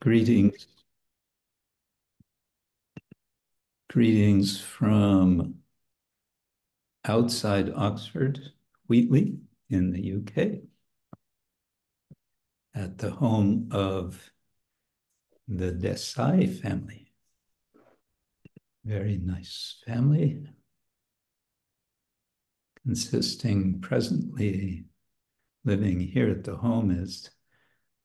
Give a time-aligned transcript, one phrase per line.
[0.00, 0.66] Greetings.
[3.90, 5.56] Greetings from
[7.04, 8.40] outside Oxford,
[8.86, 10.60] Wheatley, in the UK,
[12.74, 14.30] at the home of
[15.46, 17.12] the Desai family.
[18.86, 20.46] Very nice family,
[22.86, 24.86] consisting presently
[25.66, 27.28] living here at the home is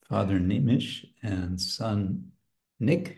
[0.10, 2.32] Father Nimish and son
[2.80, 3.18] Nick.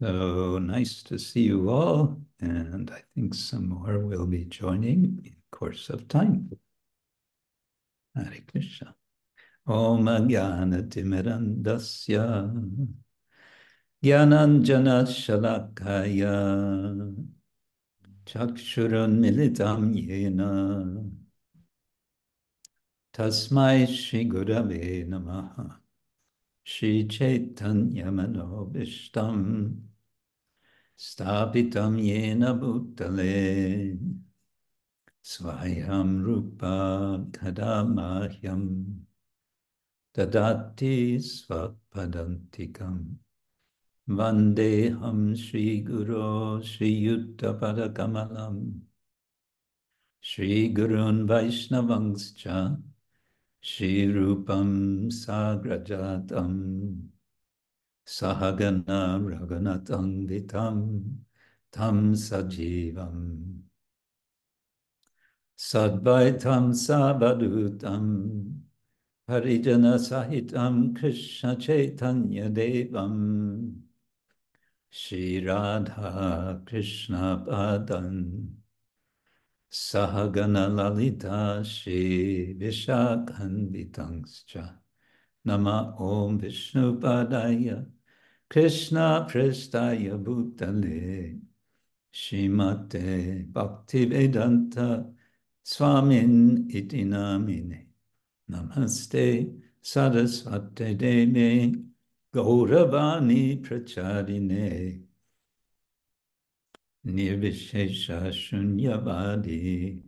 [0.00, 5.36] So nice to see you all, and I think some more will be joining in
[5.50, 6.50] course of time.
[8.16, 8.94] Hare Krishna.
[9.66, 12.50] Om Jnana Timirandasya
[14.02, 16.34] Jnananjana Shalakaya
[18.26, 19.20] Chakshurun
[19.94, 21.10] Yena
[23.12, 25.78] Tasmai Shri Gurave Namaha
[26.62, 29.80] Shri Chaitanya Manobishtam
[30.96, 33.98] Stapitam Yena Bhutale
[35.24, 39.00] Svayam Rupa Kadamahyam
[40.16, 43.16] Dadati Svapadantikam
[44.08, 48.80] Vandeham Shri Guru Shri Yuddha Padakamalam
[50.20, 52.80] Shri Gurun Vaishnavangscha
[53.62, 57.08] Shri Rupam Sagrajatam
[58.06, 61.18] Sahagana Raghunatam Vitam
[61.70, 63.60] Tam Sajivam
[65.58, 68.60] Sadvaitam Sabadutam
[69.28, 73.74] Harijana Sahitam Krishna Chaitanya Devam.
[74.88, 78.59] Shri Radha Krishna Padan
[79.70, 84.74] Sahagana Lalita Shri Vishakanditangscha
[85.44, 87.86] Nama Om Vishnu Padaya.
[88.48, 91.38] Krishna Prestaya Bhutale.
[92.12, 95.06] Shimate Bhaktivedanta
[95.64, 97.86] Swamin Iti Namine.
[98.50, 101.76] Namaste Saraswate Deve.
[102.34, 105.09] Gauravani Pracharine
[107.06, 110.02] Nirvishesha Shunyavadi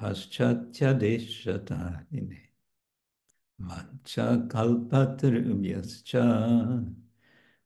[0.00, 2.38] Paschatya Deshatahine
[3.60, 6.94] Mancha Kalpatarubhyascha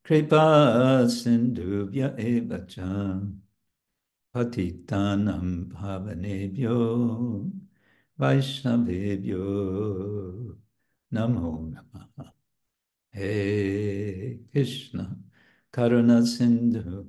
[0.03, 3.31] Kripa Sindhubhya Evacha
[4.35, 7.51] Patitanam Bhavanebhyo
[8.19, 10.57] Vaishnavebhyo
[11.13, 12.33] Namo Namaha.
[13.11, 15.15] Hey Krishna
[15.71, 17.07] Karuna Sindhu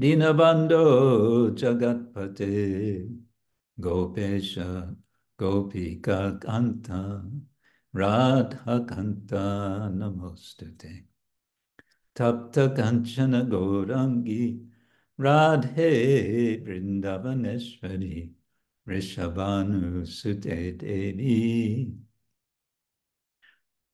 [0.00, 3.08] Dinabando Jagatpate
[3.78, 4.96] Gopesha
[5.38, 7.22] Gopika Kanta
[7.92, 11.04] Radha Kanta Namostute.
[12.14, 14.66] Tapta Kanchana Gaurangi
[15.20, 18.30] Radhe Vrindavaneshwari
[18.88, 21.92] Rishabhanu Sute Devi.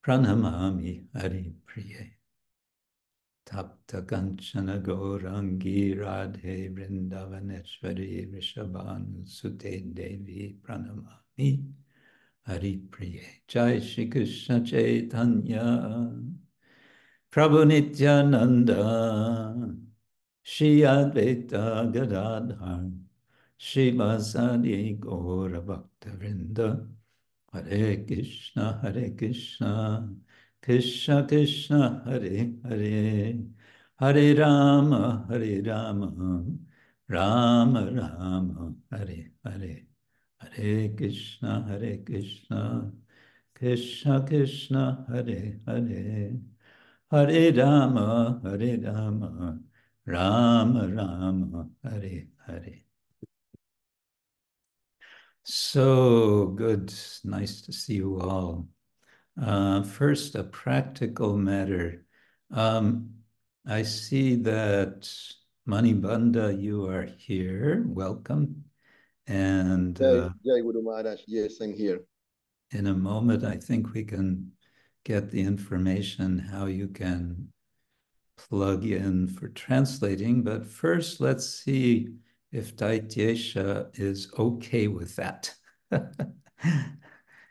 [0.07, 2.18] Pranamami Hari Priye
[3.49, 11.65] Tapta Kanchana Gaurangi Radhe Vrindavaneshwari Rishabhanu Sute Devi Pranamami
[12.47, 13.25] Hari Priye.
[13.49, 16.13] Jai Shri Krishna Chaitanya.
[17.33, 18.83] Prabhu Nityananda.
[20.43, 22.91] Shri Advaita Gadadhar.
[23.57, 26.87] Shri Vasadi Vrinda.
[27.51, 30.11] Hare Krishna Hare Krishna
[30.63, 33.35] Krishna Krishna Hare Hare.
[34.01, 36.45] Hare Rama Hare Rama.
[37.09, 39.87] Rama Rama Hare Hare.
[40.41, 42.93] Hare Krishna Hare Krishna.
[43.55, 46.33] Krishna Krishna Hare Hare.
[47.11, 49.61] Hare Rama Hare Rama.
[50.07, 52.85] Rama Rama Hare Hare.
[55.45, 56.93] So good.
[57.25, 58.69] Nice to see you all
[59.43, 62.05] uh, first, a practical matter.
[62.51, 63.11] Um,
[63.67, 65.11] I see that
[65.69, 67.85] Manibanda, you are here.
[67.87, 68.65] Welcome.
[69.27, 72.01] And uh, Guru Maharaj, yes, I'm here.
[72.71, 74.53] in a moment, I think we can
[75.05, 77.49] get the information how you can
[78.37, 80.43] plug in for translating.
[80.43, 82.09] But first, let's see
[82.53, 85.55] if Daityesha is okay with that.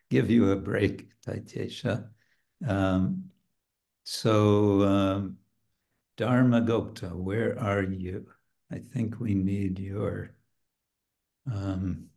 [0.10, 2.10] Give you a break, Taitesha.
[2.68, 3.26] Um,
[4.04, 5.38] so, um,
[6.16, 8.28] Dharma Gupta, where are you?
[8.72, 10.36] I think we need your
[11.52, 12.08] um,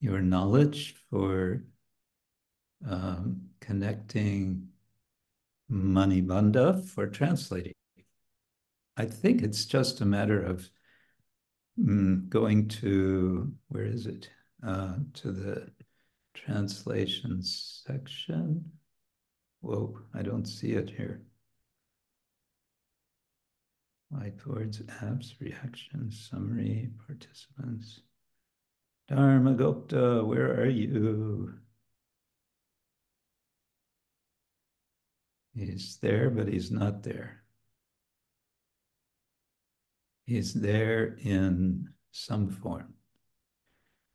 [0.00, 1.64] your knowledge for
[2.88, 4.68] um, connecting
[5.70, 7.74] Manibanda for translating.
[8.96, 10.68] I think it's just a matter of
[11.78, 14.30] mm, going to, where is it?
[14.66, 15.70] Uh, to the
[16.44, 18.64] translation section.
[19.60, 21.22] Whoa, I don't see it here.
[24.12, 28.00] Whiteboards, apps, reactions, summary, participants.
[29.10, 31.54] Dharmagupta, where are you?
[35.54, 37.42] He's there, but he's not there.
[40.24, 42.94] He's there in some form,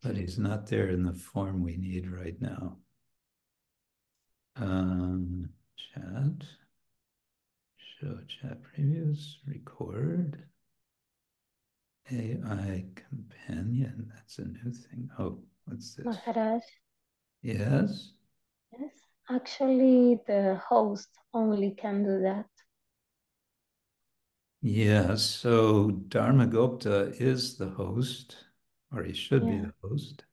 [0.04, 2.78] but he's not there in the form we need right now.
[4.56, 6.48] Um, chat,
[7.78, 10.44] show chat previews, record.
[12.12, 15.10] AI companion, that's a new thing.
[15.18, 16.06] Oh, what's this?
[16.06, 16.64] Maharaj,
[17.42, 18.14] Yes,
[18.72, 18.92] yes,
[19.30, 22.46] actually the host only can do that.
[24.62, 28.38] yeah, so Dharmagupta is the host,
[28.94, 30.24] or he should be the host.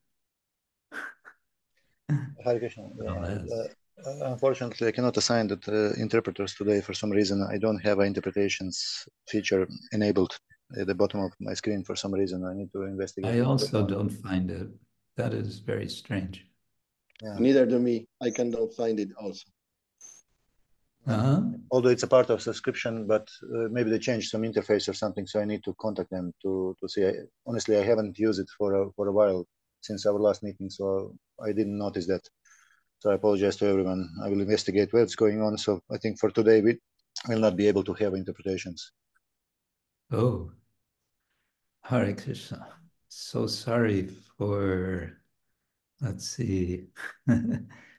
[2.44, 2.84] Hare Krishna.
[3.06, 3.68] Uh,
[4.06, 7.42] uh, unfortunately, I cannot assign that uh, interpreters today for some reason.
[7.42, 10.38] I don't have an interpretations feature enabled
[10.78, 12.44] at the bottom of my screen for some reason.
[12.44, 13.34] I need to investigate.
[13.34, 14.68] I also don't find it.
[15.16, 16.46] That is very strange.
[17.22, 17.36] Yeah.
[17.38, 18.06] Neither do me.
[18.22, 19.44] I cannot find it also.
[21.06, 21.40] Uh-huh.
[21.70, 25.26] Although it's a part of subscription, but uh, maybe they changed some interface or something,
[25.26, 27.06] so I need to contact them to to see.
[27.06, 27.12] I,
[27.46, 29.46] honestly, I haven't used it for a, for a while
[29.80, 32.28] since our last meeting, so I didn't notice that.
[32.98, 34.10] So I apologize to everyone.
[34.22, 35.56] I will investigate what's going on.
[35.56, 36.78] So I think for today we
[37.28, 38.92] will not be able to have interpretations.
[40.12, 40.52] Oh,
[41.82, 42.68] Hare Krishna.
[43.08, 45.16] So sorry for,
[46.00, 46.88] let's see.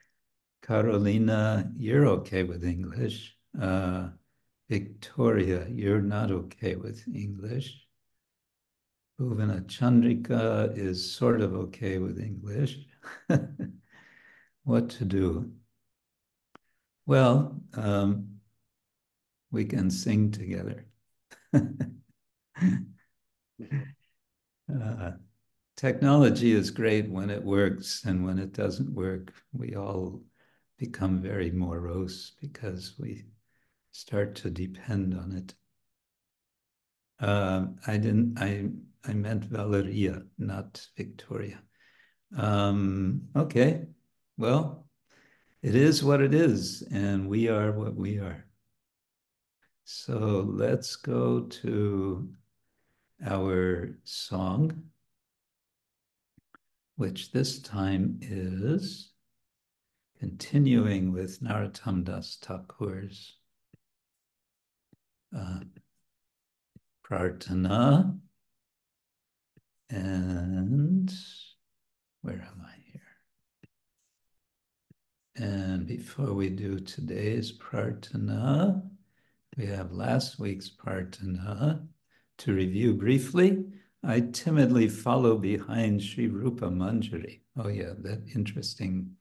[0.71, 3.35] Carolina, you're okay with English.
[3.61, 4.07] Uh,
[4.69, 7.85] Victoria, you're not okay with English.
[9.19, 12.77] Bhuvana Chandrika is sort of okay with English.
[14.63, 15.51] what to do?
[17.05, 18.39] Well, um,
[19.51, 20.85] we can sing together.
[24.71, 25.11] Uh,
[25.75, 30.23] technology is great when it works, and when it doesn't work, we all
[30.81, 33.23] become very morose because we
[33.91, 35.53] start to depend on it.
[37.23, 38.39] Um, I didn't.
[38.41, 38.69] I
[39.07, 41.61] I meant Valeria, not Victoria.
[42.35, 43.85] Um, okay,
[44.37, 44.87] well,
[45.61, 48.47] it is what it is, and we are what we are.
[49.83, 52.27] So let's go to
[53.23, 54.89] our song,
[56.95, 59.10] which this time is
[60.21, 63.37] continuing with Narottam Das Thakur's
[65.35, 65.61] uh,
[67.03, 68.19] Prarthana.
[69.89, 71.11] And
[72.21, 73.01] where am I here?
[75.37, 78.79] And before we do today's Prarthana,
[79.57, 81.87] we have last week's Prarthana.
[82.37, 83.63] To review briefly,
[84.03, 87.41] I timidly follow behind Sri Rupa Manjari.
[87.57, 89.15] Oh, yeah, that interesting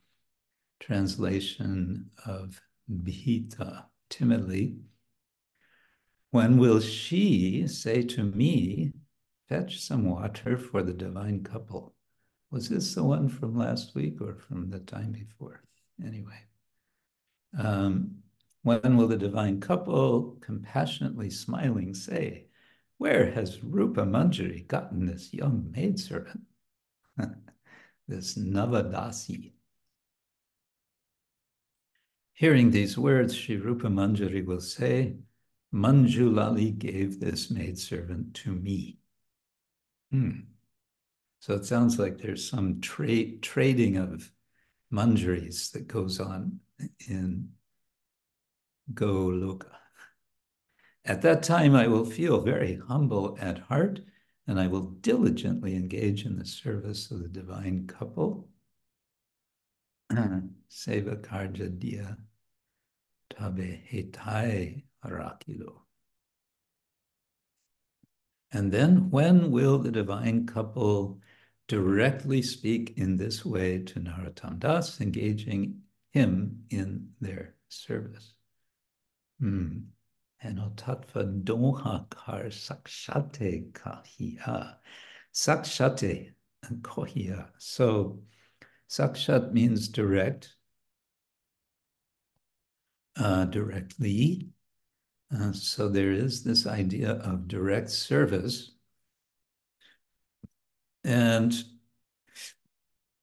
[0.81, 4.79] translation of Bhita, timidly.
[6.31, 8.93] When will she say to me,
[9.49, 11.95] fetch some water for the divine couple?
[12.51, 15.63] Was this the one from last week or from the time before?
[16.05, 16.41] Anyway.
[17.57, 18.23] Um,
[18.63, 22.47] when will the divine couple, compassionately smiling, say,
[22.99, 26.43] Where has Rupa Manjari gotten this young maidservant?
[28.09, 29.53] this Navadasi.
[32.41, 35.15] Hearing these words, Sri Rupa Manjari will say,
[35.75, 38.97] Manjulali gave this maidservant to me.
[40.11, 40.45] Hmm.
[41.41, 44.33] So it sounds like there's some tra- trading of
[44.91, 46.61] manjaris that goes on
[47.07, 47.51] in
[48.95, 49.77] Goloka.
[51.05, 54.01] At that time, I will feel very humble at heart,
[54.47, 58.49] and I will diligently engage in the service of the divine couple.
[60.11, 62.17] Seva karja dia
[63.31, 65.81] tabe hetai harakilo.
[68.53, 71.21] And then, when will the divine couple
[71.69, 78.35] directly speak in this way to Narottam Das, engaging him in their service?
[79.39, 79.79] Hmm.
[80.45, 84.77] Enotatva dohakar sakshate kahia.
[85.33, 86.33] Sakshate
[86.65, 87.49] and kohia.
[87.59, 88.23] So
[88.89, 90.57] sakshat means direct,
[93.21, 94.49] uh, directly.
[95.35, 98.73] Uh, so there is this idea of direct service.
[101.05, 101.53] And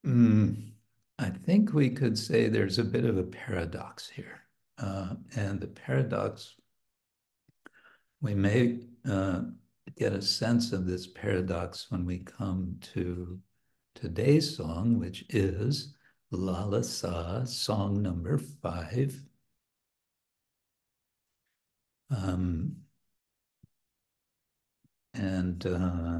[0.06, 0.72] mm,
[1.20, 4.44] I think we could say there's a bit of a paradox here.
[4.77, 6.56] Uh, and the paradox,
[8.22, 9.42] we may uh,
[9.98, 13.39] get a sense of this paradox when we come to
[13.96, 15.96] today's song, which is
[16.32, 19.20] Lalasa, song number five.
[22.10, 22.78] Um,
[25.14, 26.20] and uh,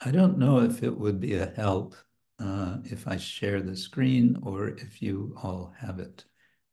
[0.00, 1.94] I don't know if it would be a help
[2.38, 6.24] uh, if I share the screen or if you all have it.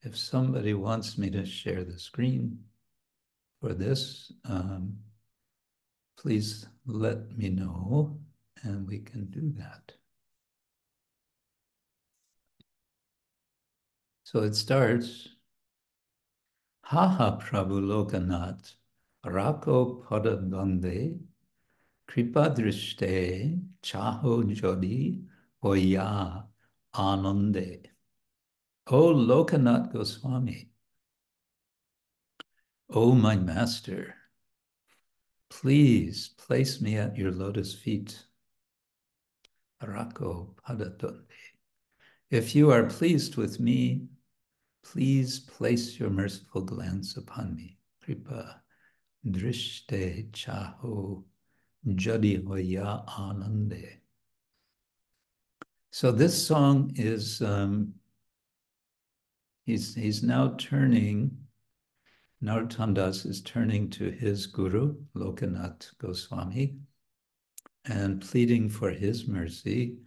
[0.02, 2.60] If somebody wants me to share the screen
[3.62, 4.98] for this, um,
[6.18, 8.20] please let me know
[8.64, 9.94] and we can do that.
[14.24, 15.28] So it starts,
[16.92, 18.74] Haha Prabhu Lokanath,
[19.26, 21.22] Rako Padabande,
[22.06, 25.22] Kripa Drishte, Chaho Jodi,
[25.64, 26.44] Oya
[26.94, 27.86] Anande.
[28.88, 30.70] O Lokanath Goswami,
[32.90, 34.14] O my master,
[35.50, 38.22] please place me at your lotus feet.
[39.82, 41.24] Rako Padadonde.
[42.30, 44.10] If you are pleased with me,
[44.84, 47.78] please place your merciful glance upon me.
[48.04, 48.62] Kripa
[49.28, 51.24] drishte chaho
[51.88, 54.00] jadi hoya anande.
[55.92, 57.94] So this song is um,
[59.66, 61.38] he's he's now turning.
[62.44, 66.78] Narottam Das is turning to his guru Lokanath Goswami
[67.86, 69.98] and pleading for his mercy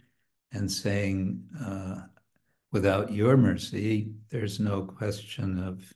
[0.51, 2.01] and saying, uh,
[2.75, 5.93] without your mercy, there's no question of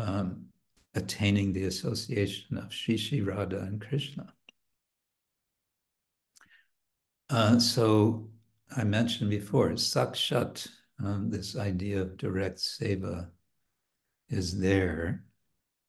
[0.00, 0.46] um,
[0.94, 4.32] attaining the association of Shri Radha and Krishna.
[7.28, 8.28] Uh, so
[8.76, 10.68] I mentioned before, sakshat,
[11.04, 13.26] um, this idea of direct seva
[14.28, 15.24] is there.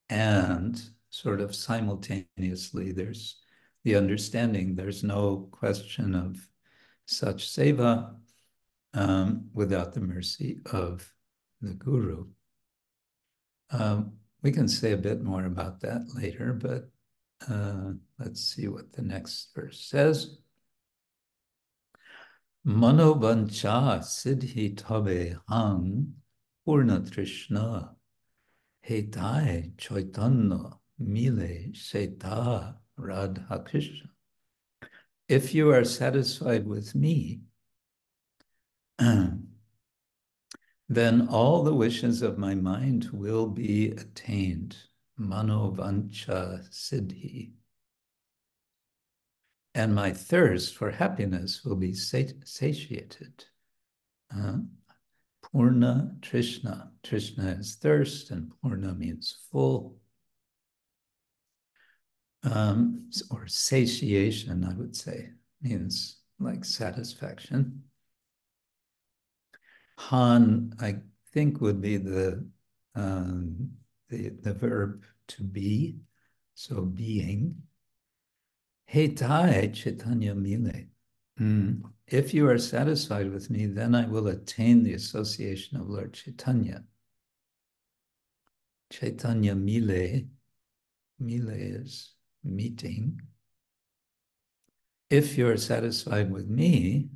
[0.10, 0.81] And
[1.12, 3.36] sort of simultaneously, there's
[3.84, 6.50] the understanding there's no question of
[7.05, 8.15] such seva
[8.94, 11.12] um, without the mercy of
[11.62, 12.27] the guru.
[13.72, 16.89] Um, we can say a bit more about that later, but
[17.50, 20.38] uh, let's see what the next verse says.
[22.65, 26.13] Manobancha siddhi tabe hang
[26.65, 27.89] purna trishna
[28.88, 34.10] hetai chaitanya mile seta radha krishna.
[35.29, 37.41] If you are satisfied with me,
[40.89, 44.75] then all the wishes of my mind will be attained.
[45.20, 47.51] Manovancha siddhi
[49.77, 53.46] and my thirst for happiness will be satiated.
[54.36, 54.58] Uh,
[55.44, 56.89] Purna Trishna.
[57.04, 59.98] Trishna is thirst, and Purna means full.
[62.42, 65.30] Um, or satiation, I would say,
[65.62, 67.84] means like satisfaction.
[69.98, 70.98] Han, I
[71.34, 72.46] think, would be the
[72.96, 73.72] um,
[74.10, 75.98] the, the verb to be,
[76.56, 77.56] so being.
[78.92, 80.86] Hetai Chaitanya Mile.
[81.39, 81.84] Mm.
[82.08, 86.84] If you are satisfied with me, then I will attain the association of Lord Chaitanya.
[88.89, 90.22] Chaitanya Mile,
[91.20, 92.13] Mile is
[92.44, 93.22] meeting.
[95.10, 97.10] If you're satisfied with me,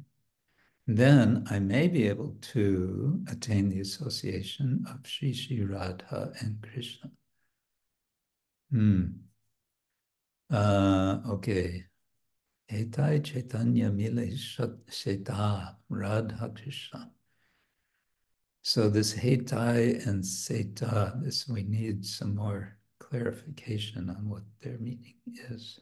[0.88, 7.12] then I may be able to attain the association of Sri Sri Radha and Krishna.
[8.72, 9.06] Hmm.
[10.50, 11.86] Uh, okay.
[12.72, 14.36] Etai Chaitanya Mile
[14.90, 17.12] Sheta Radha Krishna.
[18.64, 25.16] So this Hetai and Seta, this we need some more clarification on what their meaning
[25.50, 25.80] is.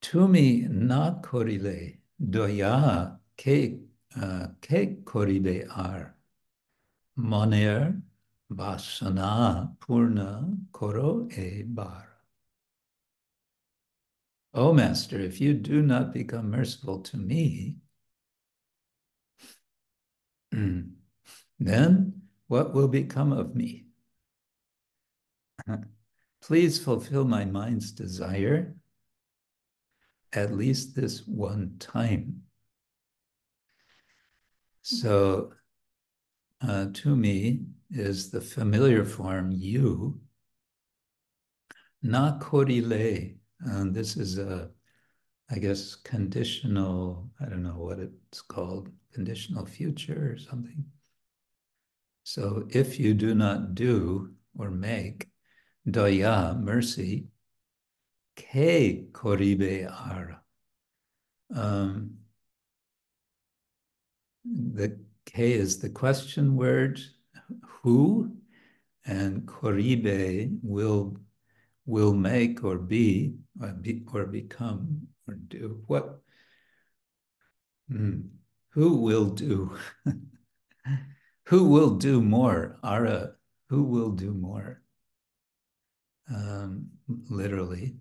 [0.00, 3.80] Tumi na korile doya ke
[4.16, 6.14] uh, ke korile ar
[7.16, 8.00] moner
[8.50, 12.08] basana Purna Koro E Bar.
[14.54, 17.76] O Master, if you do not become merciful to me,
[21.60, 23.86] then what will become of me?
[26.40, 28.74] Please fulfill my mind's desire
[30.32, 32.42] at least this one time.
[34.82, 35.52] So
[36.60, 40.20] uh, to me is the familiar form you,
[42.02, 43.36] na korile.
[43.60, 44.70] And this is a,
[45.50, 50.84] I guess, conditional, I don't know what it's called, conditional future or something.
[52.24, 55.28] So if you do not do or make
[55.88, 57.28] doya, mercy,
[58.38, 60.40] ke koribe ara.
[61.54, 62.18] Um,
[64.44, 67.00] the K is the question word,
[67.82, 68.36] who,
[69.04, 71.16] and koribe will
[71.88, 76.20] will make or be or, be, or become or do what
[77.90, 78.20] hmm.
[78.70, 79.74] who will do
[81.44, 83.32] who will do more ara
[83.70, 84.82] who will do more
[86.30, 86.86] um,
[87.30, 87.96] literally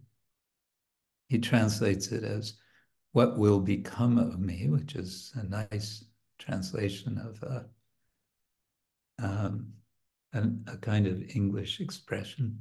[1.28, 2.54] he translates it as
[3.12, 6.06] what will become of me which is a nice
[6.40, 7.66] translation of a,
[9.20, 9.74] um,
[10.34, 12.60] a, a kind of English expression.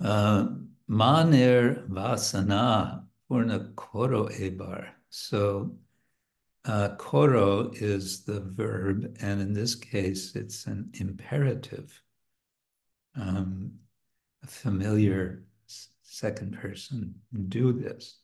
[0.00, 0.46] Uh,
[0.88, 4.88] vasana purna koro ebar.
[5.10, 5.76] So
[6.64, 12.02] uh, koro is the verb, and in this case, it's an imperative,
[13.16, 13.72] um,
[14.46, 15.44] familiar
[16.08, 17.14] second person.
[17.48, 18.20] Do this.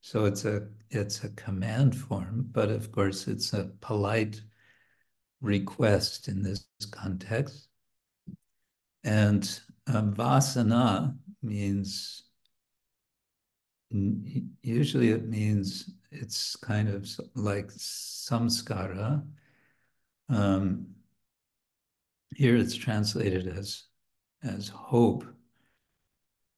[0.00, 4.40] So it's a it's a command form, but of course it's a polite
[5.40, 7.68] request in this context.
[9.04, 12.24] And um, vasana means
[13.90, 19.24] usually it means it's kind of like samskara.
[20.28, 20.86] Um,
[22.36, 23.84] here it's translated as
[24.44, 25.24] as hope.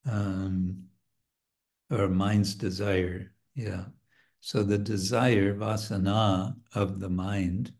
[0.08, 0.84] Um,
[1.90, 3.32] or mind's desire.
[3.54, 3.86] Yeah.
[4.40, 7.72] So the desire, vasana, of the mind,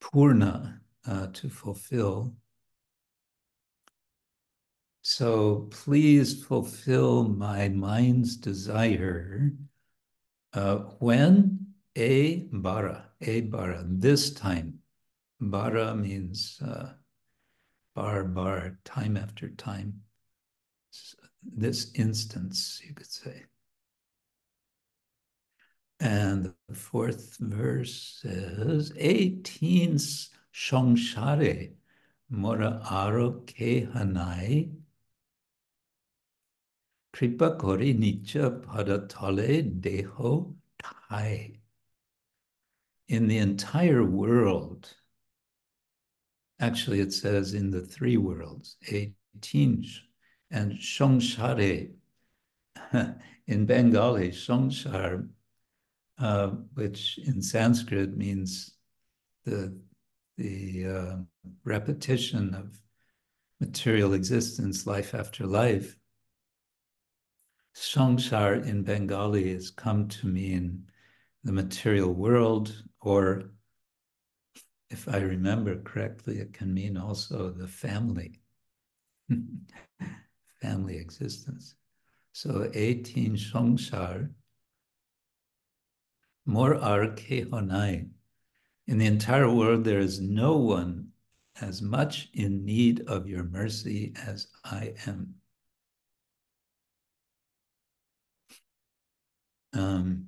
[0.00, 2.34] purna, uh, to fulfill.
[5.02, 9.52] So please fulfill my mind's desire
[10.52, 14.80] uh, when a bara, a bara, this time.
[15.40, 16.92] Bara means uh,
[17.94, 20.02] bar, bar, time after time
[21.42, 23.44] this instance, you could say.
[25.98, 29.96] And the fourth verse says, 18
[30.54, 31.72] shongshare
[32.30, 34.70] mora aro ke hanai
[37.12, 41.58] kripa kori nicha padatale deho tai.
[43.08, 44.94] In the entire world,
[46.60, 49.84] actually it says in the three worlds, 18
[50.50, 51.90] and Shongshare
[53.46, 55.28] in Bengali, Shongshar,
[56.18, 58.72] uh, which in Sanskrit means
[59.44, 59.78] the,
[60.36, 61.16] the uh,
[61.64, 62.80] repetition of
[63.60, 65.96] material existence, life after life.
[67.76, 70.84] Shongshar in Bengali has come to mean
[71.44, 73.50] the material world, or
[74.90, 78.40] if I remember correctly, it can mean also the family.
[80.60, 81.74] family existence.
[82.32, 84.30] So 18 Shongshar,
[86.46, 88.08] more Honai.
[88.86, 91.08] In the entire world, there is no one
[91.60, 95.34] as much in need of your mercy as I am.
[99.72, 100.26] Um,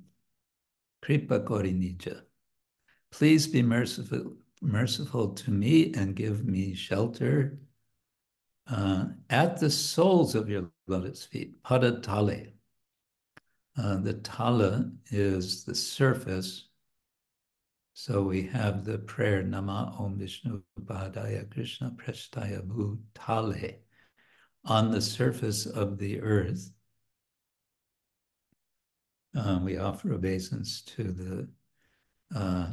[1.01, 2.21] Kripa Korinija.
[3.11, 7.59] Please be merciful, merciful to me and give me shelter
[8.67, 12.51] uh, at the soles of your lotus feet, padatale.
[13.77, 16.67] Uh, the tala is the surface.
[17.93, 23.79] So we have the prayer Nama Om Vishnu Padaya Krishna Prestaya Bhutale
[24.65, 26.71] on the surface of the earth.
[29.35, 31.47] Uh, we offer obeisance to the
[32.35, 32.67] uh,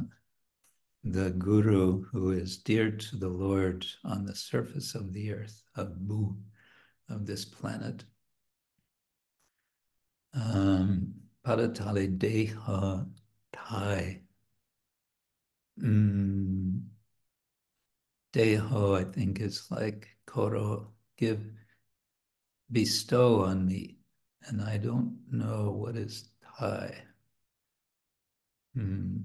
[1.03, 6.07] the guru who is dear to the Lord on the surface of the earth, of
[6.07, 6.35] Bu,
[7.09, 8.03] of this planet.
[10.33, 11.13] Um,
[11.45, 13.09] Deha
[13.51, 14.21] Tai.
[15.81, 16.81] Mm,
[18.33, 21.43] Deho, I think, is like Koro, give,
[22.71, 23.97] bestow on me.
[24.47, 26.95] And I don't know what is Tai.
[28.77, 29.23] Mm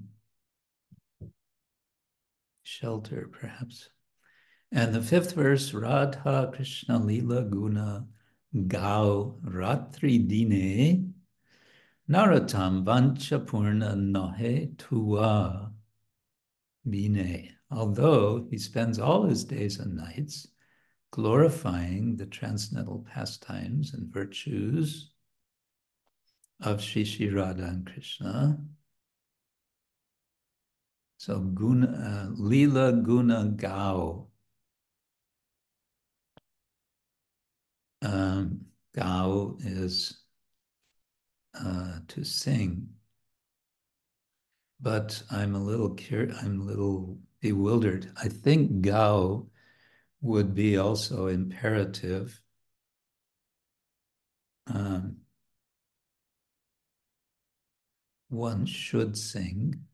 [2.67, 3.89] shelter, perhaps.
[4.71, 8.05] And the fifth verse, Radha Krishna Lila Guna
[8.67, 11.13] Gau Ratri Dine
[12.09, 15.71] Naratam Vanchapurna Nahe Tua
[16.89, 17.53] Bine.
[17.71, 20.47] Although he spends all his days and nights
[21.11, 25.11] glorifying the transcendental pastimes and virtues
[26.59, 28.57] of Radha and Krishna.
[31.17, 34.27] So guna, uh, lila guna gao.
[38.01, 40.23] Um, gao is
[41.53, 42.89] uh, to sing,
[44.79, 48.11] but I'm a little cur- I'm a little bewildered.
[48.17, 49.47] I think gao
[50.21, 52.41] would be also imperative.
[54.67, 55.17] Um,
[58.29, 59.85] one should sing,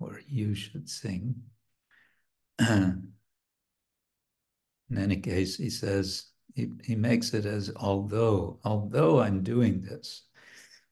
[0.00, 1.36] or you should sing.
[2.58, 3.12] In
[4.96, 10.22] any case, he says, he, he makes it as although, although I'm doing this,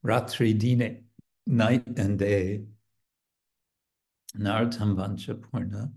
[0.04, 1.04] Ratri Dine,
[1.46, 2.64] night and day,
[4.36, 5.92] Nartam Vanchapurna,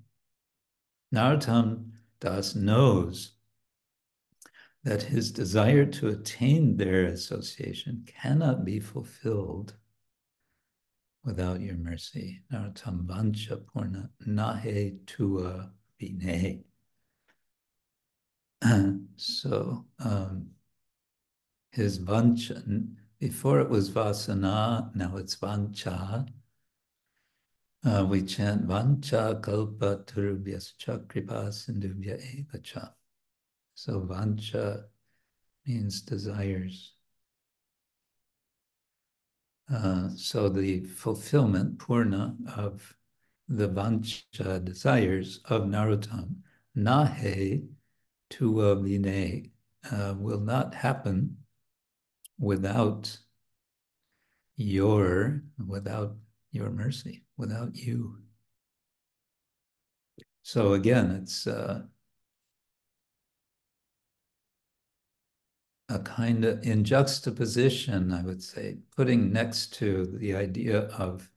[1.14, 3.32] Nartam Das knows
[4.84, 9.74] that his desire to attain their association cannot be fulfilled
[11.26, 12.42] without your mercy.
[12.54, 16.64] Nartam vancha purna nahe tua vine.
[19.16, 20.48] so um,
[21.72, 22.64] his vancha,
[23.20, 26.28] before it was vasana, now it's vancha.
[27.84, 32.92] Uh, we chant vancha kalpa turubhyascha kripa sindubhya evacha.
[33.76, 34.86] So vancha
[35.68, 36.95] means desires.
[39.72, 42.96] Uh, so the fulfillment, purna, of
[43.48, 46.36] the vancha desires of Narottam,
[46.78, 47.66] nahe
[48.30, 49.52] tuva vine,
[49.92, 51.38] uh, will not happen
[52.40, 53.18] without
[54.56, 56.16] your, without
[56.52, 58.18] your mercy, without you.
[60.44, 61.84] So again, it's uh,
[65.90, 71.30] a kind of in juxtaposition, I would say, putting next to the idea of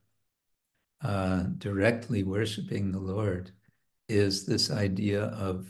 [1.02, 3.52] uh, directly worshiping the Lord
[4.08, 5.68] is this idea of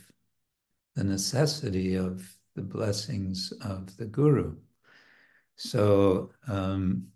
[0.94, 4.56] the necessity of the blessings of the Guru.
[5.56, 7.08] So um,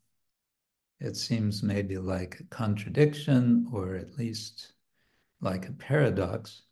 [1.01, 4.72] it seems maybe like a contradiction or at least
[5.40, 6.62] like a paradox.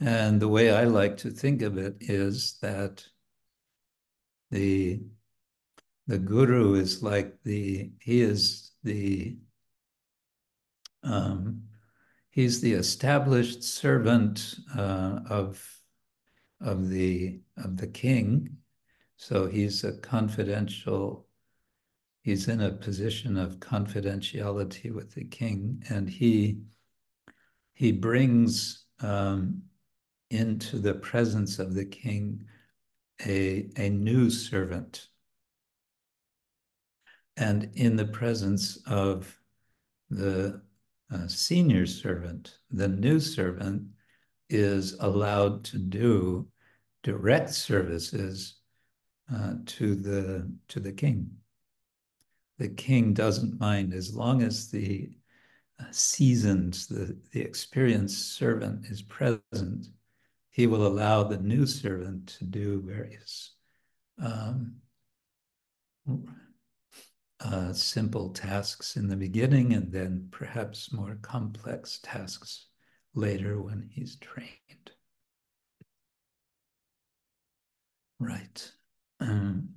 [0.00, 3.04] And the way I like to think of it is that
[4.54, 5.02] the
[6.06, 9.36] the guru is like the he is the
[11.02, 11.62] um,
[12.30, 15.60] he's the established servant uh, of
[16.60, 18.58] of the of the king.
[19.16, 21.26] So he's a confidential
[22.22, 26.60] he's in a position of confidentiality with the king and he
[27.72, 29.62] he brings um,
[30.30, 32.44] into the presence of the king
[33.24, 35.08] a, a new servant.
[37.36, 39.36] And in the presence of
[40.10, 40.62] the
[41.12, 43.82] uh, senior servant, the new servant
[44.48, 46.48] is allowed to do
[47.02, 48.56] direct services
[49.32, 51.30] uh, to the to the king.
[52.58, 55.10] The king doesn't mind as long as the
[55.80, 59.88] uh, seasoned, the, the experienced servant is present
[60.54, 63.56] he will allow the new servant to do various
[64.22, 64.76] um,
[67.40, 72.68] uh, simple tasks in the beginning and then perhaps more complex tasks
[73.16, 74.92] later when he's trained.
[78.20, 78.72] Right.
[79.18, 79.70] Um,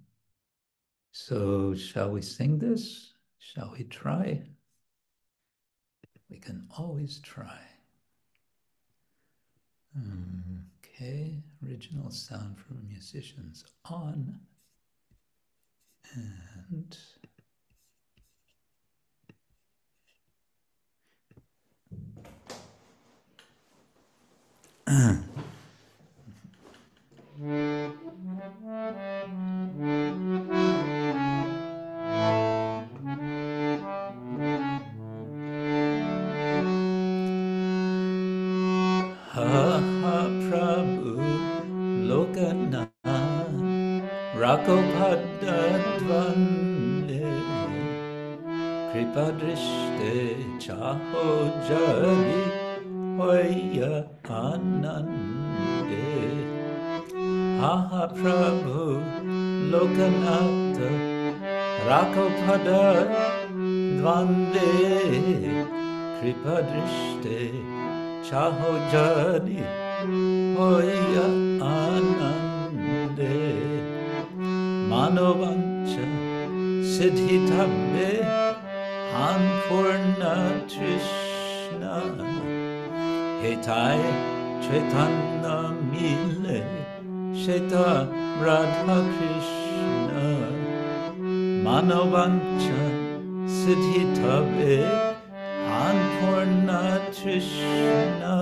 [1.12, 3.14] so, shall we sing this?
[3.40, 4.44] Shall we try?
[6.30, 7.62] We can always try.
[10.84, 11.34] Okay,
[11.66, 14.40] original sound from musicians on.
[16.14, 16.98] And
[24.88, 25.18] Ha
[49.58, 50.16] বেহেশতে
[50.60, 51.28] চাহো
[51.70, 52.44] জারি
[53.18, 53.94] হইয়া
[54.46, 56.14] আনন্দে।
[57.74, 58.78] আহা প্রভু,
[59.72, 60.78] লোকনাথ
[61.90, 62.68] রাঘবদ
[64.02, 64.72] দ্বন্দ্বে।
[66.18, 67.40] কৃপদৃষ্টে
[68.30, 69.62] চাহো জারি
[70.58, 71.28] হইয়া
[71.86, 73.40] আনন্দে।
[74.92, 76.06] মানবাঞ্চা
[76.94, 78.37] সিদ্ধিতব্যে
[79.18, 80.36] Hanpurna
[80.72, 81.96] Trishna
[83.42, 83.98] Hetai
[84.62, 85.56] Chaitanya
[85.92, 86.60] Mile
[87.42, 87.88] Sheta
[88.46, 90.28] Radha Krishna
[91.66, 92.84] Manovancha
[93.58, 94.78] Siddhitabe
[95.82, 96.82] Anpurna
[97.18, 98.38] Trishna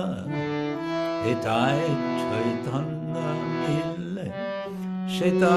[1.24, 1.80] Hitai
[2.22, 3.28] Chaitanya
[3.62, 4.28] Mile
[5.08, 5.56] Sheta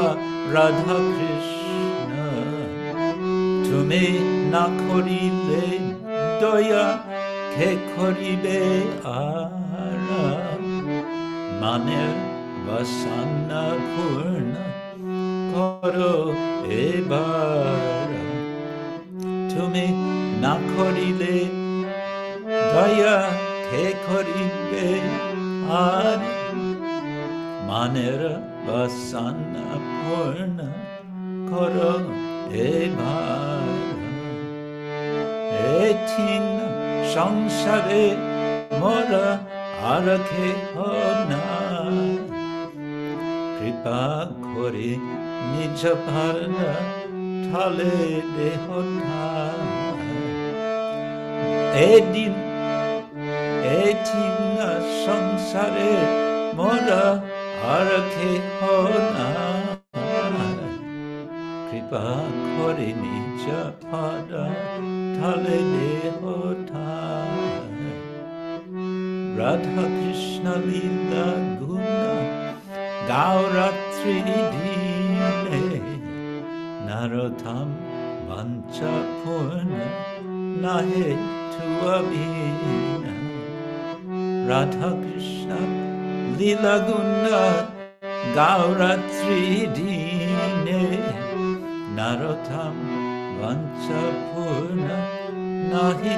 [0.53, 1.58] Radha Krishna
[3.69, 4.03] তুমি
[4.51, 5.65] না করিলে
[6.41, 6.85] দয়া,
[7.55, 8.59] কে করিবে
[9.03, 10.63] আরাম?
[11.61, 12.15] মানের
[12.67, 14.53] বাসান্না পূর্ণ
[15.53, 16.15] করো
[16.85, 18.09] এবার।
[19.51, 19.85] তুমি
[20.41, 21.37] না করিলে
[22.73, 23.17] দয়া,
[23.71, 24.87] কে করিবে
[25.87, 26.19] আর?
[27.67, 28.21] মানের
[28.67, 30.57] বাসান্না পূর্ণ
[31.49, 31.93] করো
[35.79, 36.45] এঠিন
[37.13, 38.05] সংসারে
[38.79, 39.29] মোরা
[39.89, 40.71] আর কেহ
[41.29, 41.45] না
[43.57, 44.03] কৃপা
[44.53, 44.89] করে
[45.49, 46.71] নিজ ভালা
[47.45, 47.95] ঠালে
[48.35, 48.65] দেহ
[51.89, 52.33] এদিন
[53.79, 54.37] এদিন
[55.05, 55.93] সংসারে
[56.55, 57.05] মোরা
[57.69, 58.59] আর কেহ
[59.13, 59.78] না
[61.91, 64.45] পাখরে নিচা ফাড়া
[65.15, 66.19] ঠালে দেহ
[69.39, 71.27] রাধা কৃষ্ণ লীলা
[71.59, 72.13] গুণা,
[73.09, 74.15] গাও রাত্রি
[74.53, 75.61] ঢিলে।
[76.87, 77.67] নারথাম
[78.27, 79.69] বাঞ্চা ফুন,
[80.63, 81.09] নাহে
[81.53, 83.15] থুয়াবিনা
[84.49, 85.49] রাধা কৃষ্ণ
[86.37, 87.41] লীলা গুণা,
[88.37, 89.39] গাও রাত্রি
[89.77, 90.83] ঢিলে।
[91.99, 92.77] Narotam
[93.39, 94.99] Vancha Purna
[95.69, 96.15] Nahe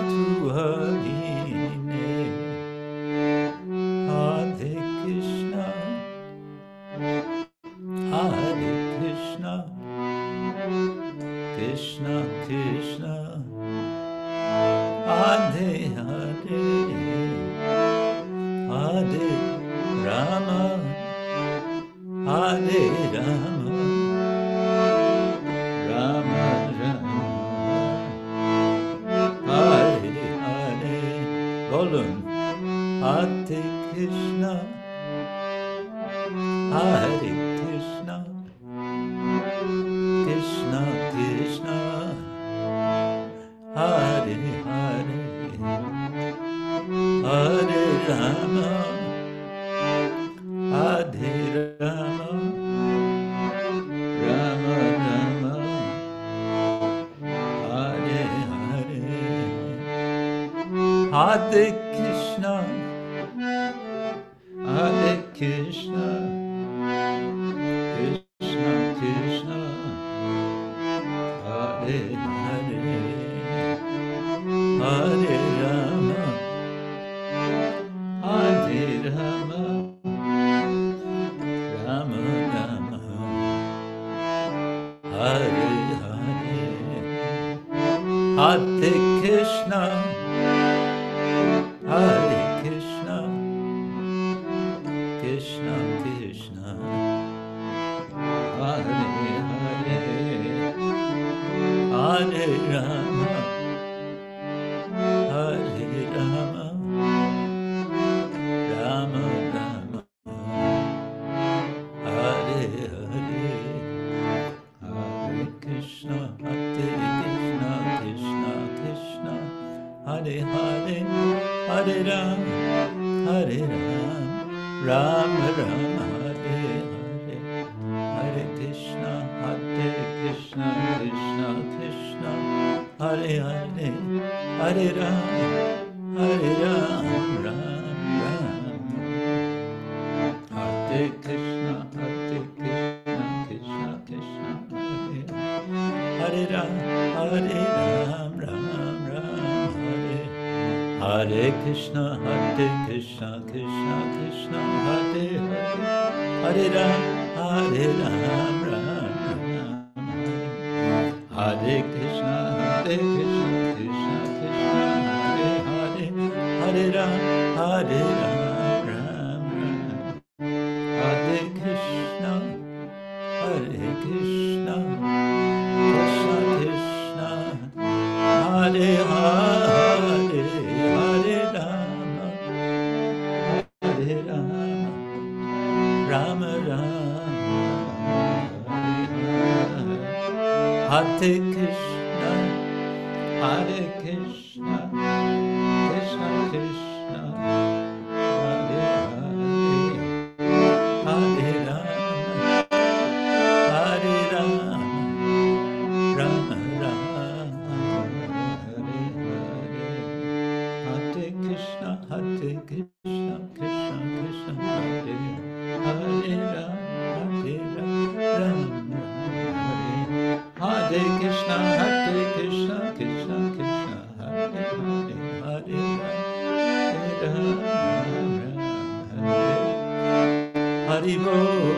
[231.12, 231.71] Haribol,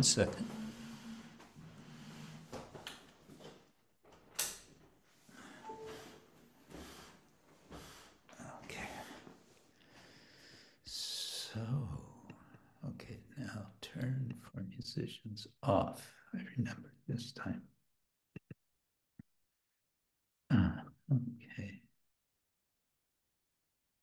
[0.00, 0.46] one second.
[8.64, 8.88] Okay.
[10.84, 11.60] So,
[12.88, 16.10] okay, now turn for musicians off.
[16.34, 17.60] I remember this time.
[20.50, 20.82] Ah,
[21.12, 21.82] okay.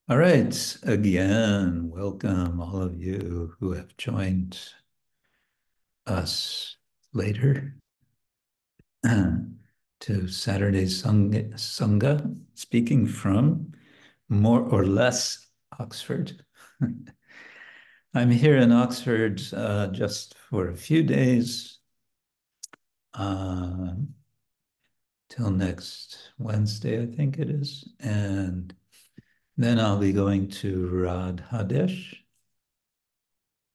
[0.09, 4.59] All right, again, welcome all of you who have joined
[6.07, 6.75] us
[7.13, 7.75] later
[9.99, 13.73] to Saturday Sung- Sangha, speaking from
[14.29, 15.47] more or less
[15.79, 16.43] Oxford.
[18.13, 21.79] I'm here in Oxford uh, just for a few days
[23.13, 23.93] uh,
[25.29, 27.89] till next Wednesday, I think it is.
[27.99, 28.73] And
[29.57, 32.15] then I'll be going to Radhadesh,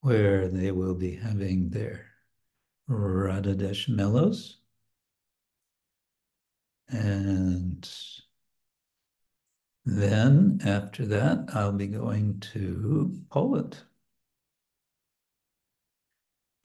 [0.00, 2.11] where they will be having their
[2.88, 4.58] Radhadesh Mellows.
[6.88, 7.88] And
[9.84, 13.78] then after that, I'll be going to Poland.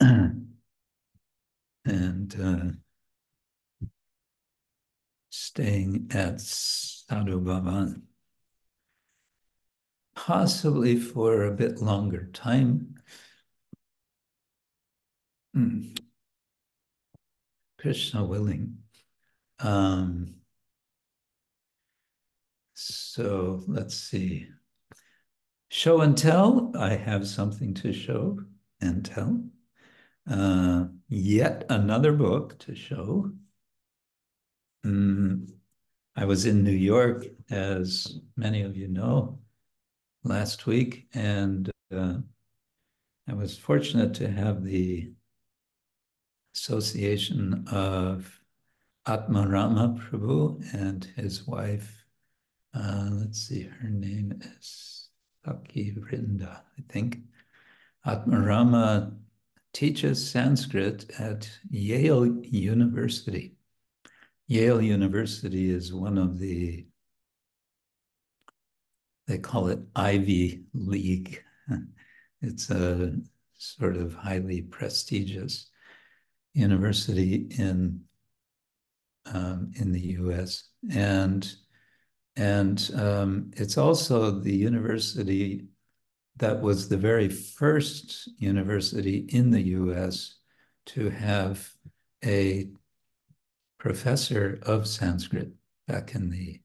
[0.00, 0.46] and
[2.40, 2.70] uh,
[5.30, 8.02] staying at Sadhu Bhavan,
[10.14, 12.94] possibly for a bit longer time.
[15.54, 15.94] Hmm.
[17.78, 18.78] Krishna willing.
[19.60, 20.34] Um,
[22.74, 24.48] so let's see.
[25.70, 26.72] Show and tell.
[26.76, 28.40] I have something to show
[28.80, 29.42] and tell.
[30.28, 33.30] Uh, yet another book to show.
[34.84, 35.50] Mm,
[36.16, 39.40] I was in New York, as many of you know,
[40.24, 42.14] last week, and uh,
[43.28, 45.12] I was fortunate to have the
[46.58, 48.40] association of
[49.06, 52.04] Atmarama Prabhu and his wife.
[52.74, 55.08] Uh, let's see, her name is
[55.44, 57.20] Saki Rinda, I think.
[58.06, 59.12] Atmarama
[59.72, 63.56] teaches Sanskrit at Yale University.
[64.48, 66.86] Yale University is one of the,
[69.26, 71.42] they call it Ivy League.
[72.40, 73.16] It's a
[73.56, 75.70] sort of highly prestigious
[76.58, 78.00] university in
[79.26, 80.64] um, in the U.S.
[80.92, 81.50] and
[82.36, 85.66] and um, it's also the university
[86.36, 90.36] that was the very first university in the U.S.
[90.86, 91.68] to have
[92.24, 92.68] a
[93.78, 95.50] professor of Sanskrit
[95.86, 96.60] back in the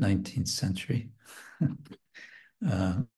[0.00, 1.10] 19th century.
[2.70, 3.08] um,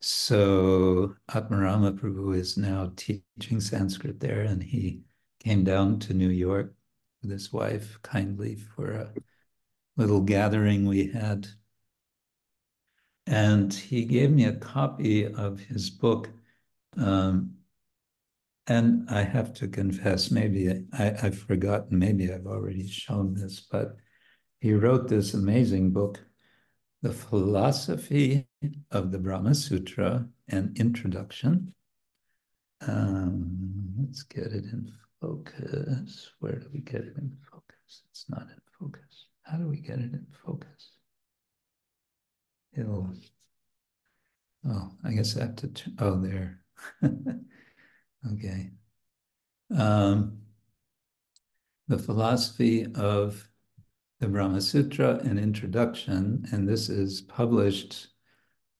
[0.00, 5.02] so Atmarama Prabhu is now teaching Sanskrit there, and he
[5.42, 6.74] came down to New York
[7.22, 9.12] with his wife kindly for a
[9.96, 11.46] little gathering we had.
[13.26, 16.30] And he gave me a copy of his book,
[16.96, 17.54] um,
[18.66, 23.96] and I have to confess, maybe I, I've forgotten, maybe I've already shown this, but
[24.60, 26.20] he wrote this amazing book,
[27.02, 28.46] The Philosophy
[28.90, 31.72] of the Brahma Sutra and Introduction.
[32.86, 36.30] Um, let's get it in focus.
[36.40, 38.02] Where do we get it in focus?
[38.10, 39.26] It's not in focus.
[39.42, 40.90] How do we get it in focus?
[42.76, 43.14] It'll,
[44.68, 45.70] oh, I guess I have to,
[46.00, 46.60] oh, there.
[48.32, 48.70] okay.
[49.74, 50.38] Um,
[51.88, 53.49] the philosophy of
[54.20, 58.08] the Brahma Sutra, an introduction, and this is published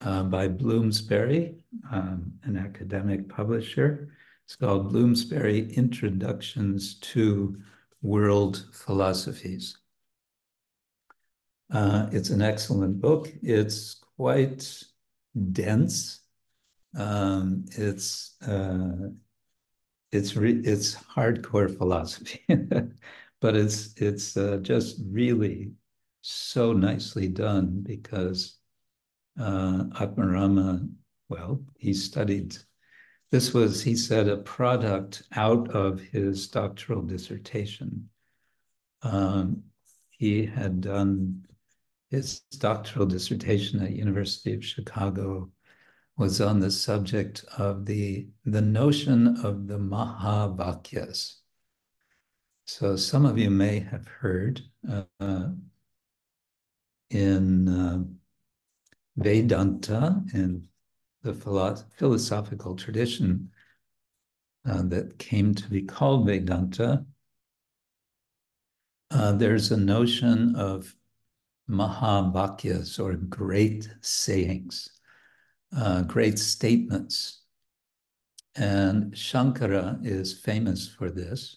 [0.02, 1.54] uh, by Bloomsbury,
[1.90, 4.10] um, an academic publisher.
[4.44, 7.56] It's called Bloomsbury Introductions to
[8.02, 9.78] World Philosophies.
[11.72, 13.32] Uh, it's an excellent book.
[13.42, 14.82] It's quite
[15.52, 16.20] dense.
[16.98, 19.08] Um, it's uh,
[20.12, 22.40] it's it's hardcore philosophy,
[23.40, 25.72] but it's it's uh, just really
[26.22, 28.58] so nicely done because
[29.38, 30.88] uh, Atmarama,
[31.28, 32.56] well, he studied.
[33.30, 38.08] This was, he said, a product out of his doctoral dissertation.
[39.02, 39.62] Um,
[40.10, 41.46] he had done
[42.10, 45.50] his doctoral dissertation at University of Chicago
[46.16, 51.39] was on the subject of the, the notion of the Mahavakyas.
[52.72, 55.48] So some of you may have heard uh,
[57.10, 58.04] in uh,
[59.16, 60.68] Vedanta and
[61.24, 63.50] the philosophical tradition
[64.64, 67.04] uh, that came to be called Vedanta,
[69.10, 70.94] uh, there's a notion of
[71.68, 74.88] Mahavakyas or great sayings,
[75.76, 77.42] uh, great statements.
[78.54, 81.56] And Shankara is famous for this.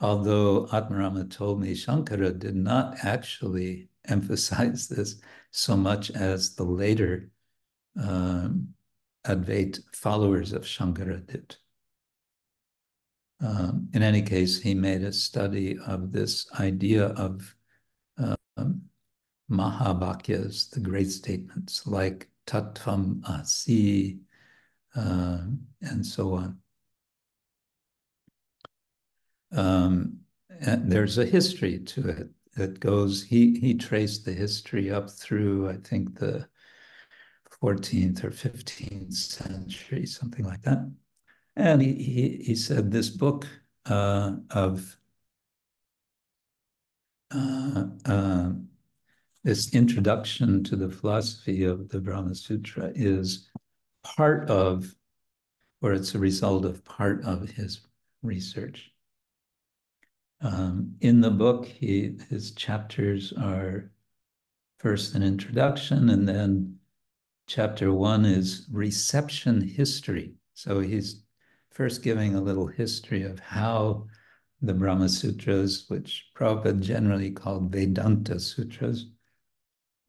[0.00, 5.20] Although Atmarama told me Shankara did not actually emphasize this
[5.50, 7.30] so much as the later
[7.98, 8.68] um,
[9.24, 11.56] Advait followers of Shankara did.
[13.40, 17.54] Um, in any case, he made a study of this idea of
[18.18, 18.82] um,
[19.48, 24.20] the great statements like Tattvam Asi,
[24.94, 25.40] uh,
[25.82, 26.58] and so on.
[29.52, 30.18] Um,
[30.60, 35.68] and there's a history to it that goes, he, he traced the history up through,
[35.68, 36.48] I think, the
[37.62, 40.90] 14th or 15th century, something like that.
[41.56, 43.46] And he, he, he said this book
[43.86, 44.96] uh, of
[47.34, 48.50] uh, uh,
[49.42, 53.48] this introduction to the philosophy of the Brahma Sutra is
[54.02, 54.94] part of,
[55.80, 57.80] or it's a result of part of his
[58.22, 58.92] research.
[60.46, 63.90] Um, in the book, he, his chapters are
[64.78, 66.76] first an introduction, and then
[67.48, 70.34] chapter one is reception history.
[70.54, 71.24] So he's
[71.72, 74.06] first giving a little history of how
[74.62, 79.06] the Brahma Sutras, which Prabhupada generally called Vedanta Sutras,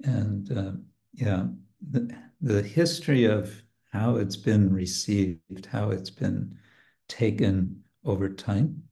[0.04, 0.74] and uh,
[1.14, 1.48] yeah,
[1.90, 3.60] the, the history of
[3.92, 6.60] how it's been received, how it's been
[7.08, 8.84] taken over time.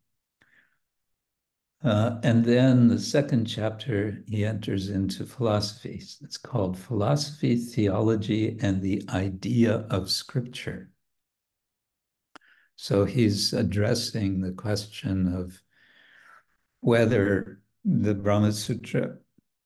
[1.84, 6.01] Uh, and then the second chapter, he enters into philosophy.
[6.21, 10.89] It's called Philosophy, Theology, and the Idea of Scripture.
[12.76, 15.61] So he's addressing the question of
[16.80, 19.17] whether the Brahma Sutra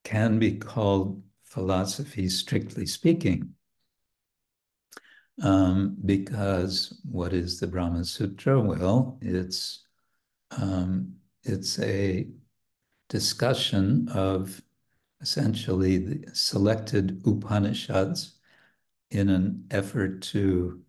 [0.04, 3.54] can be called philosophy, strictly speaking.
[5.42, 8.60] Um, because what is the Brahma Sutra?
[8.60, 9.86] Well, it's
[10.52, 12.28] um, it's a
[13.10, 14.62] discussion of
[15.22, 18.38] essentially the selected Upanishads
[19.12, 20.82] in an effort to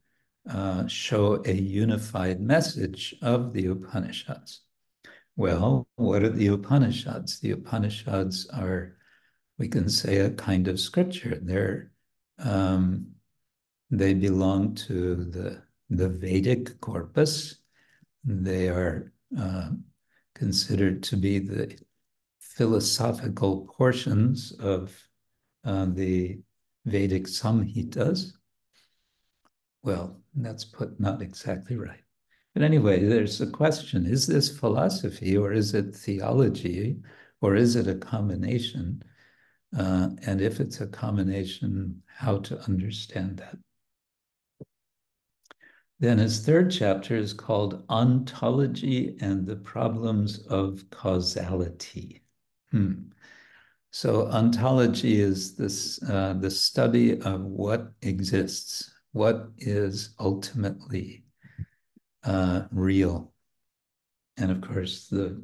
[0.49, 4.63] uh, show a unified message of the Upanishads.
[5.37, 7.41] Well, what are the Upanishads?
[7.41, 8.97] The Upanishads are,
[9.59, 11.39] we can say, a kind of scripture.
[11.41, 11.93] They're
[12.39, 13.07] um,
[13.91, 17.57] they belong to the the Vedic corpus.
[18.25, 19.71] They are uh,
[20.41, 21.79] considered to be the
[22.41, 24.99] philosophical portions of
[25.65, 26.41] uh, the
[26.87, 28.33] Vedic Samhitas.
[29.83, 32.01] Well, that's put not exactly right.
[32.55, 36.97] But anyway, there's a question is this philosophy or is it theology
[37.43, 39.03] or is it a combination?
[39.77, 43.59] Uh, and if it's a combination, how to understand that?
[46.01, 52.23] Then his third chapter is called Ontology and the Problems of Causality.
[52.71, 53.11] Hmm.
[53.91, 61.25] So ontology is this uh, the study of what exists, what is ultimately
[62.25, 63.33] uh, real.
[64.39, 65.43] And of course, the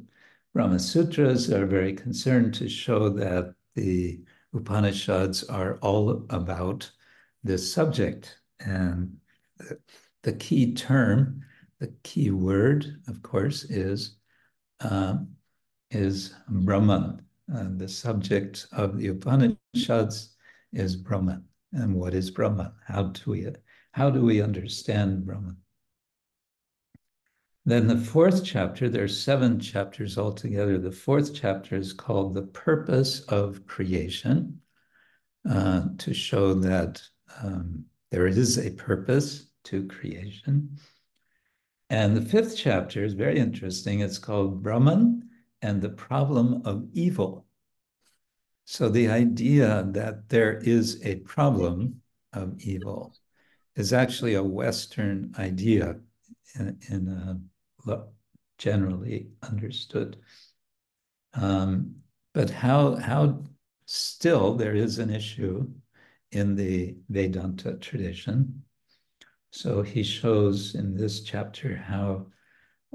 [0.53, 4.21] Brahma Sutras are very concerned to show that the
[4.53, 6.89] Upanishads are all about
[7.43, 8.39] this subject.
[8.59, 9.17] And
[10.23, 11.41] the, key term,
[11.79, 14.17] the key word, of course, is
[14.81, 15.17] uh,
[15.91, 17.21] is Brahman.
[17.53, 20.35] Uh, the subject of the Upanishads
[20.73, 21.45] is Brahman.
[21.73, 22.71] And what is Brahman?
[22.85, 23.47] How do we
[23.91, 25.57] how do we understand Brahman?
[27.65, 30.77] Then the fourth chapter, there are seven chapters altogether.
[30.77, 34.61] The fourth chapter is called The Purpose of Creation,
[35.49, 37.01] uh, to show that
[37.41, 40.77] um, there is a purpose to creation.
[41.89, 44.01] And the fifth chapter is very interesting.
[44.01, 45.29] It's called Brahman
[45.61, 47.45] and the Problem of Evil.
[48.65, 52.01] So the idea that there is a problem
[52.33, 53.15] of evil
[53.75, 55.95] is actually a Western idea
[56.59, 57.39] in, in a
[58.57, 60.17] generally understood.
[61.33, 61.95] Um,
[62.33, 63.43] but how how
[63.85, 65.67] still there is an issue
[66.31, 68.63] in the Vedanta tradition.
[69.51, 72.27] So he shows in this chapter how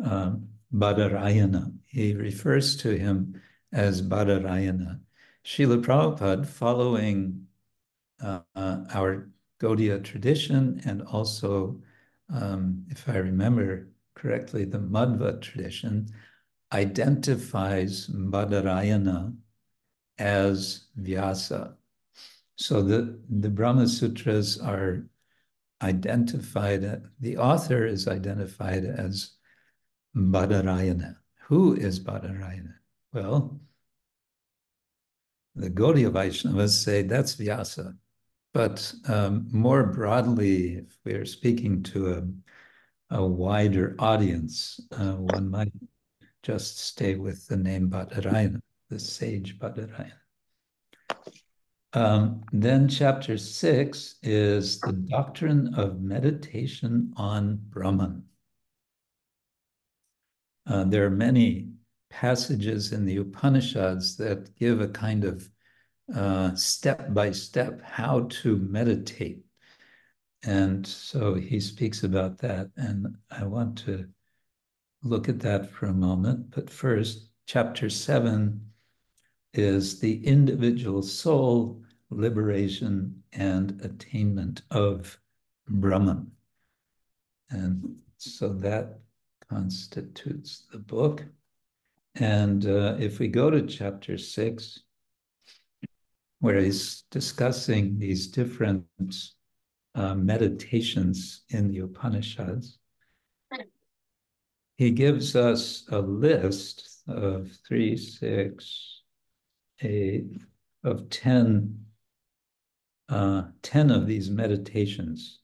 [0.02, 3.40] um, Badarayana, he refers to him
[3.72, 5.00] as Badarayana.
[5.44, 7.46] Srila Prabhupada, following
[8.22, 9.28] uh, our
[9.60, 11.80] Gaudiya tradition and also,
[12.32, 16.08] um, if I remember correctly, the Madhva tradition
[16.72, 19.34] identifies Badarayana
[20.18, 21.74] as Vyasa.
[22.56, 25.04] So the, the Brahma Sutras are
[25.82, 29.32] identified, the author is identified as
[30.16, 31.16] Badarayana.
[31.44, 32.74] Who is Badarayana?
[33.12, 33.60] Well,
[35.54, 37.94] the Gaudiya Vaishnavas say that's Vyasa.
[38.54, 42.22] But um, more broadly, if we're speaking to a
[43.12, 45.72] a wider audience, uh, one might
[46.42, 50.21] just stay with the name Badarayana, the sage Badarayana.
[51.94, 58.24] Um, then chapter six is the doctrine of meditation on Brahman.
[60.66, 61.70] Uh, there are many
[62.08, 65.48] passages in the Upanishads that give a kind of
[66.58, 69.42] step by step how to meditate
[70.44, 72.70] and so he speaks about that.
[72.76, 74.08] And I want to
[75.02, 76.50] look at that for a moment.
[76.50, 78.71] But first, chapter seven
[79.54, 85.18] is the individual soul liberation and attainment of
[85.68, 86.30] Brahman.
[87.50, 89.00] And so that
[89.48, 91.24] constitutes the book.
[92.14, 94.80] And uh, if we go to chapter six,
[96.40, 98.84] where he's discussing these different
[99.94, 102.78] uh, meditations in the Upanishads,
[104.76, 109.01] he gives us a list of three, six,
[109.82, 110.40] eight,
[110.84, 111.78] of 10,
[113.08, 115.40] uh, 10 of these meditations.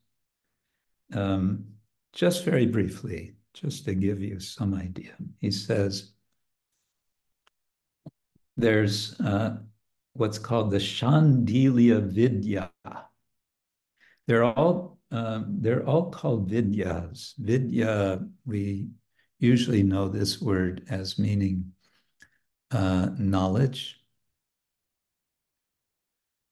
[1.12, 1.64] Um,
[2.12, 6.12] just very briefly, just to give you some idea, he says
[8.56, 9.58] there's uh,
[10.14, 12.70] what's called the Shandilya Vidya
[14.28, 17.32] they're all um, they're all called vidyas.
[17.38, 18.88] Vidya, we
[19.38, 21.72] usually know this word as meaning
[22.70, 23.97] uh, knowledge,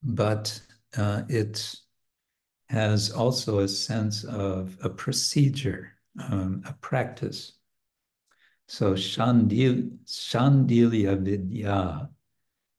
[0.06, 0.58] but
[0.96, 1.74] uh, it
[2.68, 5.92] has also a sense of a procedure,
[6.22, 7.58] um, a practice.
[8.68, 12.08] So Shandil, Shandilya Vidya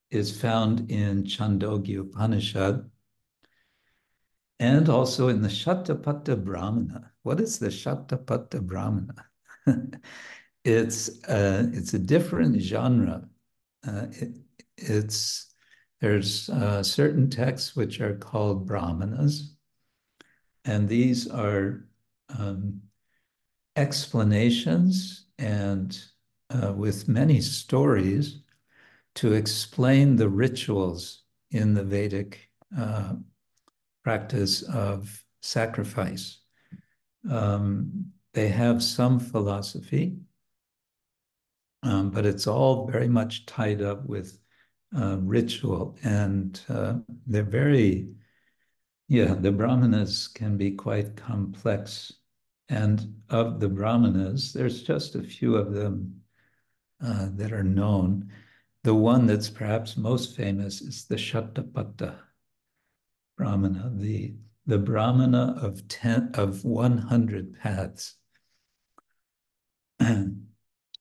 [0.09, 2.89] is found in Chandogya Upanishad,
[4.59, 7.11] and also in the Shatapatha Brahmana.
[7.23, 9.25] What is the Shatapatha Brahmana?
[10.63, 13.28] it's uh, it's a different genre.
[13.86, 14.38] Uh, it,
[14.78, 15.47] it's
[16.00, 19.56] there's uh, certain texts which are called Brahmanas,
[20.66, 21.88] and these are
[22.38, 22.82] um,
[23.76, 25.98] explanations and
[26.50, 28.41] uh, with many stories
[29.16, 33.14] to explain the rituals in the Vedic uh,
[34.04, 36.39] practice of sacrifice.
[37.30, 40.18] Um, they have some philosophy,
[41.84, 44.38] um, but it's all very much tied up with
[44.95, 45.97] uh, ritual.
[46.03, 48.09] And uh, they're very,
[49.07, 52.13] yeah, the Brahmanas can be quite complex
[52.69, 56.21] And of the Brahmanas, there's just a few of them
[57.03, 58.31] uh, that are known.
[58.83, 62.15] The one that's perhaps most famous is the Shatapatha
[63.38, 64.35] Brahmana, the,
[64.65, 68.15] the Brahmana of, ten, of 100 paths.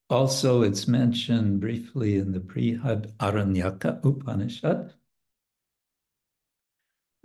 [0.09, 4.93] also, it's mentioned briefly in the Brihad Aranyaka Upanishad.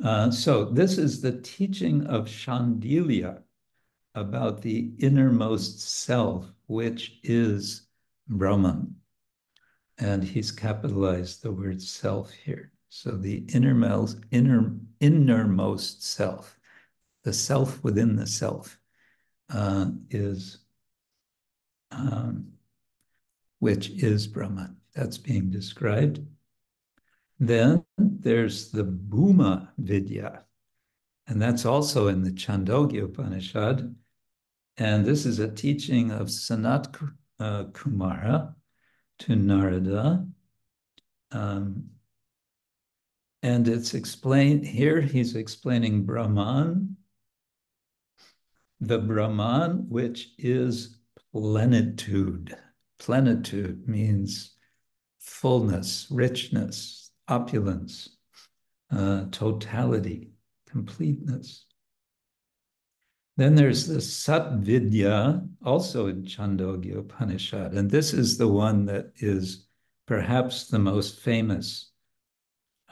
[0.04, 3.44] Uh, so this is the teaching of Shandilya
[4.16, 7.88] about the innermost self, which is
[8.28, 8.96] Brahman.
[10.00, 12.72] And he's capitalized the word self here.
[12.90, 16.60] So the innermost, inner, innermost self,
[17.24, 18.80] the self within the self,
[19.54, 20.58] uh, is
[21.92, 22.54] um,
[23.62, 24.76] which is Brahman.
[24.96, 26.20] That's being described.
[27.40, 30.46] Then there's the Bhuma Vidya,
[31.28, 33.96] and that's also in the Chandogya Upanishad.
[34.78, 36.88] And this is a teaching of Sanat
[37.40, 38.56] uh, Kumara
[39.20, 40.26] to Narada.
[41.32, 41.92] Um,
[43.44, 46.98] and it's explained here, he's explaining Brahman,
[48.80, 50.98] the Brahman, which is
[51.32, 52.58] plenitude.
[53.02, 54.56] Plenitude means
[55.20, 58.18] fullness, richness, opulence,
[58.92, 60.32] uh, totality,
[60.70, 61.66] completeness.
[63.36, 69.68] Then there's the Satvidya, also in Chandogya Upanishad, and this is the one that is
[70.06, 71.92] perhaps the most famous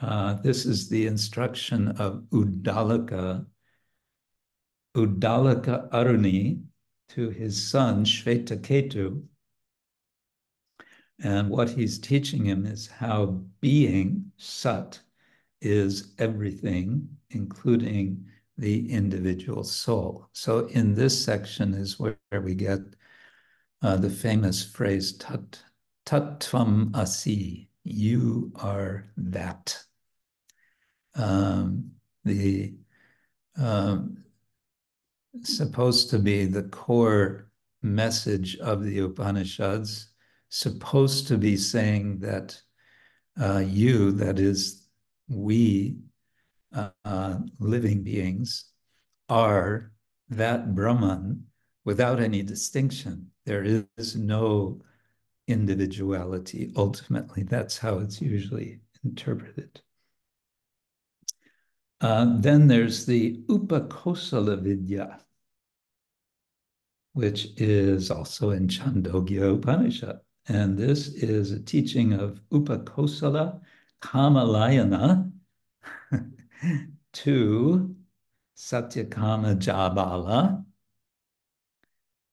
[0.00, 3.44] uh, this is the instruction of Uddalaka,
[4.96, 6.62] Uddalaka Aruni
[7.10, 9.22] to his son Shvetaketu.
[11.22, 14.98] And what he's teaching him is how being, Sat,
[15.60, 18.24] is everything, including
[18.56, 20.28] the individual soul.
[20.32, 22.80] So in this section is where, we get
[23.82, 25.60] uh, the famous phrase tat,
[26.06, 29.76] tattvam asi, you are that
[31.14, 31.90] um,
[32.24, 32.74] the
[33.56, 34.24] um,
[35.42, 37.50] supposed to be the core
[37.82, 40.09] message of the Upanishads,
[40.50, 42.60] supposed to be saying that
[43.40, 44.88] uh, you, that is,
[45.28, 45.96] we,
[46.74, 48.66] uh, living beings,
[49.28, 49.92] are
[50.28, 51.44] that Brahman
[51.84, 53.30] without any distinction.
[53.46, 53.64] There
[53.96, 54.82] is no
[55.46, 56.72] individuality.
[56.76, 59.80] Ultimately, that's how it's usually interpreted.
[62.00, 65.20] Uh, then there's the Upakosala Vidya,
[67.12, 70.20] which is also in Chandogya Upanishad.
[70.50, 73.60] And this is a teaching of Upakosala
[74.02, 75.30] Kamalayana
[77.12, 77.94] to
[78.56, 80.64] Satyakama Jabala.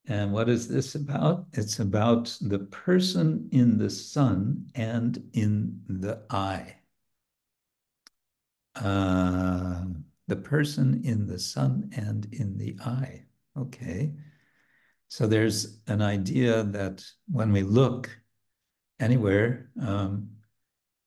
[0.07, 1.45] And what is this about?
[1.53, 6.78] It's about the person in the sun and in the eye.
[8.74, 9.84] Uh,
[10.26, 13.26] the person in the sun and in the eye.
[13.55, 14.13] Okay.
[15.10, 18.10] So there's an idea that when we look
[18.99, 20.30] anywhere, um,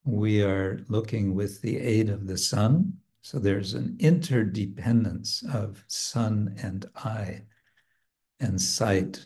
[0.03, 2.93] we are looking with the aid of the sun.
[3.21, 7.43] So there's an interdependence of sun and eye
[8.39, 9.25] and sight.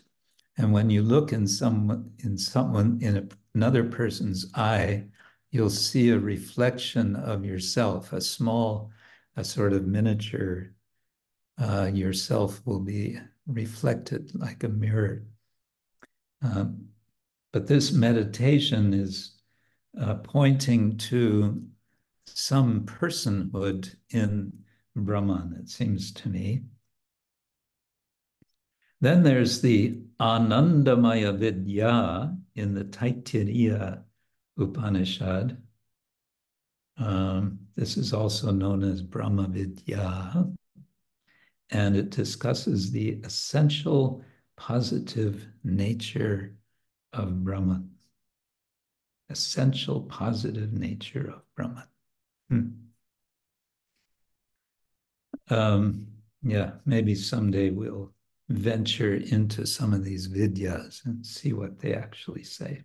[0.58, 5.04] And when you look in someone in someone in a, another person's eye,
[5.50, 8.90] you'll see a reflection of yourself, a small,
[9.36, 10.74] a sort of miniature
[11.58, 15.24] uh, yourself will be reflected like a mirror.
[16.42, 16.88] Um,
[17.52, 19.36] but this meditation is
[20.00, 21.62] uh, pointing to
[22.26, 24.52] some personhood in
[24.94, 26.62] Brahman, it seems to me.
[29.00, 34.02] Then there's the Anandamaya Vidya in the Taittiriya
[34.58, 35.62] Upanishad.
[36.96, 40.46] Um, this is also known as Brahma Vidya,
[41.70, 44.22] and it discusses the essential
[44.56, 46.56] positive nature
[47.12, 47.90] of Brahman.
[49.28, 51.88] Essential positive nature of Brahman.
[52.48, 52.68] Hmm.
[55.48, 56.06] Um,
[56.42, 58.12] yeah, maybe someday we'll
[58.48, 62.84] venture into some of these vidyas and see what they actually say.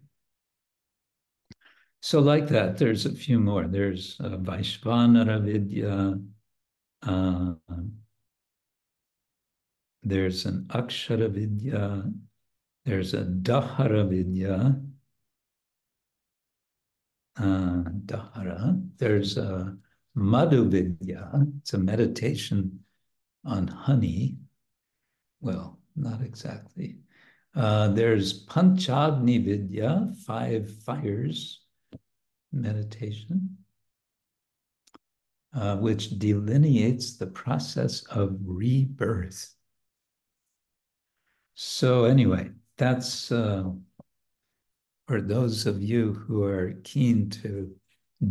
[2.01, 3.67] So like that, there's a few more.
[3.67, 6.19] There's uh, Vaishvanara Vidya.
[7.03, 7.53] Uh,
[10.03, 12.03] there's an Akshara Vidya.
[12.85, 14.81] There's a Dahara Vidya.
[17.37, 18.81] Uh, Dahara.
[18.97, 19.77] There's a
[20.15, 21.31] Madhu Vidya.
[21.59, 22.79] It's a meditation
[23.45, 24.37] on honey.
[25.39, 26.97] Well, not exactly.
[27.55, 31.61] Uh, there's Panchagni Vidya, five fires
[32.51, 33.57] meditation,
[35.53, 39.53] uh, which delineates the process of rebirth.
[41.53, 43.71] So anyway, that's uh,
[45.07, 47.75] for those of you who are keen to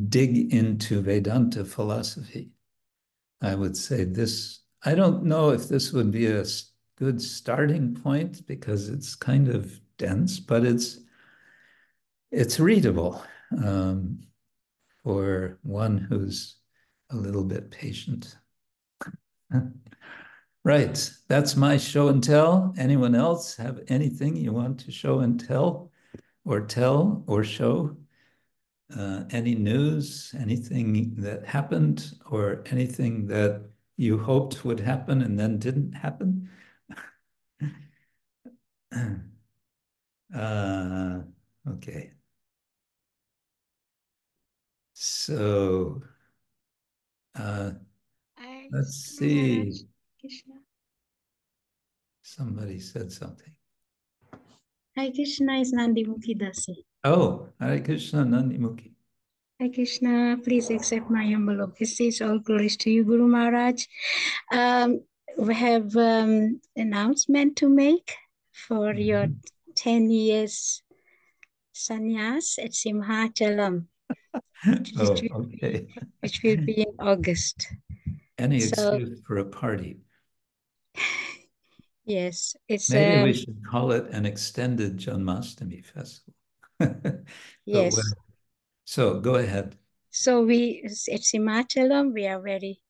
[0.09, 2.51] dig into Vedanta philosophy.
[3.43, 6.45] I would say this, I don't know if this would be a
[6.97, 10.99] good starting point because it's kind of dense, but it's
[12.31, 13.21] it's readable
[13.65, 14.21] um,
[15.03, 16.57] for one who's
[17.11, 18.37] a little bit patient.
[20.65, 22.75] right, that's my show and tell.
[22.79, 25.91] Anyone else have anything you want to show and tell,
[26.45, 27.97] or tell or show?
[28.97, 35.59] Uh, any news, anything that happened, or anything that you hoped would happen and then
[35.59, 36.49] didn't happen?
[40.35, 41.21] uh,
[41.69, 42.13] okay.
[44.95, 46.03] So,
[47.35, 47.71] uh,
[48.73, 49.90] let's see.
[52.23, 53.53] Somebody said something.
[54.97, 56.77] Hare Krishna is Nandimukhi Dasi.
[57.05, 58.93] Oh, Hare Krishna Nandimukhi.
[59.59, 62.21] Hare Krishna, please accept my humble obeisance.
[62.21, 63.85] All glories to you, Guru Maharaj.
[64.53, 65.03] Um,
[65.39, 68.15] we have um, announcement to make
[68.53, 69.27] for your
[69.77, 70.83] 10 years
[71.75, 73.87] sannyas at Simhachalam.
[74.35, 75.87] oh, which, will, okay.
[76.21, 77.69] which will be in August.
[78.39, 80.01] Any So- excuse for a party.
[82.07, 86.35] Yes, it's Maybe um, we should call it an extended Janmashtami festival.
[87.67, 87.95] Yes.
[87.95, 88.05] well,
[88.85, 89.77] So go ahead.
[90.11, 92.81] So we at Simachalam, we are very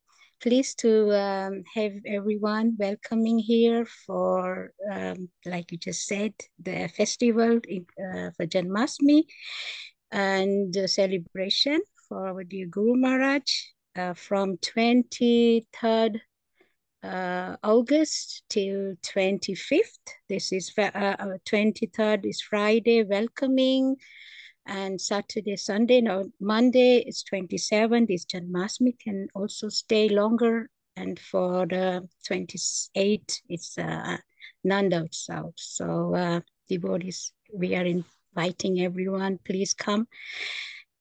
[0.41, 7.57] pleased to um, have everyone welcoming here for, um, like you just said, the festival
[7.59, 9.25] uh, for Janmashtami
[10.11, 13.43] and the celebration for our dear Guru Maharaj
[13.97, 16.21] uh, from 23rd
[17.03, 20.07] uh, August till 25th.
[20.29, 23.97] This is uh, uh, 23rd is Friday, welcoming
[24.67, 30.71] and Saturday, Sunday, no, Monday is 27th is Janmashtami, can also stay longer.
[30.97, 34.19] And for the 28th, it's uh,
[34.63, 35.53] Nanda Utsav.
[35.57, 40.07] So uh, devotees, we are inviting everyone, please come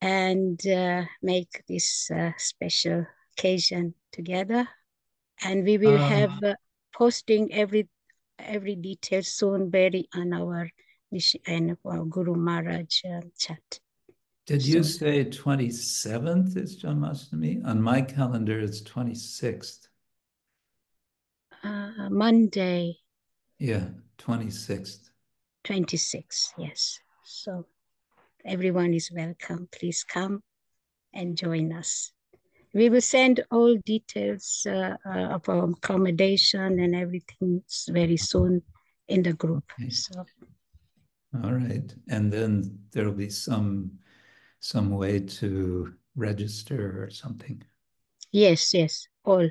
[0.02, 3.06] and uh, make this uh, special
[3.38, 4.68] occasion together.
[5.44, 6.56] And we will Uh, have uh,
[6.94, 7.88] posting every
[8.40, 10.70] every detail soon, very on our
[11.48, 13.80] and our Guru Maharaj uh, chat.
[14.46, 17.64] Did you So- say 27th is Janmashtami?
[17.66, 19.88] On my calendar, it's 26th.
[21.64, 22.98] Uh, Monday,
[23.58, 25.10] Yeah, 26th
[25.66, 27.00] 26th yes.
[27.24, 27.66] So
[28.46, 29.68] everyone is welcome.
[29.72, 30.42] Please come
[31.14, 32.12] and join us.
[32.74, 38.62] We will send all details uh, uh, of our accommodation and everything very soon
[39.08, 39.64] in the group.
[39.80, 39.90] Okay.
[39.90, 40.26] So
[41.44, 41.94] All right.
[42.10, 43.92] And then there'll be some
[44.60, 47.64] some way to register or something.
[48.32, 49.50] yes, yes, all.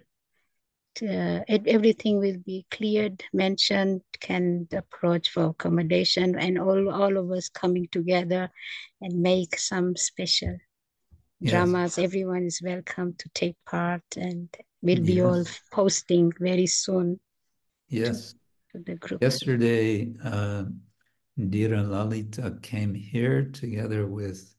[1.01, 7.31] Uh, it, everything will be cleared, mentioned, can approach for accommodation, and all all of
[7.31, 8.51] us coming together
[9.01, 10.57] and make some special
[11.41, 11.53] Yes.
[11.53, 11.99] dramas.
[11.99, 14.49] Everyone is welcome to take part, and
[14.83, 17.21] we'll be all posting very soon
[17.89, 18.35] Yes.
[18.73, 19.23] to the group.
[19.23, 20.65] Yesterday, uh,
[21.39, 24.55] Dhira Lalita came here together with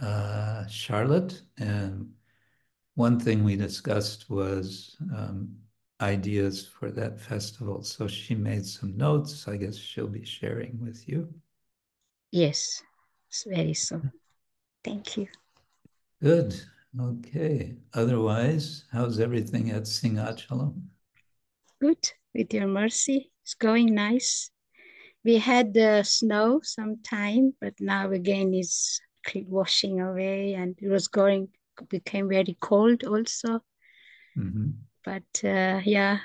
[0.00, 2.10] uh, Charlotte, and
[2.94, 5.54] one thing we discussed was um,
[6.00, 7.82] ideas for that festival.
[7.82, 9.46] So she made some notes.
[9.46, 11.28] I guess she'll be sharing with you.
[12.30, 12.82] Yes,
[13.28, 14.10] it's very soon.
[14.82, 15.28] Thank you.
[16.24, 16.58] Good.
[16.98, 17.76] Okay.
[17.92, 20.88] Otherwise, how's everything at Singachalam?
[21.82, 24.50] Good, with your mercy, it's going nice.
[25.22, 29.02] We had the snow sometime, but now again it's
[29.46, 31.48] washing away, and it was going
[31.90, 33.60] became very cold also.
[34.34, 34.80] Mhm.
[35.04, 36.20] But uh, yeah,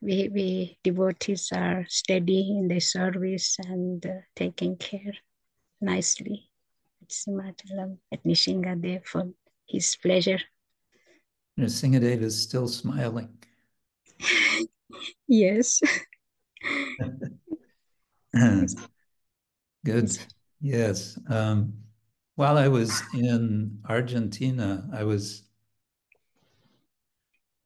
[0.00, 5.16] we we devotees are steady in their service and uh, taking care
[5.82, 6.48] nicely.
[7.06, 9.28] At Simatalam at Nishingadev for
[9.68, 10.40] his pleasure.
[11.58, 13.28] Singadev is still smiling.
[15.28, 15.82] Yes.
[19.84, 20.18] Good.
[20.60, 21.18] Yes.
[21.28, 21.74] Um,
[22.36, 25.42] while I was in Argentina, I was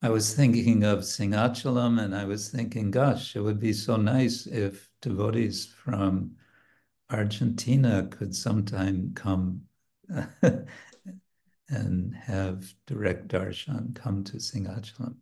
[0.03, 4.47] I was thinking of Singhachalam and I was thinking, gosh, it would be so nice
[4.47, 6.37] if devotees from
[7.11, 9.63] Argentina could sometime come
[11.69, 15.17] and have direct darshan come to Singhachalam.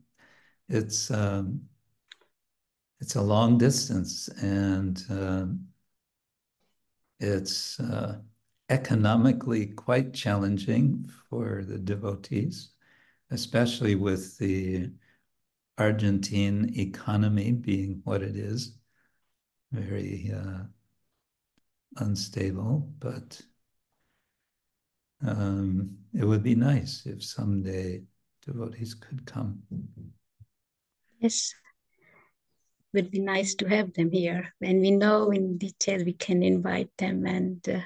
[0.68, 1.62] It's um,
[3.00, 5.68] it's a long distance and um,
[7.20, 8.18] it's uh,
[8.68, 12.70] economically quite challenging for the devotees,
[13.30, 14.90] especially with the
[15.78, 18.76] Argentine economy being what it is,
[19.70, 20.64] very uh,
[22.00, 23.40] unstable, but
[25.26, 28.02] um, it would be nice if someday
[28.46, 29.62] devotees could come.
[31.18, 31.54] Yes,
[32.94, 34.54] would be nice to have them here.
[34.62, 37.80] And we know in detail, we can invite them and uh,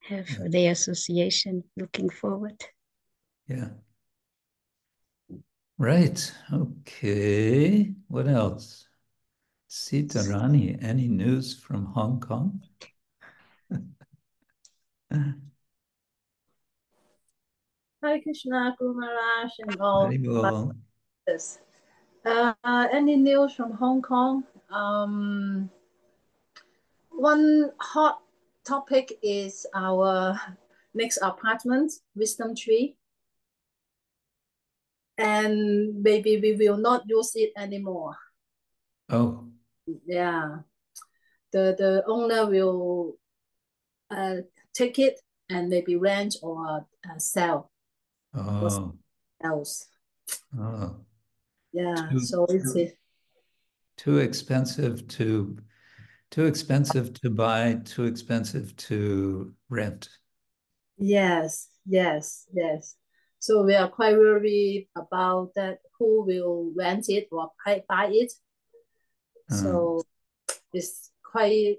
[0.00, 0.48] have Yeah.
[0.48, 2.62] the association looking forward.
[3.46, 3.70] Yeah.
[5.78, 6.32] Right.
[6.52, 7.94] Okay.
[8.08, 8.86] What else?
[9.68, 12.62] Sita Rani, any news from Hong Kong?
[18.02, 20.06] Hare Krishna, Guru Maharaj, and all.
[21.26, 21.58] Yes.
[22.24, 22.54] Uh,
[22.92, 24.44] any news from Hong Kong?
[24.70, 25.70] Um,
[27.10, 28.20] one hot
[28.64, 30.38] topic is our
[30.94, 32.96] next apartment, Wisdom Tree.
[35.16, 38.16] And maybe we will not use it anymore.
[39.08, 39.48] Oh,
[40.06, 40.58] Yeah.
[41.50, 43.16] The the owner will
[44.10, 44.44] uh,
[44.78, 45.20] take it
[45.50, 47.70] and maybe rent or uh, sell
[48.34, 48.94] oh,
[49.42, 49.86] else.
[50.58, 50.96] oh.
[51.72, 52.08] Yeah.
[52.10, 52.90] Too- So it's too-
[53.96, 55.58] Too expensive to,
[56.30, 60.08] too expensive to buy, too expensive to rent.
[60.96, 62.94] Yes, yes, yes.
[63.40, 68.32] So we are quite worried about that who will rent it or buy, buy it.
[69.50, 70.02] So
[70.72, 71.78] it's quite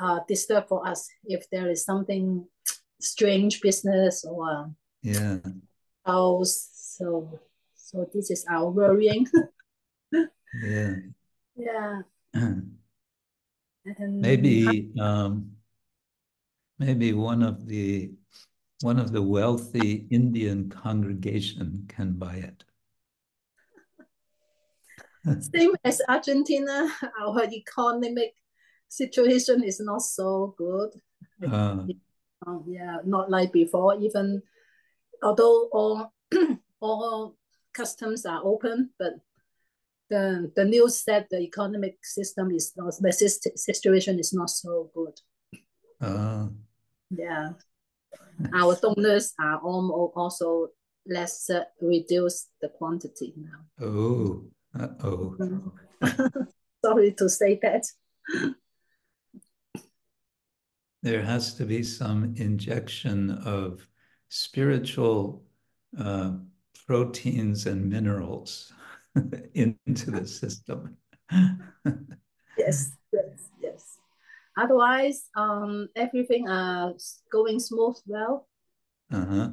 [0.00, 2.46] uh disturbed for us if there is something
[3.00, 4.70] strange business or
[5.02, 5.38] Yeah.
[6.04, 6.70] house.
[6.72, 7.40] So
[7.74, 9.26] so this is our worrying.
[10.62, 10.96] Yeah.
[11.56, 12.00] Yeah.
[13.84, 15.52] And Maybe um,
[16.78, 18.10] maybe one of the
[18.82, 22.64] one of the wealthy Indian congregation can buy it.
[25.54, 26.90] same as Argentina,
[27.20, 28.34] our economic
[28.88, 30.90] situation is not so good.
[31.42, 31.86] Uh,
[32.46, 33.96] Um, yeah, not like before.
[33.98, 34.42] Even
[35.22, 36.12] although all
[36.80, 37.34] all
[37.72, 39.14] customs are open, but
[40.10, 43.12] the the news said the economic system is not the
[43.56, 45.14] situation is not so good.
[46.00, 46.48] uh,
[47.10, 47.54] Yeah,
[48.54, 50.68] our donors are almost also
[51.06, 53.64] less uh, reduce the quantity now.
[53.80, 54.44] oh,
[54.78, 55.36] uh-oh.
[56.84, 57.84] Sorry to say that.
[61.06, 63.86] There has to be some injection of
[64.28, 65.44] spiritual
[65.96, 66.32] uh,
[66.84, 68.72] proteins and minerals
[69.54, 70.96] into the system.
[72.58, 73.98] Yes, yes, yes.
[74.56, 76.94] Otherwise, um, everything uh
[77.30, 78.48] going smooth well.
[79.12, 79.50] Uh-huh.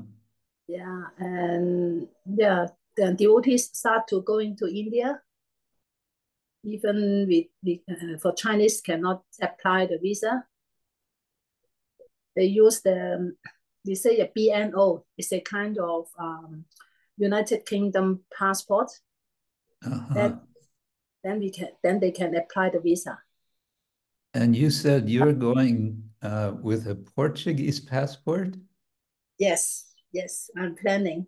[0.68, 5.22] Yeah, and yeah, the devotees start to go into India.
[6.64, 10.45] Even with, with uh, for Chinese cannot apply the visa.
[12.36, 13.36] They use the
[13.86, 15.03] they say a BNO.
[15.17, 16.65] It's a kind of um,
[17.17, 18.91] United Kingdom passport.
[19.86, 20.13] Uh-huh.
[20.13, 20.41] Then
[21.23, 23.19] then we can then they can apply the visa.
[24.34, 28.55] And you said you're going uh, with a Portuguese passport?
[29.38, 31.27] Yes, yes, I'm planning.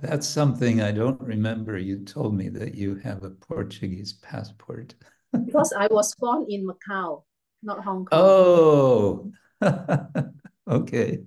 [0.00, 1.76] That's something I don't remember.
[1.76, 4.94] You told me that you have a Portuguese passport.
[5.44, 7.24] because I was born in Macau,
[7.62, 8.20] not Hong Kong.
[8.20, 9.32] Oh,
[10.68, 11.20] okay.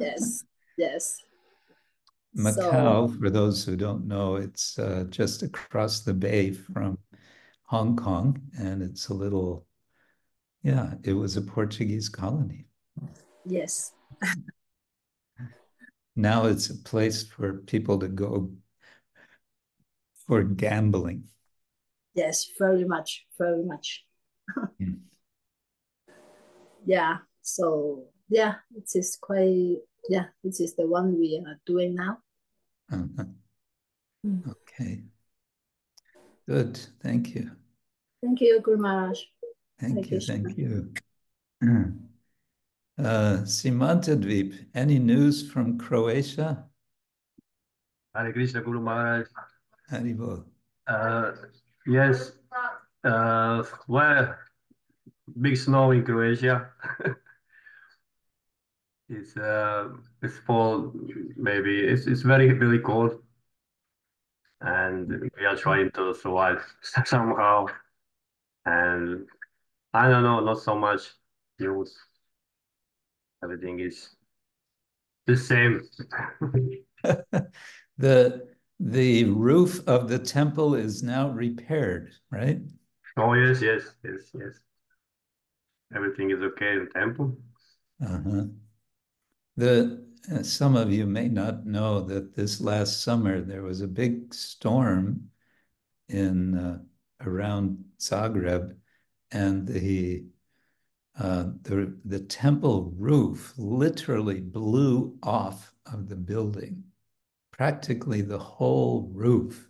[0.00, 0.44] Yes,
[0.78, 1.18] yes.
[2.36, 6.98] Macau, So- for those who don't know, it's uh, just across the bay from
[7.64, 9.66] Hong Kong, and it's a little,
[10.62, 12.66] yeah, it was a Portuguese colony.
[13.44, 13.92] Yes,
[16.16, 18.50] Now it's a place for people to go
[20.26, 21.24] for gambling.
[22.14, 24.04] yes, very much, very much.
[26.84, 29.78] Yeah, so yeah, it is quite,
[30.08, 32.18] yeah, this is the one we are doing now.
[32.92, 33.24] Uh-huh.
[34.26, 34.48] Mm.
[34.48, 35.02] Okay.
[36.48, 36.78] Good.
[37.02, 37.50] Thank you.
[38.22, 39.20] Thank you, Guru Maharaj.
[39.80, 40.18] Thank Thank you.
[40.18, 40.92] you, Thank you.
[42.98, 46.66] Uh, Simantadweep, any news from Croatia?
[48.14, 49.26] Hare Krishna Guru Maharaj.
[49.90, 50.44] Haribol.
[50.86, 51.32] Uh,
[51.86, 52.32] yes,
[53.04, 54.34] uh, well,
[55.40, 56.70] big snow in Croatia.
[59.08, 59.88] it's uh,
[60.22, 60.92] it's fall,
[61.36, 63.20] maybe it's it's very very cold,
[64.60, 66.62] and we are trying to survive
[67.04, 67.66] somehow.
[68.64, 69.26] And
[69.94, 71.02] I don't know, not so much
[71.58, 71.96] news.
[73.42, 74.16] Everything is
[75.26, 75.82] the same.
[77.98, 82.60] the the roof of the temple is now repaired, right?
[83.16, 84.60] Oh yes, yes, yes, yes.
[85.94, 87.36] Everything is okay in temple.
[88.04, 88.44] Uh-huh.
[89.56, 93.88] The uh, some of you may not know that this last summer there was a
[93.88, 95.30] big storm
[96.08, 96.78] in uh,
[97.22, 98.74] around Zagreb,
[99.32, 100.24] and the
[101.18, 106.84] uh, the the temple roof literally blew off of the building.
[107.50, 109.68] Practically the whole roof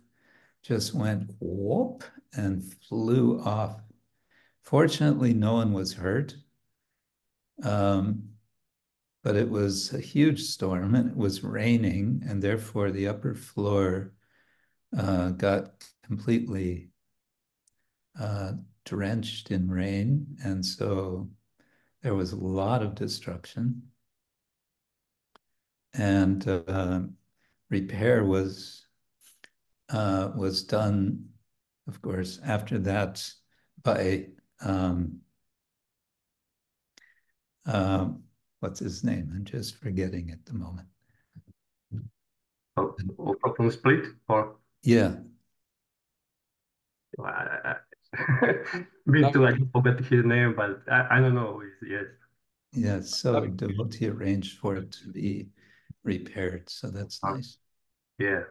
[0.63, 2.03] just went whoop
[2.33, 3.81] and flew off.
[4.71, 6.33] Fortunately, no one was hurt.
[7.61, 8.29] Um,
[9.21, 14.13] but it was a huge storm and it was raining, and therefore the upper floor
[14.97, 16.89] uh, got completely
[18.17, 18.53] uh,
[18.85, 20.37] drenched in rain.
[20.41, 21.29] And so
[22.01, 23.81] there was a lot of destruction.
[25.93, 27.01] And uh,
[27.69, 28.87] repair was
[29.89, 31.25] uh, was done,
[31.89, 33.29] of course, after that
[33.83, 34.27] by
[34.63, 35.19] um,
[37.65, 38.09] uh,
[38.59, 39.31] what's his name?
[39.33, 40.87] I'm just forgetting at the moment.
[42.77, 45.15] Oh, oh, from split or Yeah,
[49.05, 49.45] me too.
[49.45, 51.61] I forgot his name, but I, I don't know.
[51.87, 52.05] Yes.
[52.73, 53.01] yeah.
[53.01, 55.49] So devotee arranged for it to be
[56.03, 56.69] repaired.
[56.69, 57.33] So that's Ah.
[57.33, 57.57] nice.
[58.17, 58.41] Yeah.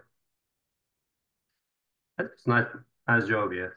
[2.18, 2.66] That's nice.
[3.08, 3.52] Nice job.
[3.52, 3.70] Yes.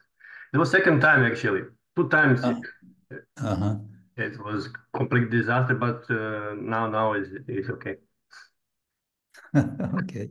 [0.52, 1.62] It was second time actually.
[1.96, 2.54] Two times Uh.
[3.36, 3.76] Uh-huh.
[4.16, 7.96] it was complete disaster, but uh, now now is is okay.
[10.02, 10.30] Okay.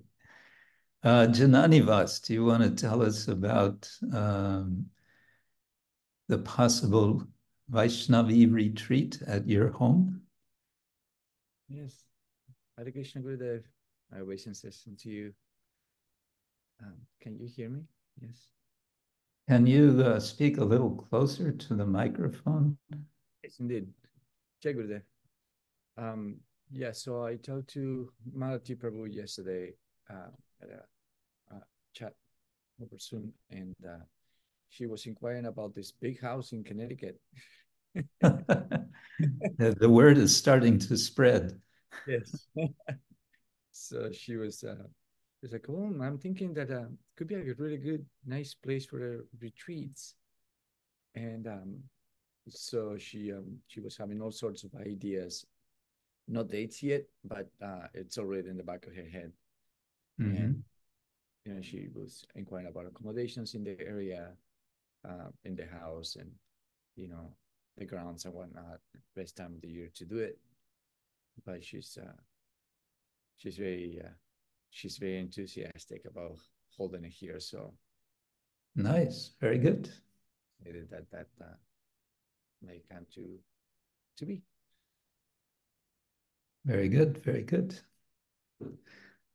[1.03, 4.85] Uh, Jananivas, do you want to tell us about um,
[6.29, 7.27] the possible
[7.71, 10.21] Vaishnavi retreat at your home?
[11.67, 12.05] Yes.
[12.77, 13.63] Hare Krishna Gurudev.
[14.11, 15.33] My obeisances to you.
[16.81, 17.81] Um, can you hear me?
[18.21, 18.52] Yes.
[19.49, 22.77] Can you uh, speak a little closer to the microphone?
[23.43, 23.87] Yes, indeed.
[24.61, 25.01] Jai Gurudev.
[25.97, 26.37] Um,
[26.71, 29.73] yeah, so I talked to Malati Prabhu yesterday
[30.09, 30.31] uh,
[30.61, 31.59] at a, a
[31.93, 32.13] chat
[32.81, 34.03] over Zoom, and uh,
[34.69, 37.19] she was inquiring about this big house in Connecticut.
[38.21, 38.85] The
[39.79, 41.59] the word is starting to spread.
[42.07, 42.47] Yes.
[43.71, 44.63] so she was
[45.43, 46.85] she's like, oh, I'm thinking that uh
[47.17, 50.15] could be a really good, nice place for the retreats.
[51.15, 51.83] And um
[52.49, 55.45] so she um she was having all sorts of ideas,
[56.27, 59.31] not dates yet, but uh it's already in the back of her head.
[60.19, 60.37] Mhm.
[60.37, 60.63] And
[61.45, 64.37] you know, she was inquiring about accommodations in the area,
[65.07, 66.31] uh, in the house, and
[66.95, 67.35] you know,
[67.77, 68.81] the grounds and whatnot.
[69.15, 70.39] Best time of the year to do it.
[71.45, 72.13] But she's uh,
[73.37, 74.09] she's very uh,
[74.73, 76.37] she's very enthusiastic about
[76.75, 77.39] holding it here.
[77.39, 77.73] So
[78.75, 79.89] Nice, very good.
[80.65, 81.55] maybe that that uh,
[82.61, 83.39] may come to
[84.17, 84.41] to be.
[86.65, 87.79] Very good, very good.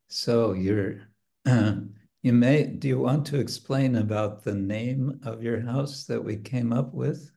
[0.08, 1.02] So you're,
[1.44, 6.36] you may, do you want to explain about the name of your house that we
[6.36, 7.30] came up with?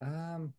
[0.00, 0.52] Um,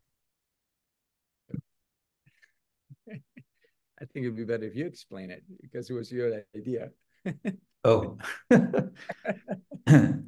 [4.05, 6.91] I think it'd be better if you explain it because it was your idea.
[7.87, 8.17] Oh.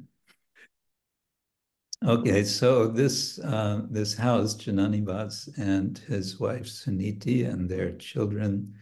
[2.04, 8.74] Okay, so this uh, this house, Jananivas and his wife Suniti and their children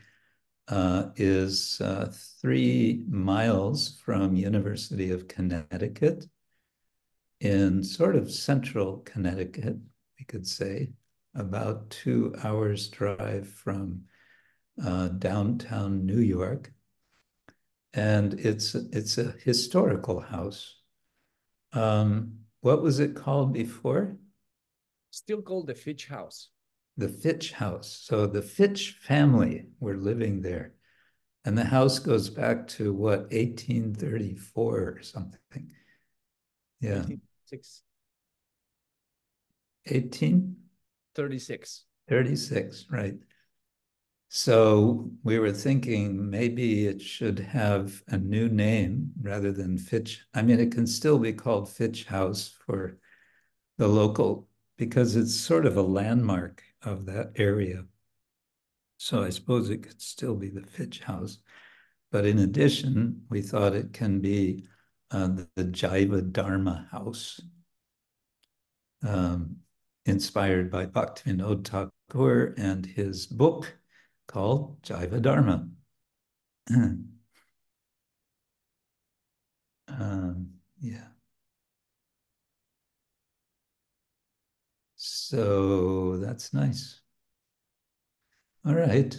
[0.69, 6.27] uh, is uh, three miles from University of Connecticut
[7.41, 9.79] in sort of central Connecticut,
[10.19, 10.93] we could say,
[11.35, 14.03] about two hours drive from
[14.85, 16.73] uh, downtown New York.
[17.95, 20.77] And it's it's a historical house.
[21.73, 24.17] Um, what was it called before?
[25.11, 26.51] Still called the Fitch House.
[26.97, 28.01] The Fitch House.
[28.03, 30.75] So the Fitch family were living there.
[31.45, 35.71] And the house goes back to what, 1834 or something?
[36.81, 37.05] Yeah,
[37.45, 37.83] Six
[39.87, 42.87] 1836, thirty-six.
[42.91, 43.15] right.
[44.29, 50.27] So we were thinking maybe it should have a new name rather than Fitch.
[50.35, 52.99] I mean, it can still be called Fitch House for
[53.79, 57.85] the local because it's sort of a landmark of that area.
[58.99, 61.39] So I suppose it could still be the Fitch House.
[62.11, 64.65] But in addition, we thought it can be
[65.11, 67.41] uh, the, Jaiva Dharma House,
[69.07, 69.57] um,
[70.05, 73.77] inspired by Bhaktivinoda Thakur and his book
[74.27, 75.69] called Jaiva Dharma.
[79.89, 80.51] um,
[80.81, 81.09] yeah.
[84.97, 87.01] So that's nice.
[88.67, 89.17] All right.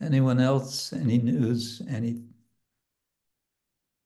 [0.00, 0.92] Anyone else?
[0.92, 1.80] Any news?
[1.88, 2.24] Any?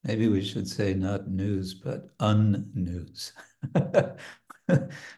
[0.04, 3.32] Maybe we should say not news, but unnews.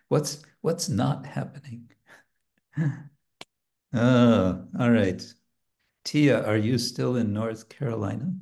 [0.08, 1.90] what's what's not happening?
[3.94, 5.22] Oh, all right.
[6.04, 8.34] Tia, are you still in North Carolina?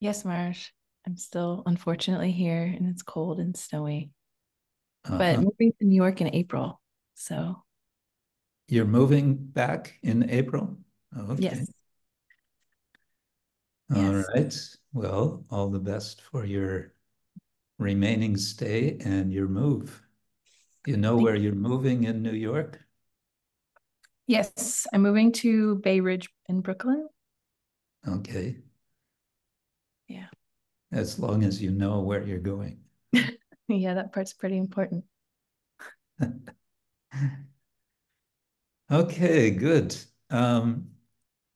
[0.00, 0.68] Yes, Maharaj.
[1.06, 4.10] I'm still unfortunately here and it's cold and snowy.
[5.04, 5.42] But Uh-huh.
[5.42, 6.80] moving to New York in April.
[7.14, 7.62] So
[8.68, 10.78] You're moving back in April?
[11.16, 11.42] Okay.
[11.42, 11.70] yes.
[13.94, 14.28] All Yes.
[14.34, 14.54] right.
[14.92, 16.92] Well, all the best for your
[17.78, 20.02] remaining stay and your move.
[20.88, 22.80] You know where you're moving in New York?
[24.26, 27.10] Yes, I'm moving to Bay Ridge in Brooklyn.
[28.08, 28.56] Okay.
[30.08, 30.28] Yeah.
[30.90, 32.80] As long as you know where you're going.
[33.68, 35.04] Yeah, that part's pretty important.
[38.90, 39.94] Okay, good.
[40.30, 40.88] Um,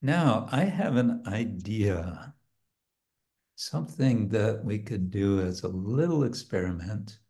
[0.03, 2.35] now I have an idea.
[3.57, 7.22] Something that we could do as a little experiment.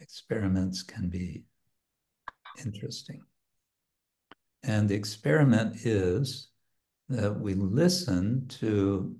[0.00, 1.44] Experiments can be
[2.64, 3.22] interesting.
[4.62, 6.48] And the experiment is
[7.08, 9.14] that we listen to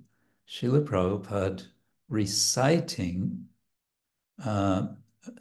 [0.49, 1.65] Srila Prabhupada
[2.09, 3.45] reciting
[4.43, 4.87] uh,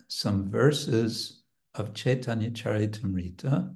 [0.08, 1.42] some verses
[1.74, 3.74] of Chaitanya Charitamrita,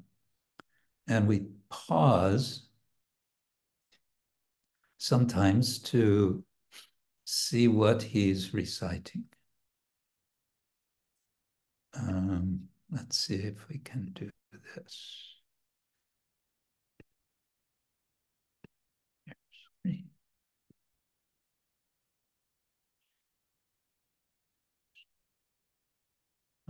[1.09, 2.68] and we pause
[4.98, 6.44] sometimes to
[7.24, 9.24] see what he's reciting.
[11.95, 14.30] Um, let's see if we can do
[14.74, 15.34] this.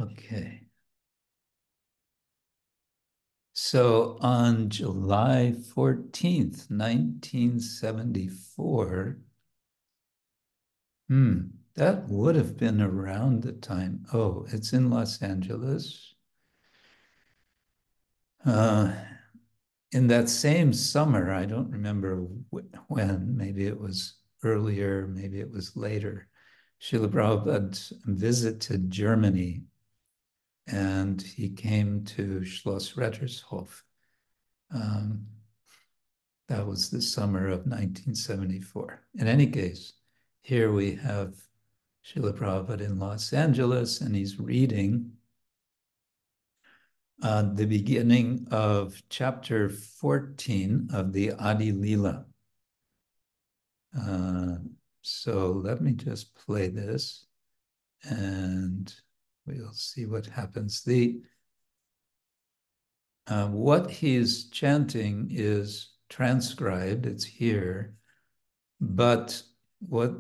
[0.01, 0.69] Okay.
[3.53, 9.19] So on July 14th, 1974,
[11.09, 14.05] hmm, that would have been around the time.
[14.13, 16.13] Oh, it's in Los Angeles.
[18.45, 18.93] Uh,
[19.93, 25.49] in that same summer, I don't remember wh- when, maybe it was earlier, maybe it
[25.53, 26.27] was later,
[26.83, 29.63] Srila Prabhupada visited Germany
[30.67, 33.83] and he came to Schloss Rettershof.
[34.75, 35.27] Um,
[36.49, 39.05] that was the summer of 1974.
[39.15, 39.93] In any case,
[40.43, 41.35] here we have
[42.07, 45.13] Srila Prabhupada in Los Angeles, and he's reading
[47.23, 52.25] uh, the beginning of chapter 14 of the Adi Lila.
[53.99, 54.57] Uh,
[55.03, 57.27] so let me just play this
[58.05, 58.95] and
[59.47, 60.83] we'll see what happens.
[60.83, 61.21] The
[63.27, 67.95] uh, what he's chanting is transcribed, it's here,
[68.81, 69.43] but
[69.81, 70.15] what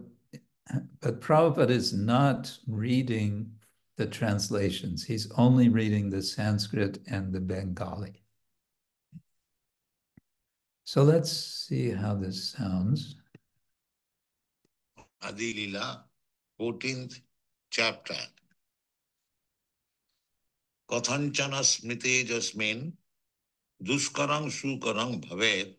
[1.00, 3.50] but Prabhupada is not reading
[3.96, 5.04] the translations.
[5.04, 8.22] He's only reading the Sanskrit and the Bengali.
[10.84, 13.16] So let's see how this sounds.
[15.22, 16.04] Adi Lila,
[16.60, 17.20] 14th
[17.70, 18.16] chapter.
[20.90, 22.96] Kathanchana smrite jasmin
[23.82, 25.76] duskarang sukarang bhavet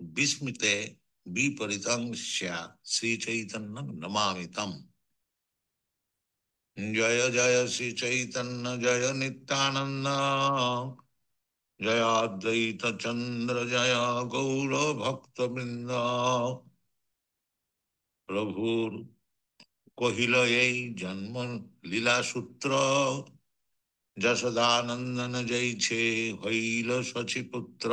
[0.00, 0.96] vismite
[1.26, 4.70] বিপরীতংস্যা শ্রীচৈতন্যং নমামিতম
[6.76, 10.06] জয় জয় শ্রী চৈতন্য জয় নিত্যানন্দ
[11.80, 13.94] জয় অদ্বৈত চন্দ্র জয়
[14.28, 15.90] গৌর ভক্তবৃন্দ
[18.28, 18.90] প্রভুর
[19.98, 21.34] কহিল এই জন্ম
[21.84, 22.70] লীলা সূত্র
[24.16, 26.02] যশোদানন্দন জয়ছে
[26.42, 27.90] হইল শচীপুত্র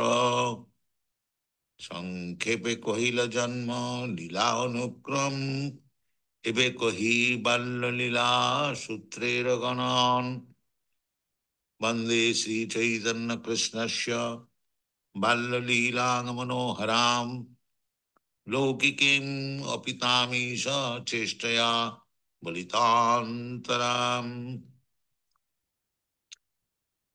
[1.80, 3.70] সংক্ষেপে কহিল জন্ম,
[4.16, 5.36] লীলা অনুক্রম।
[6.42, 8.30] এবে কহি বাল্য লীলা
[8.74, 10.24] সূত্রের গণন।
[11.80, 14.08] বন্দে শ্রী চৈতন্য কৃষ্ণস
[15.16, 17.54] বাল্য লীলা মনোহরাম।
[18.48, 19.26] লৌকিকীম
[19.62, 20.68] অপিতামীশ
[21.06, 21.98] চেষ্টয়া
[22.44, 24.26] বলিতান্তরাম।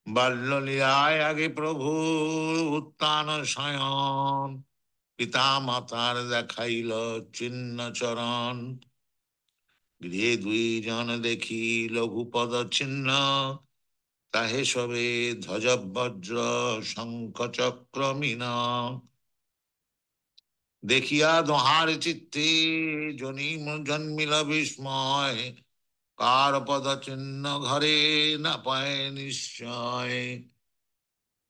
[0.07, 1.89] বাল্যলীলায় আগে প্রভু
[2.77, 4.49] উত্তান শয়ন,
[5.19, 6.91] পিতা মাতার দেখাইল
[7.33, 8.57] চিহ্ন চরণ।
[10.01, 13.07] গৃহে দুইজন দেখি লঘুপদ চিহ্ন
[14.33, 15.07] তাহে সবে
[15.41, 15.65] ধ্বজ
[15.95, 16.35] বজ্র
[16.83, 18.43] শঙ্খ চক্র মিন।
[20.83, 22.49] দেখিয়া দোহার চিত্তে
[23.17, 25.37] জনিম জন্মিল বিস্ময়
[26.17, 27.97] কার পদ চিহ্ন ঘরে
[28.37, 30.17] না পায় নিশ্চয়।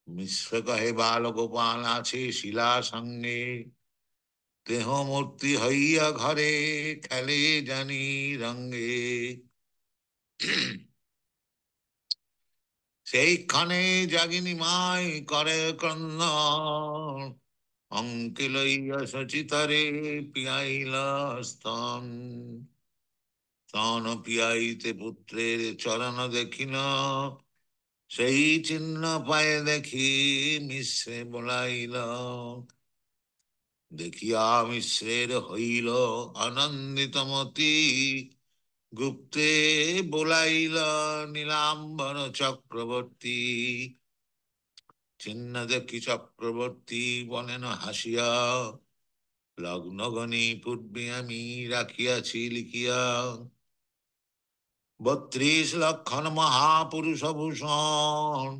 [0.07, 3.41] মিশ্র কহে বাল গোপাল আছে শিলা সঙ্গে
[4.65, 6.53] দেহ মূর্তি হইয়া ঘরে
[7.01, 8.03] খেলে জানি
[8.37, 8.95] রঙ্গে।
[13.05, 16.21] সেইখানে জাগিনী মাই করে ক্রন্দ
[17.91, 19.83] অঙ্কে লইয়া সচিতারে
[20.33, 20.93] পিয়াইল
[21.43, 22.05] স্তন।
[23.75, 26.75] স্তন পিয়াইতে পুত্রের চরণ দেখিল
[28.09, 31.95] সেই চিহ্ন পায়ে দেখি মিশ্রে বলাইল।
[33.93, 35.89] দেখিয়া মিশ্রের হইল
[36.35, 37.75] আনন্দিত মতি।
[38.97, 39.49] গুপ্তে
[40.05, 40.77] বোলাইল
[41.31, 43.39] নীলাম্বর চক্রবর্তী।
[45.19, 48.31] চিহ্ন দেখি চক্রবর্তী বলেন হাসিয়া।
[49.59, 53.01] লগ্নগণী পূর্বে আমি রাখিয়াছি, লিখিয়া
[55.05, 58.51] বত্রিশ লক্ষণ মহাপুরুষ ভূষণ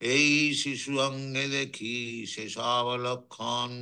[0.00, 1.96] এই শিশু অঙ্গে দেখি
[2.26, 3.72] সেসব লক্ষণ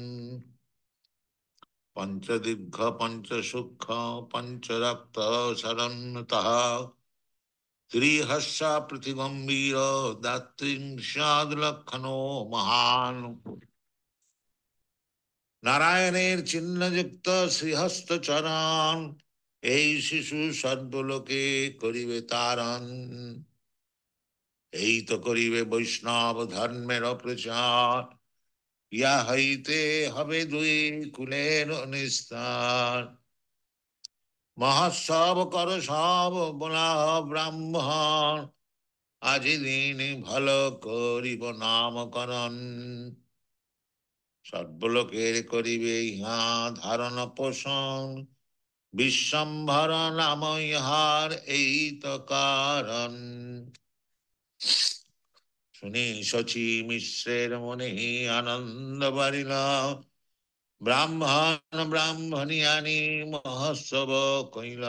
[1.97, 3.91] পঞ্চদীর্ঘ, পঞ্চসূক্ষ্ম,
[4.33, 5.17] পঞ্চরক্ত,
[5.57, 6.49] শরণ্যতঃ
[10.21, 13.17] দাত্রিংশাদ লক্ষণো মহান।
[15.63, 18.99] নারায়ণের চিহ্নযুক্ত শ্রীহস্ত চরণ
[19.63, 21.43] এই শিশু সর্বলোকে
[21.81, 22.85] করিবে তারণ
[24.73, 28.17] এই তো করিবে বৈষ্ণব ধর্মের প্রচার
[28.93, 30.73] ইয়া হইতে হবে দুই
[31.17, 33.01] কুলের নিস্তার।
[34.59, 38.49] মহোৎসব কর সব বলা ব্রাহ্মণ।
[39.23, 42.57] আজি দিন ভালো করিব নামকরণ।
[44.45, 48.27] সর্বলোকের করিবে ইহা ধারণ পোষণ।
[48.93, 53.15] বিশ্বম্ভর নাম ইহার এই তো কারণ।
[55.75, 59.53] শুনি শচী মিশ্রের মনে আনন্দ বাড়িল।
[60.81, 64.11] ব্রাহ্মণ ব্রাহ্মণিয়ানি মহোৎসব
[64.53, 64.85] কইল।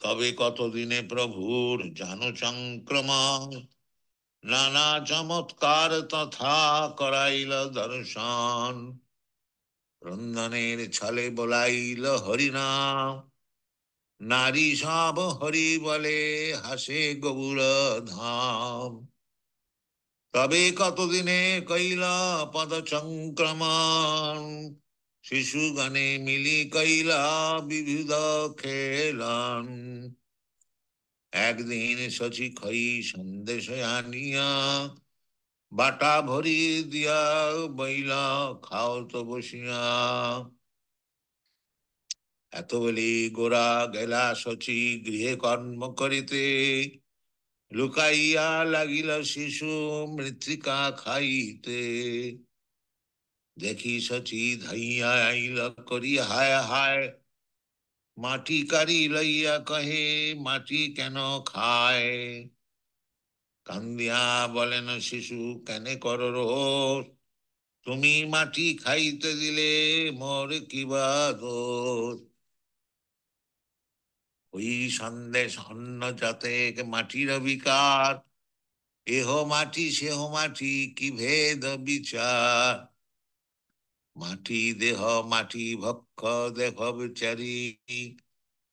[0.00, 3.66] তবে কতদিনে প্রভুর জানু সংক্রমণ
[4.44, 8.98] নানা চমৎকার তথা করাইল দর্শন।
[10.02, 13.30] রন্ধনের ছলে বলাইল হরিনাম।
[14.20, 17.58] নারী সব হরি বলে হাসে গৌর
[18.06, 19.06] ধাম।
[20.32, 22.02] তবে কতদিনে কইল
[22.52, 24.38] পদ সংক্রমণ
[25.22, 28.10] শিশু গানে মিলি কইলা বিবিধ
[28.58, 29.66] খেলন।
[31.32, 34.50] একদিন শচী খই সন্দেশ আনিয়া
[35.72, 37.18] বাটা ভরি দিয়া
[37.76, 39.78] বইলা খাও তো বসিয়া।
[42.52, 46.36] এত বলি গোরা গেলা শচী গৃহে কর্ম করিতে।
[47.72, 49.66] লুকাইয়া লাগিল শিশু
[50.06, 51.80] মৃত্তিকা খাইতে।
[53.58, 57.08] দেখি শচী ধাইয়া আইল করি হায় হায়।
[58.18, 61.14] মাটি কারি লইয়া কহে, মাটি কেন
[61.46, 62.04] খায়?
[63.68, 64.22] কান্দিয়া
[64.56, 66.20] বলেন শিশু, কেনে কর
[67.86, 69.70] তুমি মাটি খাইতে দিলে
[70.20, 71.04] মোর কিবা
[71.40, 72.18] দোষ?
[74.56, 74.70] ওই
[75.00, 76.54] সন্দেশ অন্ন যাতে
[76.94, 78.12] মাটির বিকার
[79.06, 82.74] এহ মাটি, সেহ মাটি, কি ভেদ বিচার?
[84.20, 85.00] মাটি দেহ,
[85.32, 86.20] মাটি ভক্ষ,
[86.58, 87.46] দেহ বিচারি।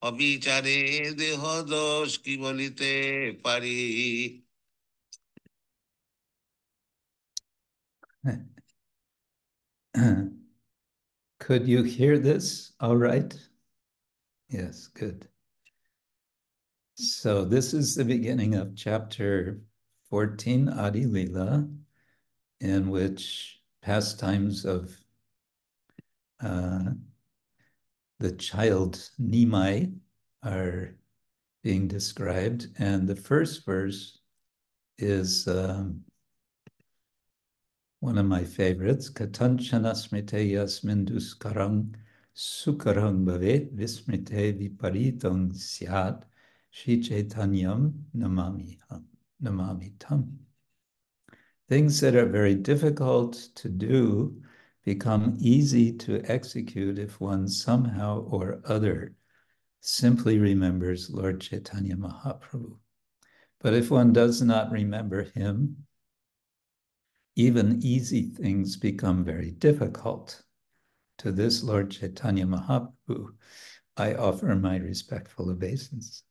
[0.01, 0.79] অবিচারে
[1.21, 1.41] দেহ
[1.71, 2.91] দোষ কি বলিতে
[3.43, 3.69] পারি?
[11.39, 13.33] Could you hear this all right?
[14.49, 15.27] Yes, good.
[16.95, 19.59] So this is the beginning of chapter
[20.09, 21.67] 14, Adi Lila,
[22.61, 24.95] in which pastimes of
[26.41, 26.91] uh,
[28.19, 29.93] the child Nimai
[30.43, 30.95] are
[31.63, 32.67] being described.
[32.77, 34.19] And the first verse
[34.97, 36.05] is um,
[38.05, 39.09] one of my favorites.
[39.09, 41.95] Katanchana smrite yasmin duskarang
[42.35, 46.21] sukarang bhavet vismrite viparitam syat
[46.69, 48.77] Shri Chaitanyam namami,
[49.41, 50.37] namami tam.
[51.67, 54.39] Things that are very difficult to do
[54.83, 59.15] become easy to execute if one somehow or other
[59.81, 62.77] simply remembers Lord Chaitanya Mahaprabhu.
[63.61, 65.84] But if one does not remember him,
[67.35, 70.41] even easy things become very difficult.
[71.19, 73.27] To this Lord Chaitanya Mahaprabhu,
[73.97, 76.23] I offer my respectful obeisances.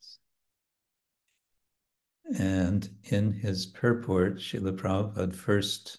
[2.38, 5.98] And in his purport, Srila Prabhupada first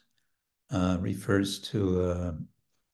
[0.72, 2.32] uh, refers to uh,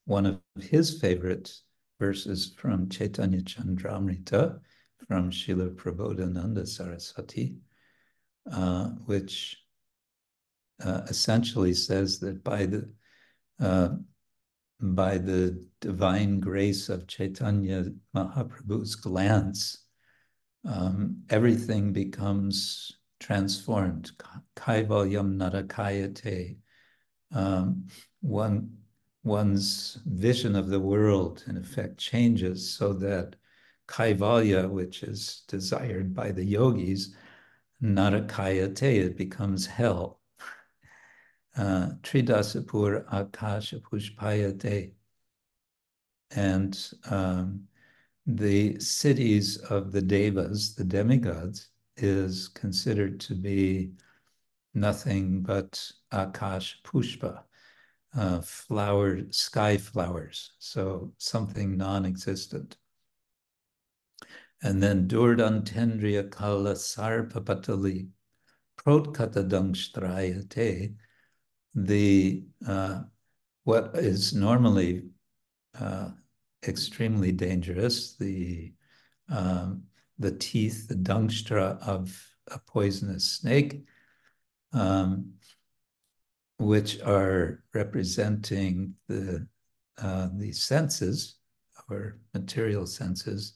[0.05, 1.53] one of his favorite
[1.99, 4.59] verses from Chaitanya Chandramrita
[5.07, 7.55] from Srila Prabodhananda Saraswati,
[8.51, 9.60] uh, which
[10.83, 12.91] uh, essentially says that by the
[13.59, 13.89] uh,
[14.81, 17.85] by the divine grace of Chaitanya
[18.15, 19.85] Mahaprabhu's glance,
[20.67, 24.11] um, everything becomes transformed.
[24.55, 26.57] Kaivalyam narakayate.
[27.33, 27.87] Um,
[28.21, 28.77] one,
[29.23, 33.35] one's vision of the world, in effect, changes so that
[33.87, 37.15] kaivalya, which is desired by the yogis,
[37.83, 40.20] narakayate, it becomes hell.
[41.57, 44.93] Tridasapur akasha pushpayate.
[46.33, 46.79] And
[47.09, 47.67] um,
[48.25, 51.67] the cities of the devas, the demigods,
[51.97, 53.91] is considered to be
[54.73, 57.43] nothing but akash pushpa,
[58.15, 62.77] uh, flower, sky flowers, so something non-existent.
[64.63, 68.07] And then Durdan Tendriya Kala Sarpapatali
[68.77, 70.95] Protkatadangstrayate,
[71.75, 73.01] the uh,
[73.63, 75.03] what is normally
[75.79, 76.09] uh,
[76.67, 78.73] extremely dangerous, the
[79.29, 79.83] um,
[80.19, 83.83] the teeth, the dungstra of a poisonous snake,
[84.73, 85.33] um,
[86.57, 89.47] which are representing the
[89.97, 91.35] uh, the senses
[91.89, 93.53] or material senses,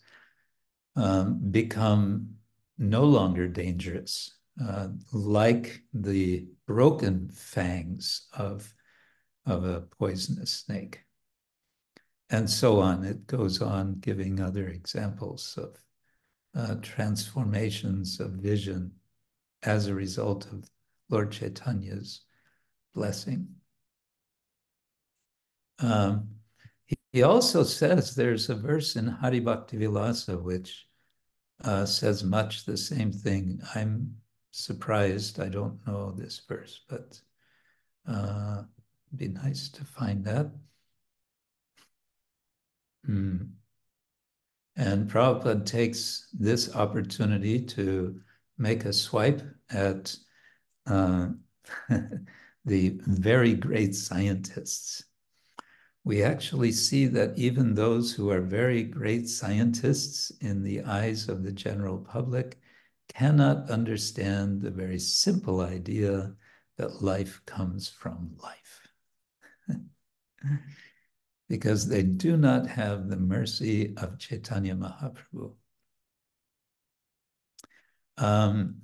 [0.96, 2.30] um, become
[2.78, 8.74] no longer dangerous, uh, like the broken fangs of,
[9.46, 11.02] of a poisonous snake.
[12.30, 13.04] And so on.
[13.04, 15.78] It goes on giving other examples of
[16.56, 18.92] uh, transformations of vision
[19.64, 20.70] as a result of
[21.10, 22.22] Lord Chaitanya's
[22.94, 23.48] blessing.
[25.80, 26.30] Um,
[26.86, 30.88] he, he, also says there's a verse in Hari Bhakti Vilasa which
[31.64, 33.60] uh, says much the same thing.
[33.76, 34.16] I'm
[34.56, 37.20] surprised I don't know this verse, but
[38.08, 38.64] uh,
[39.16, 40.50] be nice to find that.
[43.06, 43.38] Hmm.
[44.78, 48.20] And Prabhupada takes this opportunity to
[48.58, 50.16] make a swipe at
[50.88, 51.30] uh,
[52.66, 55.04] the very great scientists.
[56.04, 61.44] We actually see that even those who are very great scientists in the eyes of
[61.44, 62.58] the general public
[63.08, 66.36] cannot understand the very simple idea
[66.78, 68.88] that life comes from life.
[71.50, 75.54] because they do not have the mercy of Chaitanya Mahaprabhu.
[78.18, 78.82] Um,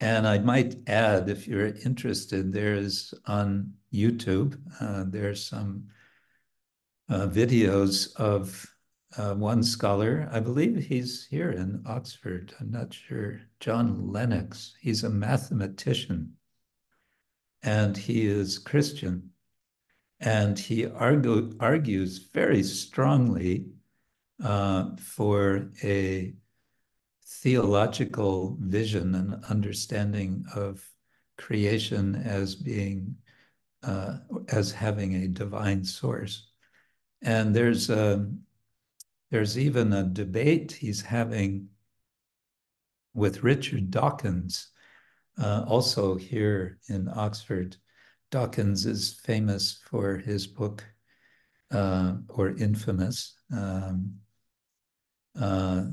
[0.00, 5.88] and I might add, if you're interested, there's on YouTube, uh, there's some
[7.10, 8.66] uh, videos of
[9.16, 10.28] uh, one scholar.
[10.32, 12.54] I believe he's here in Oxford.
[12.60, 13.40] I'm not sure.
[13.58, 14.74] John Lennox.
[14.80, 16.34] He's a mathematician
[17.62, 19.30] and he is Christian.
[20.20, 23.66] And he argue, argues very strongly
[24.42, 26.34] uh, for a
[27.24, 30.86] theological vision and understanding of
[31.38, 33.16] creation as being,
[33.82, 34.18] uh,
[34.48, 36.48] as having a divine source.
[37.22, 38.30] And there's a,
[39.30, 41.68] there's even a debate he's having
[43.14, 44.68] with Richard Dawkins,
[45.38, 47.76] uh, also here in Oxford,
[48.30, 50.84] Dawkins is famous for his book,
[51.70, 54.14] uh, or infamous, um,
[55.40, 55.84] uh,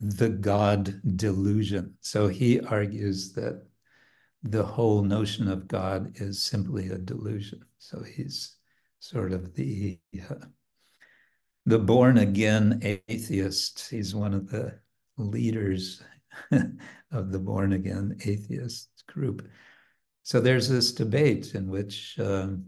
[0.00, 1.94] The God Delusion.
[2.00, 3.66] So he argues that
[4.42, 7.64] the whole notion of God is simply a delusion.
[7.78, 8.56] So he's
[9.00, 9.98] sort of the
[10.30, 10.34] uh,
[11.66, 13.88] the born again atheist.
[13.88, 14.78] He's one of the
[15.16, 16.02] leaders
[17.12, 19.48] of the born again atheist group.
[20.22, 22.66] So there's this debate in which um,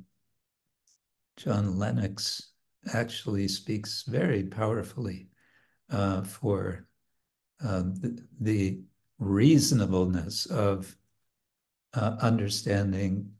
[1.36, 2.52] John Lennox
[2.92, 5.28] actually speaks very powerfully
[5.90, 6.86] uh, for
[7.64, 8.80] uh, the, the,
[9.18, 10.94] reasonableness of
[11.94, 13.30] uh, understanding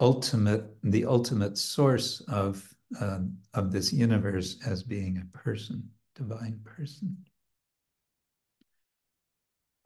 [0.00, 2.66] ultimate the ultimate source of
[3.00, 7.16] um, of this universe as being a person, divine person.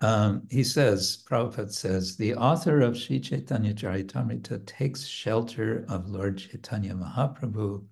[0.03, 6.39] Um, he says, Prabhupada says, the author of Sri Chaitanya Charitamrita takes shelter of Lord
[6.39, 7.85] Chaitanya Mahaprabhu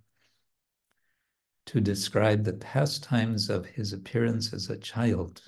[1.66, 5.43] to describe the pastimes of his appearance as a child.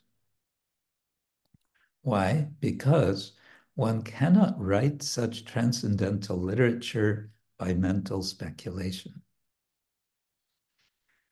[2.03, 2.49] Why?
[2.61, 3.33] Because
[3.75, 9.23] one cannot write such transcendental literature by mental speculation.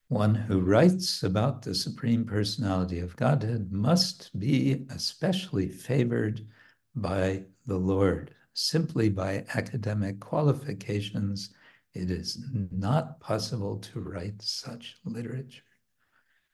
[0.09, 6.47] One who writes about the Supreme Personality of Godhead must be especially favored
[6.95, 8.33] by the Lord.
[8.53, 11.53] Simply by academic qualifications,
[11.93, 15.61] it is not possible to write such literature.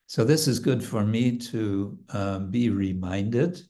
[0.05, 3.61] So, this is good for me to uh, be reminded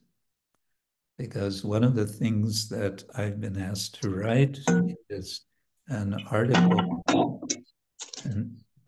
[1.20, 4.58] because one of the things that I've been asked to write
[5.12, 5.42] is
[5.90, 7.04] an article.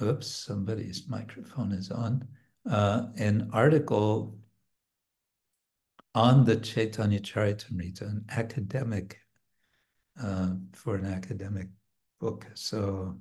[0.02, 2.28] Oops, somebody's microphone is on,
[2.70, 4.38] uh, an article
[6.16, 9.20] on the Chaitanya Charitamrita, an academic,
[10.22, 11.68] uh, for an academic
[12.20, 12.48] book.
[12.56, 13.20] So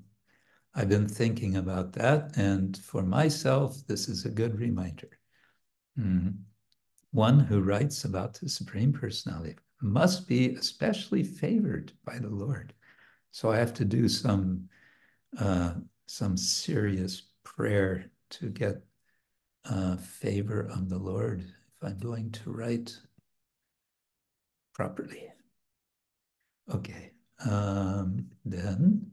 [0.75, 2.37] I've been thinking about that.
[2.37, 5.19] And for myself, this is a good reminder.
[5.99, 6.37] Mm.
[7.13, 12.75] One who writes about the Supreme Personality must be especially favored by the Lord.
[13.31, 14.69] So I have to do some
[15.39, 15.75] uh,
[16.07, 18.83] some serious prayer to get
[19.65, 22.97] uh, favor of the Lord if I'm going to write
[24.75, 25.25] properly.
[26.73, 27.13] Okay,
[27.49, 29.11] um, then.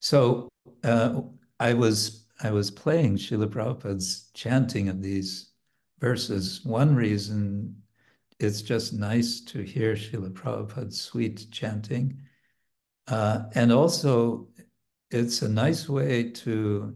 [0.00, 0.48] So
[0.84, 1.22] uh,
[1.58, 5.50] I was I was playing Srila Prabhupada's chanting of these
[6.00, 6.64] verses.
[6.64, 7.76] One reason
[8.38, 12.18] it's just nice to hear Srila Prabhupada's sweet chanting.
[13.06, 14.48] Uh, and also
[15.10, 16.94] it's a nice way to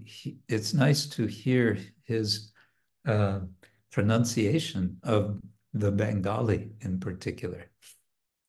[0.49, 2.53] it's nice to hear his
[3.07, 3.41] uh,
[3.91, 5.41] pronunciation of
[5.73, 7.70] the Bengali in particular.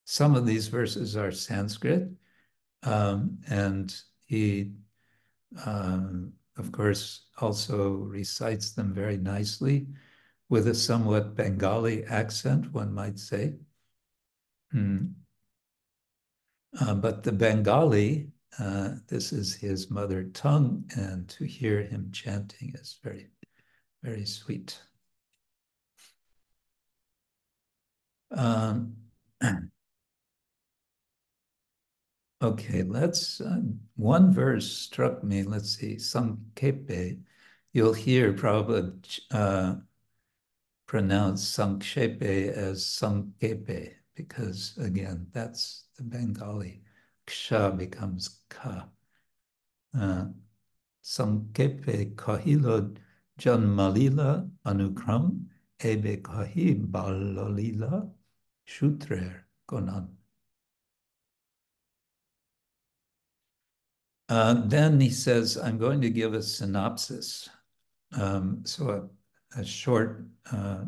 [0.06, 2.10] Some of these verses are Sanskrit,
[2.84, 3.94] um, and
[4.26, 4.74] he,
[5.66, 9.88] um, of course, also recites them very nicely
[10.48, 13.56] with a somewhat Bengali accent, one might say.
[14.76, 15.14] Mm.
[16.80, 18.30] Uh, but the Bengali
[18.60, 23.28] uh, this is his mother tongue, and to hear him chanting is very,
[24.02, 24.80] very sweet.
[28.32, 28.96] Um,
[32.42, 33.42] okay, let's.
[33.42, 33.62] Uh,
[33.96, 35.44] one verse struck me.
[35.44, 37.20] Let's see, Sankepe.
[37.74, 38.94] You'll hear probably
[39.32, 39.76] uh,
[40.88, 46.85] pronounce Sankshepe as Sankepe because, again, that's the Bengali
[47.28, 48.90] ksha becomes ka.
[49.98, 50.26] Uh,
[51.04, 52.98] Sankepe kahilo
[53.40, 55.46] janmalila anukram
[55.80, 58.10] ebe kahi balolila
[58.68, 60.08] shutrer konan.
[64.28, 67.48] Uh, then he says, I'm going to give a synopsis.
[68.12, 69.10] Um, so
[69.56, 70.86] a, a short uh,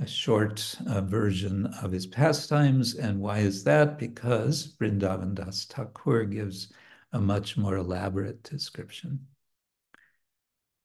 [0.00, 2.94] a short uh, version of his pastimes.
[2.94, 3.98] And why is that?
[3.98, 6.72] Because Vrindavan Das Thakur gives
[7.12, 9.26] a much more elaborate description.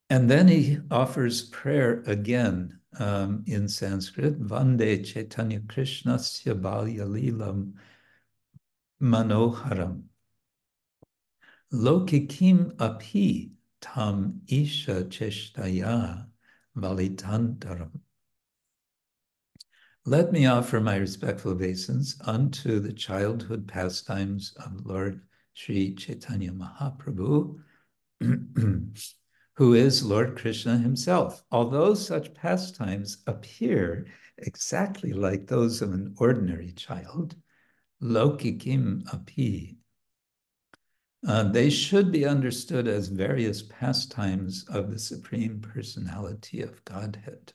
[0.09, 6.19] And then he offers prayer again um, in Sanskrit, Vande Chaitanya Krishna
[6.55, 7.73] Balya Lilam
[9.01, 10.03] Manoharam.
[11.73, 13.51] Lokikim api
[13.81, 16.27] tam isha cheshtaya
[16.77, 17.91] valitantaram.
[20.07, 25.21] Let me offer my respectful obeisance unto the childhood pastimes of Lord
[25.55, 27.59] Sri Chaitanya Mahaprabhu,
[29.53, 31.43] who is Lord Krishna himself.
[31.51, 34.05] Although such pastimes appear
[34.37, 37.35] exactly like those of an ordinary child,
[37.99, 39.79] lokikim api,
[41.27, 47.53] uh, they should be understood as various pastimes of the Supreme Personality of Godhead.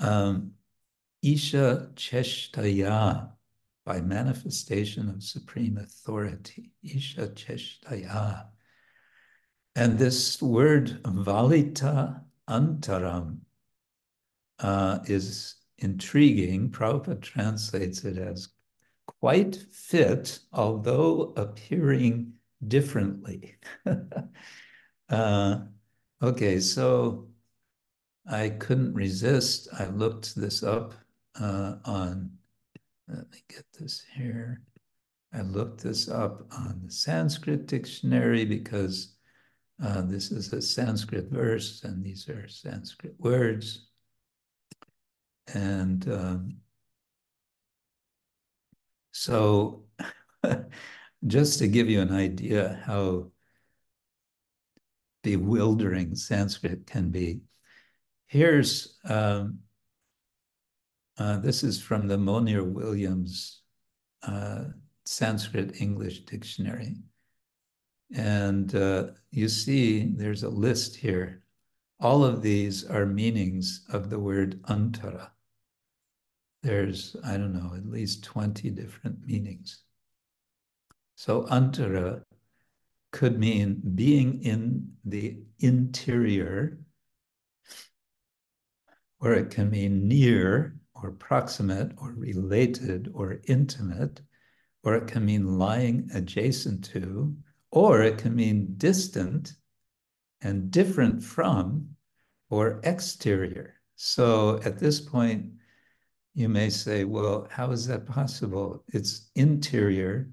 [0.00, 0.54] Um,
[1.22, 3.32] Isha Cheshtaya,
[3.84, 6.72] by manifestation of supreme authority.
[6.82, 8.46] Isha Cheshtaya.
[9.74, 13.38] And this word valita antaram
[14.58, 16.70] uh, is intriguing.
[16.70, 18.48] Prabhupada translates it as
[19.06, 22.34] quite fit, although appearing
[22.66, 23.56] differently.
[25.08, 25.58] uh,
[26.22, 27.28] okay, so
[28.30, 29.68] I couldn't resist.
[29.72, 30.94] I looked this up
[31.40, 32.30] uh, on,
[33.08, 34.62] let me get this here.
[35.32, 39.14] I looked this up on the Sanskrit dictionary because
[39.82, 43.88] uh, this is a Sanskrit verse and these are Sanskrit words.
[45.54, 46.56] And um,
[49.12, 49.84] so
[51.26, 53.30] just to give you an idea how
[55.22, 57.40] bewildering Sanskrit can be,
[58.26, 59.58] here's, um,
[61.18, 63.62] uh, this is from the Monier Williams
[64.22, 64.64] uh,
[65.04, 66.94] Sanskrit English Dictionary.
[68.14, 71.42] And uh, you see there's a list here.
[72.00, 75.30] All of these are meanings of the word antara.
[76.62, 79.82] There's, I don't know, at least 20 different meanings.
[81.16, 82.22] So antara
[83.10, 86.78] could mean being in the interior,
[89.20, 94.20] or it can mean near or proximate or related or intimate,
[94.82, 97.36] or it can mean lying adjacent to,
[97.70, 99.54] or it can mean distant
[100.40, 101.88] and different from
[102.50, 103.74] or exterior.
[103.96, 105.46] So at this point,
[106.34, 108.84] you may say, well, how is that possible?
[108.92, 110.30] It's interior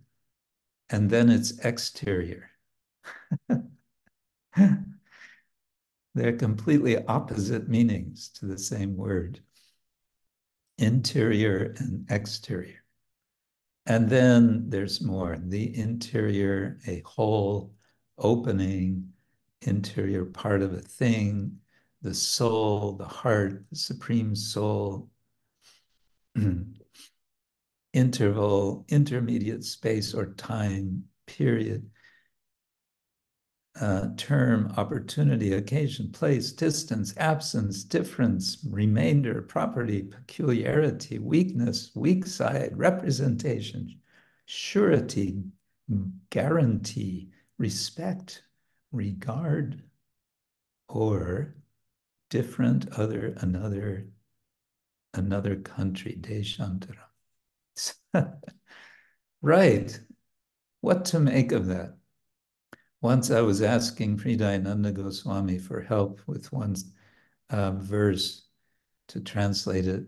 [0.90, 2.52] and then it's exterior.
[6.16, 9.42] They're completely opposite meanings to the same word
[10.78, 12.84] interior and exterior.
[13.86, 15.38] And then there's more.
[15.40, 17.74] The interior, a whole
[18.18, 19.10] opening,
[19.62, 21.58] interior part of a thing,
[22.02, 25.10] the soul, the heart, the supreme soul,
[27.94, 31.90] interval, intermediate space or time, period,
[33.80, 44.00] uh, term, opportunity, occasion, place, distance, absence, difference, remainder, property, peculiarity, weakness, weak side, representation,
[44.46, 45.44] surety,
[46.30, 48.44] guarantee, respect,
[48.92, 49.84] regard,
[50.88, 51.56] or
[52.30, 54.08] different other, another,
[55.14, 56.96] another country, Deshantaram.
[59.42, 60.00] right.
[60.82, 61.98] What to make of that?
[63.06, 66.76] Once I was asking Hridayananda Goswami for help with one
[67.52, 68.48] uh, verse
[69.10, 70.06] to translate it.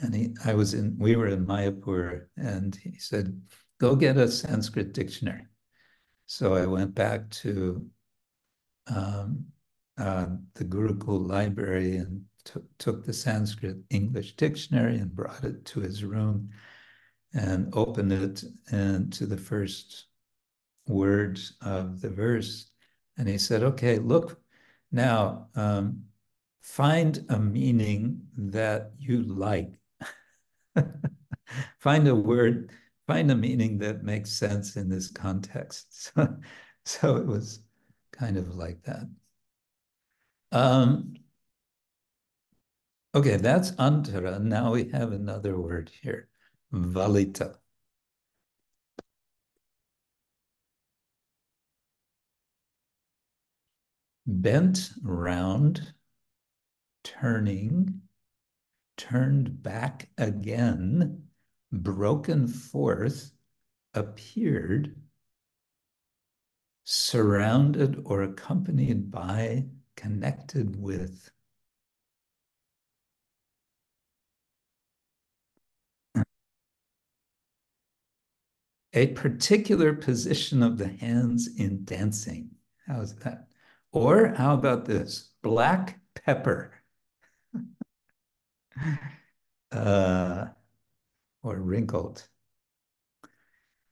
[0.00, 3.40] And he, I was in, we were in Mayapur, and he said,
[3.78, 5.46] go get a Sanskrit dictionary.
[6.26, 7.86] So I went back to
[8.88, 9.44] um,
[9.98, 12.22] uh, the Gurukul library and
[12.78, 16.50] took the Sanskrit English dictionary and brought it to his room
[17.32, 18.42] and opened it
[18.72, 20.06] and to the first
[20.90, 22.70] words of the verse.
[23.16, 24.40] And he said, okay, look,
[24.92, 26.02] now um,
[26.60, 29.78] find a meaning that you like.
[31.78, 32.70] find a word,
[33.06, 36.12] find a meaning that makes sense in this context.
[36.84, 37.60] so it was
[38.12, 39.08] kind of like that.
[40.52, 41.14] Um,
[43.14, 44.40] okay, that's antara.
[44.40, 46.28] Now we have another word here,
[46.72, 47.59] valita.
[54.30, 55.92] Bent round,
[57.04, 58.02] turning,
[58.96, 61.24] turned back again,
[61.72, 63.32] broken forth,
[63.94, 64.94] appeared,
[66.84, 69.66] surrounded or accompanied by,
[69.96, 71.30] connected with.
[78.92, 82.50] A particular position of the hands in dancing.
[82.88, 83.49] How's that?
[83.92, 85.30] Or how about this?
[85.42, 86.72] Black pepper.
[89.72, 90.46] uh,
[91.42, 92.26] or wrinkled.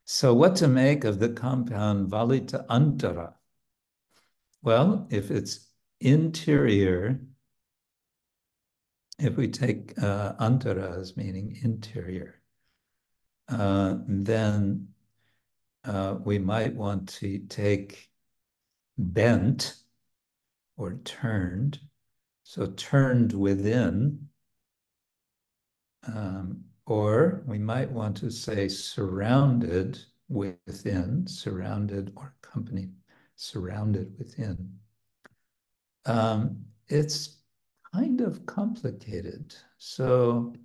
[0.05, 3.33] So what to make of the compound valita antara?
[4.61, 5.67] Well, if it's
[5.99, 7.19] interior,
[9.19, 12.41] if we take uh, antara as meaning interior,
[13.49, 14.87] uh, then
[15.83, 18.09] uh, we might want to take
[18.97, 19.75] bent
[20.79, 21.79] or turned.
[22.43, 24.29] So turned within,
[26.07, 29.99] um, or we might want to say surrounded
[30.29, 32.93] within, surrounded or accompanied,
[33.35, 34.79] surrounded within.
[36.05, 37.37] um, it's
[37.93, 39.55] kind of complicated.
[39.77, 40.55] So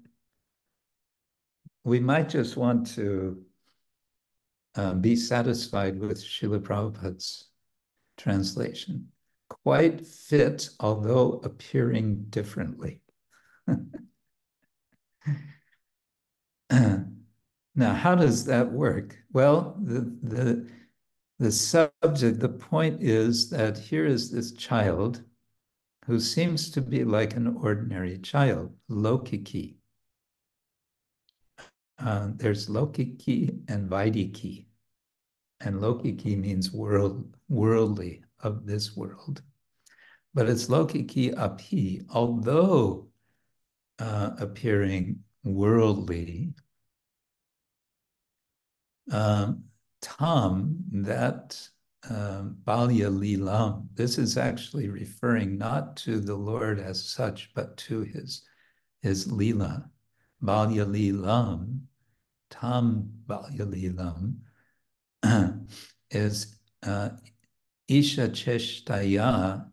[1.85, 3.43] we might just want to
[4.77, 7.49] uh, be satisfied with Srila Prabhupada's
[8.17, 9.09] translation.
[9.49, 13.01] Quite fit, although appearing differently.
[16.71, 17.05] now,
[17.77, 19.17] how does that work?
[19.33, 20.71] Well, the, the,
[21.39, 25.23] the subject, the point is that here is this child
[26.07, 29.77] who seems to be like an ordinary child, Lokiki.
[31.99, 34.67] Uh, there's Lokiki and Vaidiki.
[35.61, 39.43] And Lokiki means world, worldly, of this world.
[40.35, 43.09] But it's Lokiki api, although
[43.99, 46.55] uh, appearing worldly,
[49.11, 49.65] um,
[50.01, 51.59] Tam, that
[52.11, 58.03] um, Balya Lilam, this is actually referring not to the Lord as such, but to
[58.03, 58.43] his,
[59.03, 59.89] his Lila.
[60.43, 61.81] Balya Lilam,
[62.51, 64.35] Tam Balya Lilam,
[66.11, 67.11] is uh,
[67.89, 69.71] Isha Cheshtaya,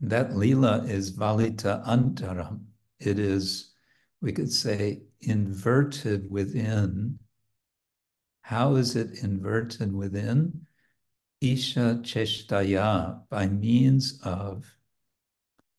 [0.00, 2.64] that Lila is Valita Antaram.
[2.98, 3.72] It is,
[4.20, 7.18] we could say, inverted within.
[8.42, 10.66] How is it inverted within?
[11.40, 14.76] Isha Cheshtaya, by means of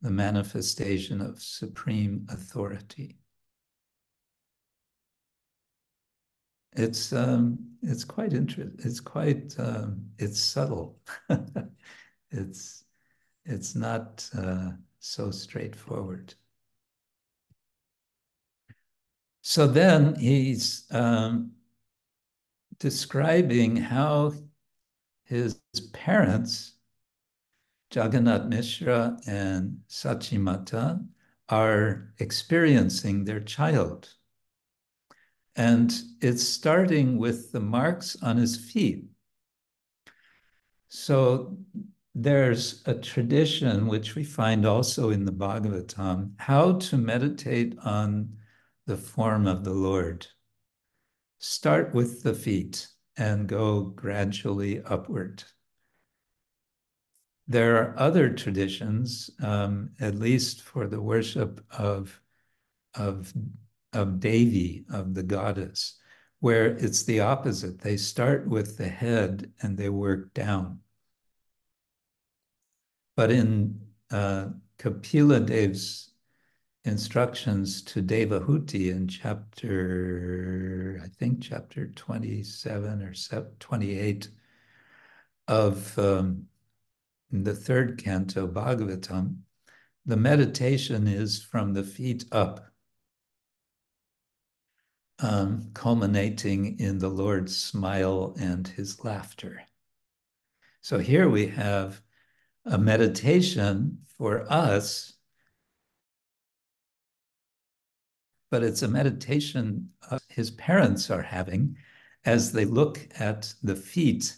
[0.02, 3.18] the manifestation of supreme authority.
[6.76, 8.80] It's um, it's quite interesting.
[8.80, 11.00] It's quite um, it's subtle.
[12.32, 12.84] it's
[13.46, 16.34] it's not uh, so straightforward.
[19.42, 21.52] So then he's um,
[22.80, 24.34] describing how
[25.26, 25.60] his
[25.92, 26.76] parents,
[27.94, 31.06] Jagannath Mishra and Sachimata,
[31.50, 34.14] are experiencing their child.
[35.56, 39.06] And it's starting with the marks on his feet.
[40.88, 41.58] So
[42.16, 48.38] there's a tradition which we find also in the Bhagavatam how to meditate on
[48.86, 50.28] the form of the Lord.
[51.40, 55.44] Start with the feet and go gradually upward.
[57.48, 62.20] There are other traditions, um, at least for the worship of,
[62.96, 63.34] of,
[63.94, 66.00] of Devi, of the goddess,
[66.40, 67.80] where it's the opposite.
[67.80, 70.80] They start with the head and they work down.
[73.16, 73.80] But in
[74.12, 74.48] uh,
[74.78, 76.12] Kapila Dev's
[76.86, 83.14] instructions to Devahuti in chapter, I think chapter 27 or
[83.60, 84.30] 28
[85.48, 86.46] of um,
[87.32, 89.38] the third canto, Bhagavatam,
[90.06, 92.73] the meditation is from the feet up,
[95.24, 99.64] um, culminating in the Lord's smile and his laughter.
[100.82, 102.02] So here we have
[102.66, 105.14] a meditation for us
[108.54, 109.90] but it's a meditation
[110.30, 111.76] his parents are having
[112.24, 114.38] as they look at the feet,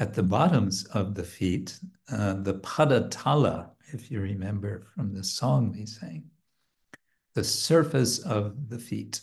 [0.00, 1.78] at the bottoms of the feet,
[2.10, 6.24] uh, the padatala, if you remember from the song we sang,
[7.34, 9.20] the surface of the feet.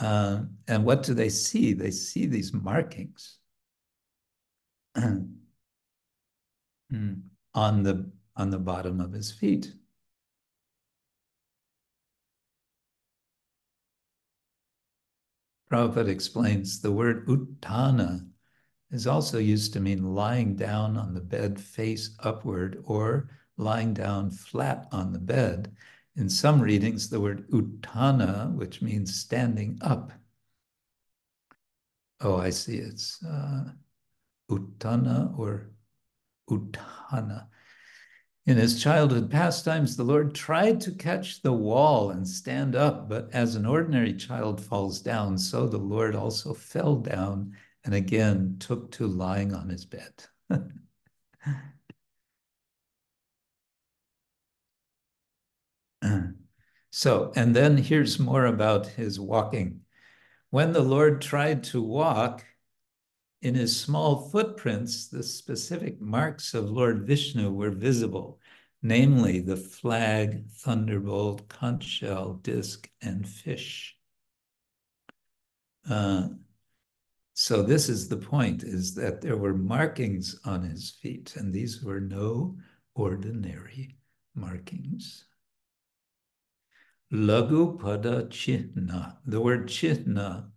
[0.00, 1.72] Uh, and what do they see?
[1.72, 3.38] They see these markings
[4.94, 5.24] hmm,
[7.54, 9.72] on the on the bottom of his feet.
[15.70, 18.26] Prabhupada explains the word uttana
[18.90, 24.30] is also used to mean lying down on the bed face upward or lying down
[24.30, 25.76] flat on the bed.
[26.18, 30.10] In some readings, the word uttana, which means standing up.
[32.20, 32.78] Oh, I see.
[32.78, 33.66] It's uh,
[34.50, 35.70] uttana or
[36.50, 37.46] uttana.
[38.46, 43.28] In his childhood pastimes, the Lord tried to catch the wall and stand up, but
[43.32, 47.54] as an ordinary child falls down, so the Lord also fell down
[47.84, 50.12] and again took to lying on his bed.
[56.90, 59.80] so, and then here's more about his walking.
[60.50, 62.44] When the Lord tried to walk,
[63.40, 68.40] in his small footprints, the specific marks of Lord Vishnu were visible,
[68.82, 73.96] namely the flag, thunderbolt, conch shell, disc, and fish.
[75.88, 76.28] Uh,
[77.34, 81.82] so this is the point, is that there were markings on his feet, and these
[81.82, 82.56] were no
[82.94, 83.96] ordinary
[84.34, 85.24] markings.
[87.12, 87.78] Lagu
[88.28, 89.16] chitna.
[89.24, 90.50] The word chitna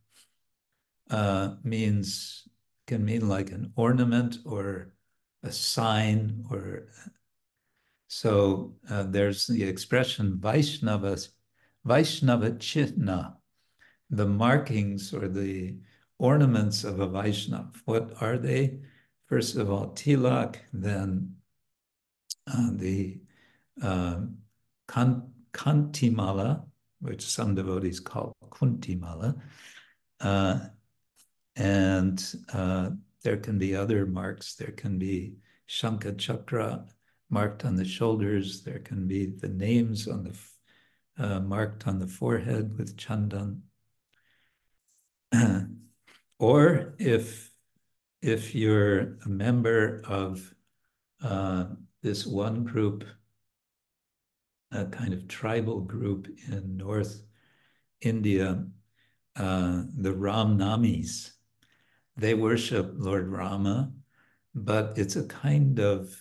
[1.10, 2.48] uh, means
[2.88, 4.94] can mean like an ornament or
[5.44, 6.88] a sign or
[8.08, 11.18] so uh, there's the expression Vaishnava
[11.86, 13.36] Vaishnava Chitna,
[14.10, 15.78] the markings or the
[16.20, 17.72] ornaments of a Vaishnava.
[17.86, 18.80] What are they?
[19.28, 21.38] First of all, tilak, then
[22.48, 23.22] uh, the
[23.82, 24.20] uh,
[24.88, 26.66] kan, kantimala,
[27.00, 29.40] which some devotees call kuntimala,
[30.20, 30.60] uh,
[31.56, 32.90] and uh,
[33.24, 34.56] there can be other marks.
[34.56, 35.36] There can be
[35.70, 36.86] Shankha Chakra
[37.30, 38.64] marked on the shoulders.
[38.64, 40.36] There can be the names on the
[41.18, 43.62] uh, marked on the forehead with chandan.
[46.40, 47.52] or if
[48.22, 50.54] if you're a member of
[51.24, 51.66] uh,
[52.02, 53.04] this one group,
[54.72, 57.22] a kind of tribal group in North
[58.02, 58.66] India,
[59.36, 61.32] uh, the Ramnamis,
[62.18, 63.92] they worship Lord Rama,
[64.54, 66.14] but it's a kind of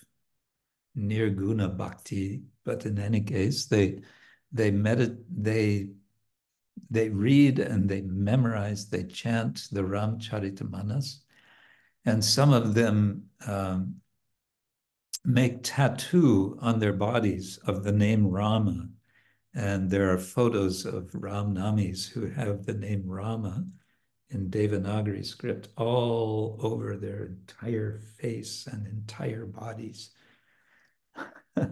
[0.96, 2.42] nirguna bhakti.
[2.64, 4.00] But in any case, they
[4.52, 5.90] they medit they
[6.90, 11.20] they read and they memorize, they chant the Ramcharitamanas,
[12.04, 13.96] and some of them um,
[15.24, 18.88] make tattoo on their bodies of the name Rama.
[19.54, 23.64] And there are photos of Ramnamis who have the name Rama
[24.30, 30.10] in Devanagari script all over their entire face and entire bodies.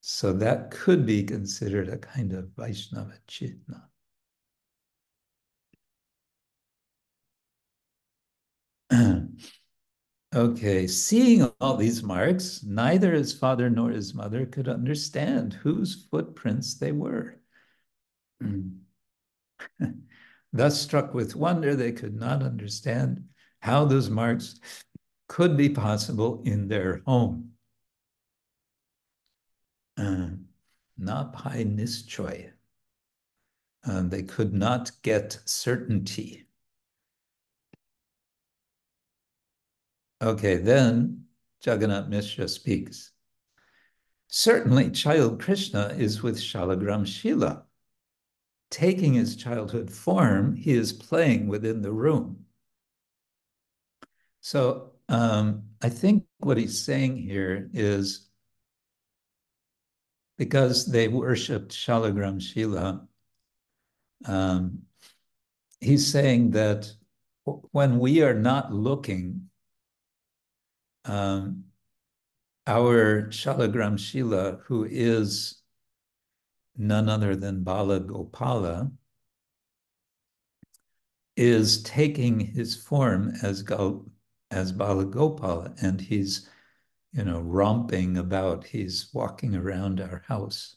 [0.00, 3.82] so that could be considered a kind of Vaishnava Chitna.
[10.34, 16.74] Okay, seeing all these marks, neither his father nor his mother could understand whose footprints
[16.74, 17.38] they were.
[20.52, 23.24] Thus, struck with wonder, they could not understand
[23.60, 24.60] how those marks
[25.28, 27.52] could be possible in their home.
[31.02, 32.52] Napai nischoy.
[33.84, 36.46] Uh, they could not get certainty.
[40.22, 41.24] Okay, then
[41.64, 43.10] Jagannath Mishra speaks.
[44.28, 47.64] Certainly, child Krishna is with Shalagram Shila
[48.72, 52.46] taking his childhood form, he is playing within the room.
[54.40, 58.30] So um, I think what he's saying here is
[60.38, 63.06] because they worshipped Shalagram Shila,
[64.24, 64.78] um,
[65.80, 66.90] he's saying that
[67.44, 69.50] when we are not looking,
[71.04, 71.64] um,
[72.66, 75.62] our Shalagram Shila, who is
[76.76, 78.90] none other than Bala Gopala,
[81.36, 84.04] is taking his form as Gal,
[84.50, 86.48] as Bala Gopala, and he's,
[87.12, 88.64] you know, romping about.
[88.64, 90.76] He's walking around our house.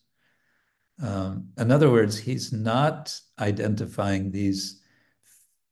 [1.01, 4.81] Um, in other words, he's not identifying these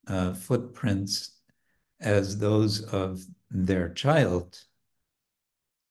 [0.07, 1.39] uh, footprints
[2.01, 3.23] as those of
[3.53, 4.59] their child,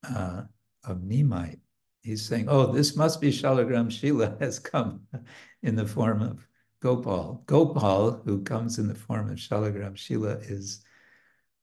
[0.07, 0.43] uh,
[0.83, 1.57] of Nimai
[2.03, 5.01] he's saying, oh, this must be Shalagram Shila has come
[5.63, 6.47] in the form of
[6.81, 7.43] Gopal.
[7.47, 10.83] Gopal, who comes in the form of Shalagram Shila, is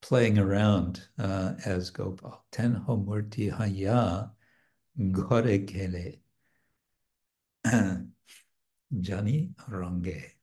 [0.00, 2.42] playing around uh, as Gopal.
[2.50, 4.32] Ten homurti haya
[5.12, 6.20] gore kele
[8.90, 10.39] jani range.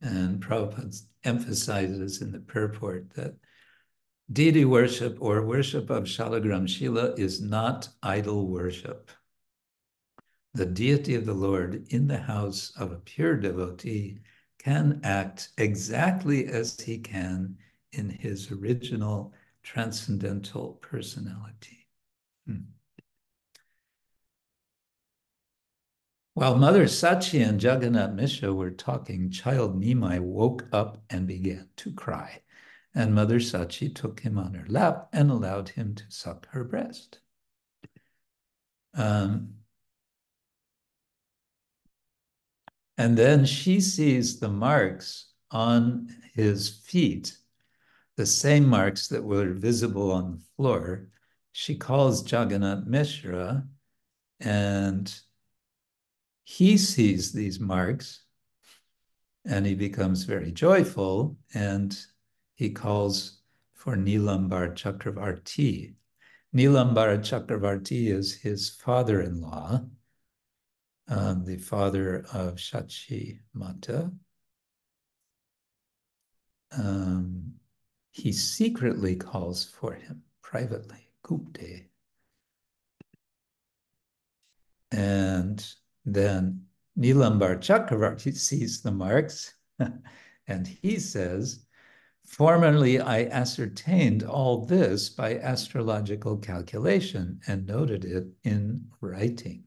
[0.00, 3.34] And Prabhupada emphasizes in the purport that
[4.32, 9.10] deity worship or worship of Shalagram Shila is not idol worship.
[10.54, 14.20] The deity of the Lord in the house of a pure devotee
[14.58, 17.56] can act exactly as he can
[17.92, 19.32] in his original
[19.62, 21.86] transcendental personality.
[22.46, 22.62] Hmm.
[26.40, 31.92] While Mother Sachi and Jagannath Mishra were talking, child Nimai woke up and began to
[31.92, 32.40] cry.
[32.94, 37.18] And Mother Sachi took him on her lap and allowed him to suck her breast.
[38.94, 39.56] Um,
[42.96, 47.36] and then she sees the marks on his feet,
[48.16, 51.10] the same marks that were visible on the floor.
[51.52, 53.68] She calls Jagannath Mishra
[54.40, 55.20] And
[56.50, 58.24] he sees these marks
[59.44, 61.96] and he becomes very joyful and
[62.56, 63.38] he calls
[63.72, 65.94] for Nilambar Chakravarti.
[66.52, 69.84] Nilambar Chakravarti is his father-in-law,
[71.06, 74.10] um, the father of Shachi Mata.
[76.76, 77.52] Um,
[78.10, 81.84] he secretly calls for him privately, Gupte.
[84.90, 85.64] And
[86.04, 86.64] then
[86.98, 89.54] Nilambar Chakravarti sees the marks
[90.46, 91.66] and he says,
[92.26, 99.64] Formerly, I ascertained all this by astrological calculation and noted it in writing.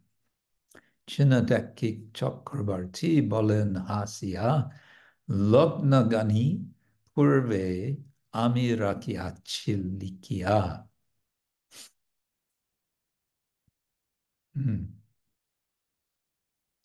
[1.09, 4.71] Chinadeki Chakravarti Bolen Hasya
[5.29, 6.65] Lognagani
[7.15, 7.97] Purve
[8.33, 10.85] Amirakiachilikia.
[14.55, 15.02] Hmm.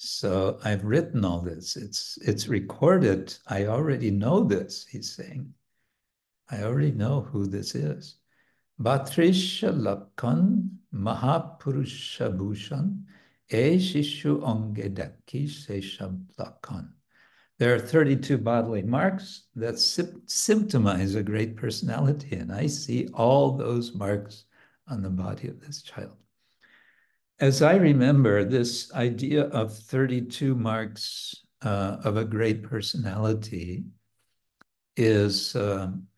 [0.00, 1.76] So I've written all this.
[1.76, 3.36] It's it's recorded.
[3.48, 5.52] I already know this, he's saying.
[6.48, 8.16] I already know who this is.
[8.80, 13.06] Bhatrisha Lakhan Mahapurusha Bhushan
[13.50, 15.48] E Shishu Ongedaki
[16.38, 16.92] Lakhan.
[17.58, 23.96] There are 32 bodily marks that symptomize a great personality, and I see all those
[23.96, 24.44] marks
[24.86, 26.16] on the body of this child.
[27.40, 33.84] As I remember, this idea of 32 marks uh, of a great personality
[34.96, 36.08] is um,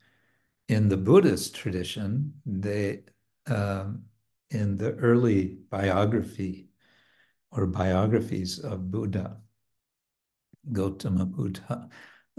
[0.68, 3.02] in the Buddhist tradition, they
[3.46, 4.04] um,
[4.50, 6.68] in the early biography
[7.52, 9.36] or biographies of Buddha,
[10.72, 11.88] Gautama Buddha,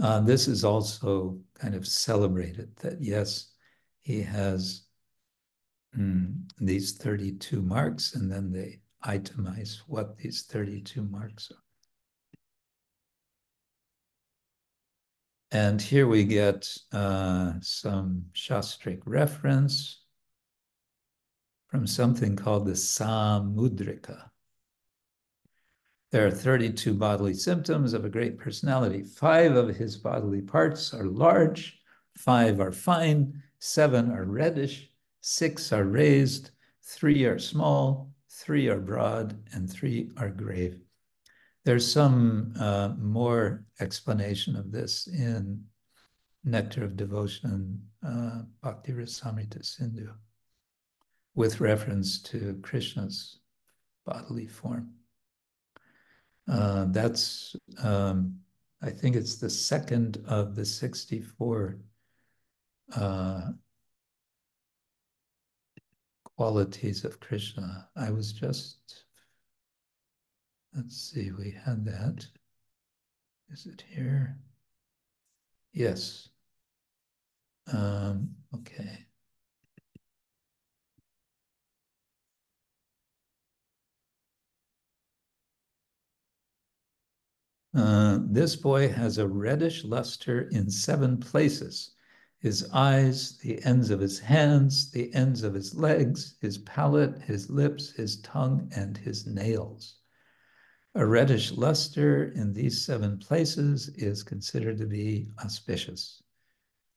[0.01, 3.51] uh, this is also kind of celebrated that yes,
[3.99, 4.87] he has
[5.97, 11.57] mm, these 32 marks, and then they itemize what these 32 marks are.
[15.53, 20.01] And here we get uh, some Shastric reference
[21.67, 24.29] from something called the Samudrika.
[26.11, 29.03] There are 32 bodily symptoms of a great personality.
[29.03, 31.79] Five of his bodily parts are large,
[32.17, 34.90] five are fine, seven are reddish,
[35.21, 36.51] six are raised,
[36.83, 40.79] three are small, three are broad, and three are grave.
[41.63, 45.63] There's some uh, more explanation of this in
[46.43, 50.09] Nectar of Devotion, uh, Bhakti Rasamrita Sindhu,
[51.35, 53.39] with reference to Krishna's
[54.05, 54.91] bodily form.
[56.51, 58.39] Uh, that's, um,
[58.81, 61.77] I think it's the second of the 64
[62.95, 63.41] uh,
[66.41, 67.87] qualities of Krishna.
[67.95, 69.03] I was just,
[70.75, 72.25] let's see, we had that.
[73.51, 74.39] Is it here?
[75.71, 76.29] Yes.
[77.71, 79.05] Um, okay.
[87.77, 91.91] Uh, this boy has a reddish luster in seven places
[92.41, 97.51] his eyes, the ends of his hands, the ends of his legs, his palate, his
[97.51, 99.99] lips, his tongue, and his nails.
[100.95, 106.23] A reddish luster in these seven places is considered to be auspicious.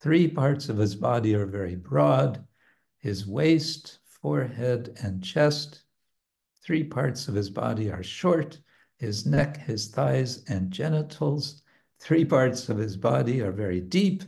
[0.00, 2.44] Three parts of his body are very broad
[2.98, 5.82] his waist, forehead, and chest.
[6.62, 8.58] Three parts of his body are short
[8.96, 11.62] his neck, his thighs, and genitals.
[11.98, 14.24] Three parts of his body are very deep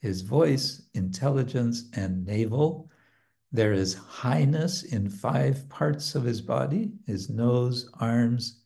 [0.00, 2.90] his voice, intelligence, and navel.
[3.52, 8.60] There is highness in five parts of his body his nose, arms,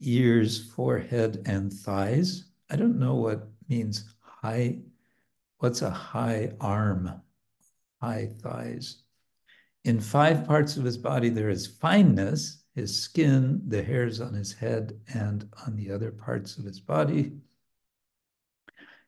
[0.00, 2.44] ears, forehead, and thighs.
[2.70, 4.78] I don't know what means high.
[5.58, 7.10] What's a high arm?
[8.00, 9.02] High thighs.
[9.84, 14.52] In five parts of his body, there is fineness his skin, the hairs on his
[14.52, 17.32] head, and on the other parts of his body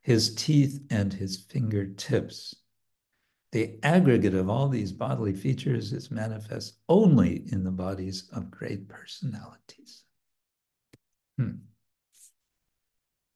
[0.03, 2.55] his teeth, and his fingertips.
[3.53, 8.89] The aggregate of all these bodily features is manifest only in the bodies of great
[8.89, 10.03] personalities.
[11.39, 11.57] Hmm.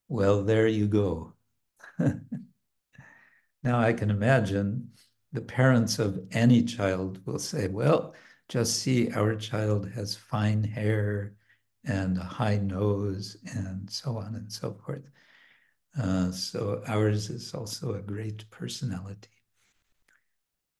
[0.08, 1.34] Well, there you go.
[1.98, 4.90] now I can imagine
[5.32, 8.14] the parents of any child will say, well,
[8.48, 11.34] just see our child has fine hair
[11.84, 15.02] and a high nose and so on and so forth.
[15.98, 19.30] Uh, so ours is also a great personality.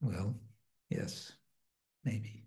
[0.01, 0.41] Well,
[0.89, 1.33] yes,
[2.05, 2.47] maybe.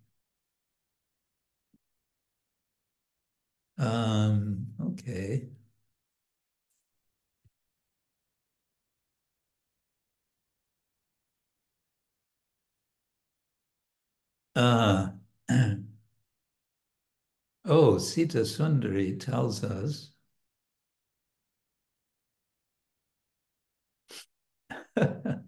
[3.80, 5.50] Um, okay.
[14.56, 15.10] Uh,
[17.66, 20.12] oh, Sita Sundari tells us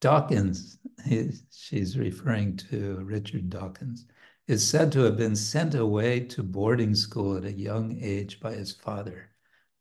[0.00, 4.06] Dawkins, he, she's referring to Richard Dawkins,
[4.46, 8.52] is said to have been sent away to boarding school at a young age by
[8.52, 9.30] his father.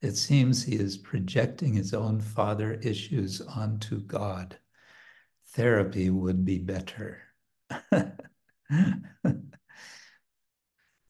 [0.02, 4.58] It seems he is projecting his own father issues onto God.
[5.50, 7.22] Therapy would be better.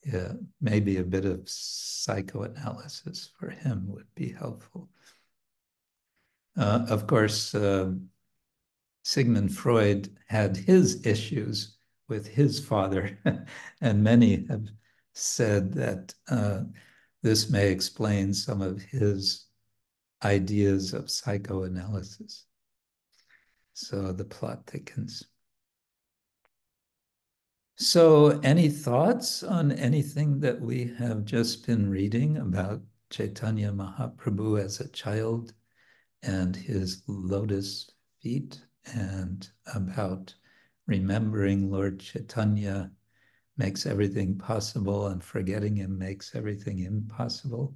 [0.06, 4.90] yeah, maybe a bit of psychoanalysis for him would be helpful.
[6.56, 7.92] Uh, of course, uh,
[9.04, 11.78] Sigmund Freud had his issues
[12.08, 13.18] with his father,
[13.82, 14.68] and many have
[15.14, 16.62] said that uh,
[17.22, 19.48] this may explain some of his
[20.24, 22.46] ideas of psychoanalysis.
[23.74, 25.24] So the plot thickens.
[27.76, 34.80] So, any thoughts on anything that we have just been reading about Chaitanya Mahaprabhu as
[34.80, 35.54] a child
[36.24, 37.90] and his lotus
[38.22, 38.62] feet,
[38.94, 40.34] and about
[40.88, 42.92] remembering Lord Chaitanya
[43.58, 47.76] makes everything possible and forgetting him makes everything impossible?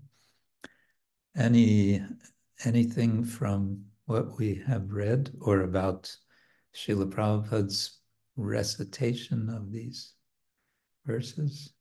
[1.35, 2.01] Any
[2.65, 6.15] anything from what we have read or about
[6.73, 7.99] Srila Prabhupada's
[8.35, 10.13] recitation of these
[11.05, 11.73] verses,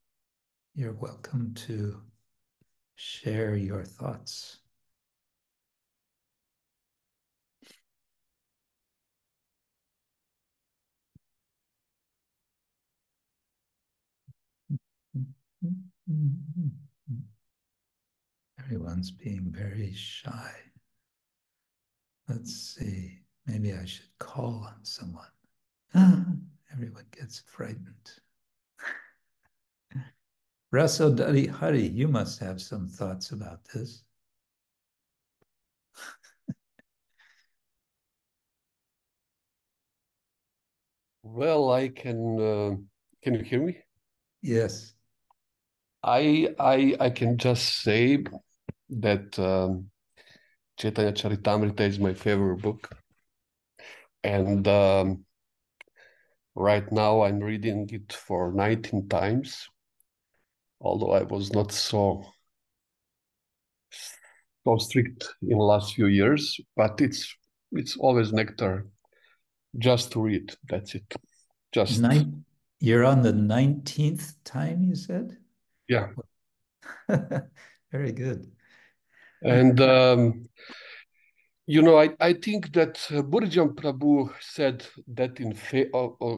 [0.75, 2.01] you're welcome to
[2.97, 4.59] share your thoughts.
[18.59, 20.53] Everyone's being very shy.
[22.29, 23.21] Let's see.
[23.47, 25.27] Maybe I should call on someone.
[26.73, 28.13] Everyone gets frightened.
[30.73, 34.05] Rasodari Hari, you must have some thoughts about this.
[41.23, 42.41] well, I can.
[42.41, 42.77] Uh,
[43.23, 43.79] can you hear me?
[44.43, 44.96] Yes.
[46.07, 48.25] I I I can just say
[48.91, 49.91] that um,
[50.79, 52.89] Chaitanya Charitamrita is my favorite book,
[54.23, 55.25] and um,
[56.55, 59.69] right now I'm reading it for 19 times.
[60.81, 62.25] Although I was not so
[64.65, 67.35] so strict in the last few years, but it's
[67.73, 68.87] it's always nectar
[69.77, 70.55] just to read.
[70.69, 71.15] That's it.
[71.73, 72.01] Just
[72.79, 75.37] you're on the 19th time, you said?
[75.89, 76.09] Yeah.
[77.93, 78.51] Very good.
[79.43, 80.49] And um,
[81.67, 86.37] you know, I, I think that uh, Burjan Prabhu said that in fa- uh, uh,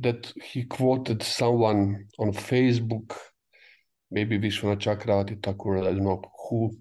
[0.00, 3.16] that he quoted someone on Facebook,
[4.10, 6.76] maybe Vishwanath Chakravarti Thakur, I don't know who,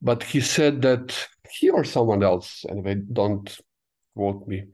[0.00, 3.58] but he said that he or someone else, anyway, don't
[4.14, 4.64] quote me,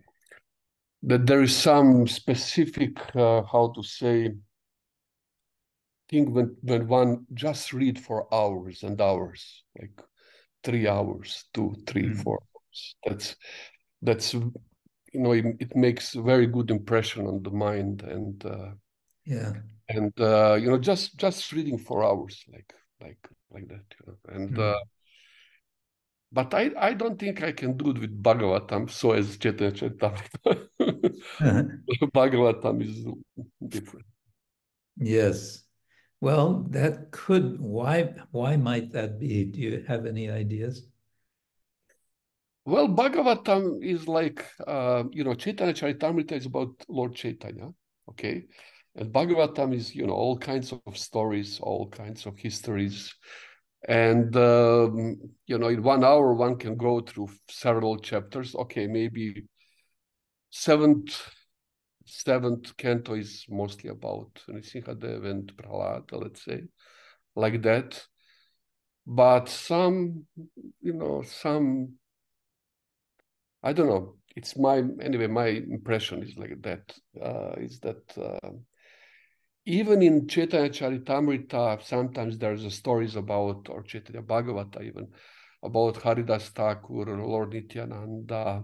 [1.02, 4.32] that there is some specific, uh, how to say,
[6.08, 10.00] thing when, when one just read for hours and hours, like
[10.64, 12.22] three hours, two, three, Mm.
[12.22, 12.96] four hours.
[13.06, 13.36] That's
[14.02, 14.52] that's you
[15.14, 18.72] know it, it makes a very good impression on the mind and uh,
[19.26, 19.52] Yeah.
[19.88, 24.16] and uh, you know just just reading for hours like like like that you know
[24.34, 24.58] and Mm.
[24.58, 24.76] uh,
[26.32, 31.14] but I I don't think I can do it with Bhagavatam so as Chaitanya Charitamrita
[32.14, 33.04] Bhagavatam is
[33.68, 34.06] different
[34.98, 35.65] Yes.
[36.26, 39.44] Well, that could, why, why might that be?
[39.44, 40.88] Do you have any ideas?
[42.64, 47.68] Well, Bhagavatam is like, uh, you know, Chaitanya Charitamrita is about Lord Chaitanya,
[48.10, 48.42] okay?
[48.96, 53.14] And Bhagavatam is, you know, all kinds of stories, all kinds of histories.
[53.88, 58.56] And, um, you know, in one hour, one can go through several chapters.
[58.56, 59.44] Okay, maybe
[60.50, 61.22] seventh,
[62.06, 66.62] seventh canto is mostly about Nrsimhadev and Prahlada, let's say,
[67.34, 68.06] like that.
[69.06, 70.26] But some,
[70.80, 71.98] you know, some
[73.62, 74.14] I don't know.
[74.36, 75.26] It's my anyway.
[75.26, 76.94] My impression is like that.
[77.20, 78.50] Uh, is that uh,
[79.64, 85.08] even in Chaitanya Charitamrita, sometimes there's stories about or Chaitanya Bhagavata even
[85.62, 88.62] about Haridas Thakur or Lord Nityananda.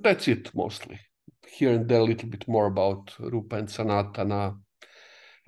[0.00, 1.00] That's it mostly.
[1.46, 4.58] Here and there, a little bit more about Rupa and Sanatana.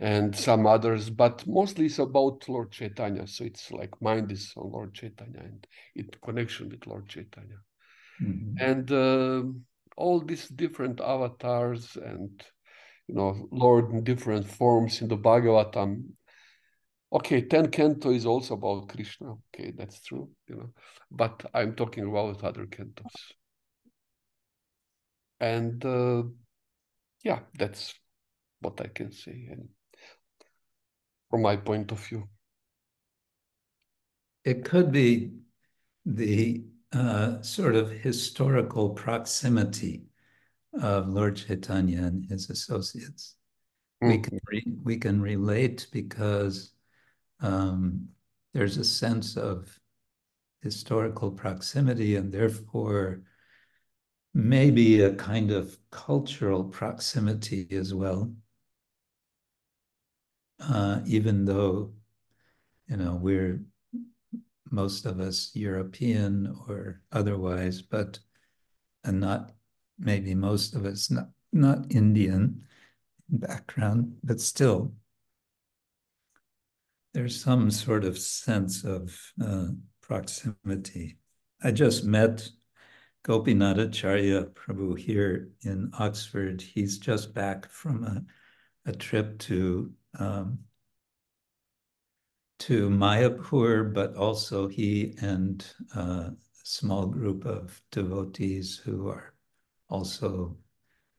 [0.00, 3.26] and some others, but mostly it's about Lord Chaitanya.
[3.26, 5.66] So it's like mind is on Lord Chaitanya and
[5.96, 7.58] it connection with Lord Chaitanya.
[8.22, 8.54] Mhm.
[8.60, 9.42] And uh,
[9.96, 12.30] all these different avatars and
[13.08, 16.04] you know Lord in different forms in the Bhagavatam.
[17.10, 19.34] Okay, ten canto is also about Krishna.
[19.48, 20.72] Okay, that's true, you know,
[21.10, 23.32] but I'm talking about other cantos.
[25.40, 26.22] And uh,
[27.22, 27.94] yeah, that's
[28.60, 29.48] what I can say.
[29.50, 29.68] And
[31.30, 32.28] from my point of view.
[34.44, 35.32] It could be
[36.06, 40.04] the uh, sort of historical proximity
[40.80, 43.34] of Lord Chaitanya and his associates.
[44.00, 44.22] We Mm.
[44.24, 46.72] can re- we can relate because
[47.40, 48.08] um,
[48.54, 49.78] there's a sense of
[50.62, 53.22] historical proximity and therefore
[54.34, 58.32] maybe a kind of cultural proximity as well.
[60.60, 61.92] Uh, even though,
[62.88, 63.60] you know, we're
[64.70, 68.18] most of us European or otherwise, but
[69.04, 69.52] and not
[69.98, 72.62] maybe most of us not not Indian
[73.28, 74.92] background, but still
[77.14, 79.68] there's some sort of sense of uh,
[80.02, 81.18] proximity.
[81.62, 82.48] I just met
[83.28, 86.62] Gopinathacharya Prabhu here in Oxford.
[86.62, 88.24] He's just back from a,
[88.88, 90.60] a trip to um,
[92.60, 95.64] to Mayapur, but also he and
[95.94, 99.34] uh, a small group of devotees who are
[99.90, 100.56] also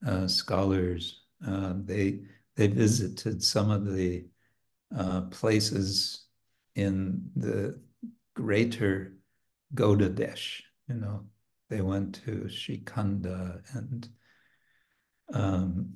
[0.06, 1.22] uh, scholars.
[1.48, 2.22] Uh, they
[2.56, 4.26] they visited some of the
[4.98, 6.26] uh, places
[6.74, 7.80] in the
[8.34, 9.14] greater
[9.76, 10.64] Gaudadesh.
[10.88, 11.26] You know,
[11.70, 14.10] they went to Srikhanda and
[15.34, 15.94] um,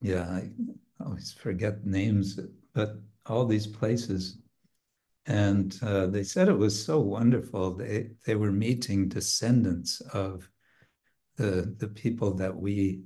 [0.00, 0.50] yeah, I
[1.04, 2.38] always forget names,
[2.74, 2.96] but
[3.26, 4.38] all these places.
[5.26, 7.76] And uh, they said it was so wonderful.
[7.76, 10.48] They they were meeting descendants of
[11.36, 13.02] the the people that we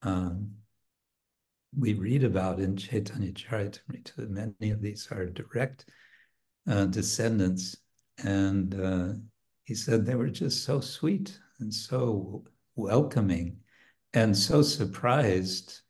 [0.00, 0.52] um,
[1.78, 4.28] we read about in Chaitanya Charitamrita.
[4.30, 5.84] Many of these are direct
[6.66, 7.76] uh, descendants,
[8.24, 9.12] and uh,
[9.66, 12.44] he said they were just so sweet and so
[12.76, 13.58] welcoming,
[14.14, 15.80] and so surprised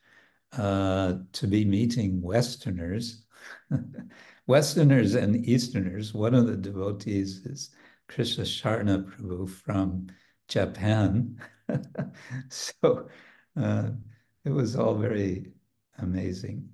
[0.56, 3.26] uh, to be meeting Westerners.
[4.46, 6.14] Westerners and Easterners.
[6.14, 7.70] One of the devotees is
[8.08, 10.06] Krishna Sharna Prabhu from
[10.48, 11.38] Japan.
[12.48, 13.08] so
[13.60, 13.90] uh,
[14.46, 15.52] it was all very
[15.98, 16.70] amazing.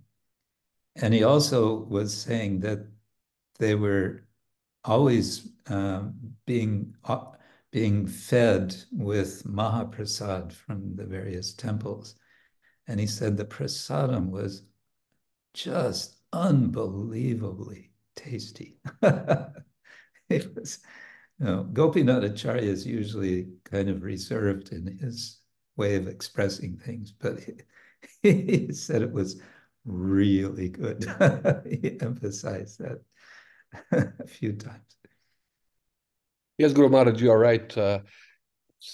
[0.94, 2.86] And he also was saying that
[3.58, 4.24] they were
[4.84, 6.14] always um,
[6.46, 7.24] being uh,
[7.70, 12.16] being fed with Mahaprasad from the various temples.
[12.86, 14.64] And he said the prasadam was
[15.54, 18.78] just unbelievably tasty.
[19.02, 20.80] it was,
[21.38, 25.40] you know, Gopinath Acharya is usually kind of reserved in his
[25.76, 27.54] way of expressing things, but he,
[28.22, 29.40] he said it was
[29.86, 31.04] really good.
[31.64, 33.00] he emphasized that
[33.92, 34.96] a few times.
[36.58, 37.76] Yes, Guru Maharaj, you are right.
[37.76, 38.00] Uh,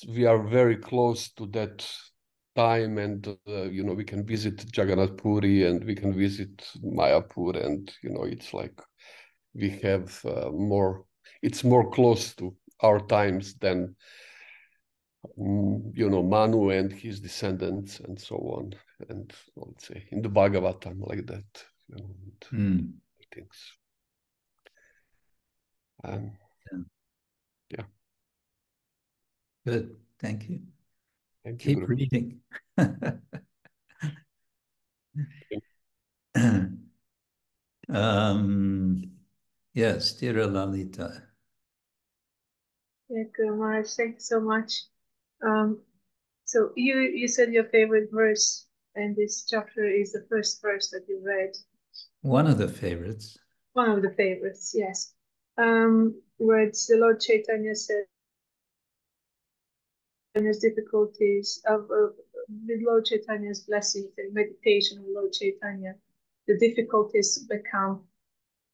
[0.08, 1.86] we are very close to that
[2.54, 7.64] time and uh, you know we can visit Jagannath Puri and we can visit Mayapur
[7.64, 8.80] and you know it's like
[9.54, 11.04] we have uh, more
[11.42, 13.94] it's more close to our times than
[15.38, 18.74] mm, you know Manu and his descendants and so on
[19.08, 22.10] and let's say in the Bhagavatam like that you know,
[22.52, 22.92] Mm.
[23.32, 23.77] things
[26.04, 26.32] um,
[26.72, 26.78] Yeah.
[27.70, 27.84] yeah
[29.66, 29.96] Good.
[30.20, 30.60] Thank you.
[31.44, 31.96] thank you Keep Guru.
[31.96, 32.40] reading.
[37.88, 39.02] um,
[39.74, 41.22] yes, Dhira Lalita.
[43.08, 44.72] Yeah, Guru Maharaj, thank you so much.
[45.42, 45.80] Um,
[46.44, 48.66] so you you said your favorite verse
[48.96, 51.54] in this chapter is the first verse that you read.
[52.22, 53.38] One of the favorites.
[53.74, 55.14] One of the favorites, yes.
[55.58, 58.04] Um, where it's the Lord Chaitanya said,
[60.34, 65.96] his difficulties of with Lord Chaitanya's blessings and meditation of Lord Chaitanya,
[66.46, 68.04] the difficulties become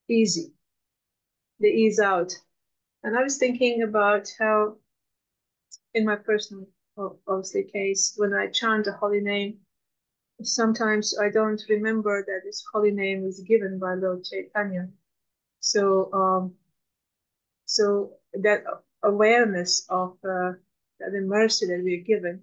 [0.09, 0.53] easy.
[1.59, 2.33] They ease out.
[3.03, 4.77] And I was thinking about how,
[5.93, 6.67] in my personal,
[7.27, 9.57] obviously, case, when I chant the holy name,
[10.43, 14.89] sometimes I don't remember that this holy name is given by Lord Chaitanya.
[15.59, 16.55] So, um,
[17.75, 18.11] so
[18.43, 18.63] that
[19.03, 20.51] awareness of uh,
[20.99, 22.41] the mercy that we are given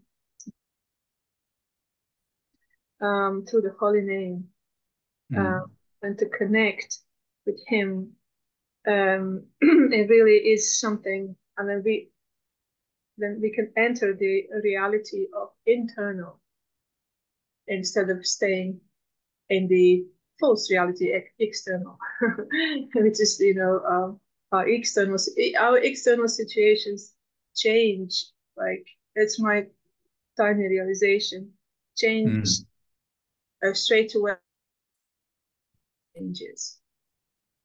[3.01, 4.45] um, through the holy name
[5.31, 5.37] Mm.
[5.39, 5.61] uh,
[6.03, 6.99] and to connect
[7.47, 8.13] with Him.
[8.87, 12.09] Um, it really is something, and then we
[13.19, 16.41] then we can enter the reality of internal
[17.69, 18.81] instead of staying
[19.49, 20.05] in the
[20.41, 21.99] false reality ex- external,
[22.95, 24.21] which is you know um,
[24.53, 25.19] our external
[25.59, 27.15] our external situations
[27.57, 28.27] change.
[28.57, 29.67] Like that's my
[30.37, 31.53] tiny realization.
[31.97, 32.49] Change
[33.65, 34.35] uh, straight away
[36.17, 36.79] changes.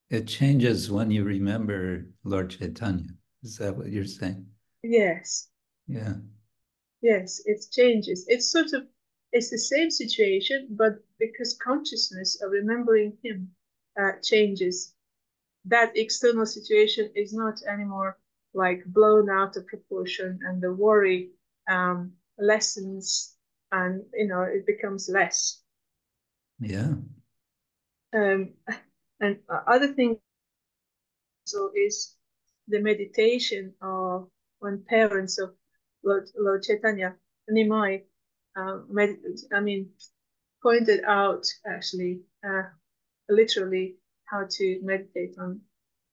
[0.09, 3.15] It changes when you remember Lord Chaitanya.
[3.43, 4.47] Is that what you're saying?
[4.83, 5.49] Yes,
[5.87, 6.15] Yeah.
[7.01, 8.25] yes, it changes.
[8.27, 8.87] It's sort of
[9.31, 13.53] it's the same situation, but because consciousness of remembering him
[13.99, 14.93] uh, changes,
[15.67, 18.17] that external situation is not anymore
[18.53, 21.29] like blown out of proportion, and the worry
[21.69, 23.35] um, lessens,
[23.71, 25.61] and you know it becomes less.
[26.59, 26.93] Yeah.
[28.13, 28.53] Um,
[29.19, 29.37] and
[29.67, 30.17] other thing
[31.45, 32.15] so is
[32.67, 34.27] the meditation of
[34.59, 35.53] when parents of
[36.03, 37.15] Lord, Lord Chaitanya,
[37.49, 38.03] Nimai,
[38.55, 39.19] uh, med-
[39.53, 39.89] I mean,
[40.61, 42.63] pointed out actually uh,
[43.29, 43.95] literally
[44.27, 45.61] how to meditate on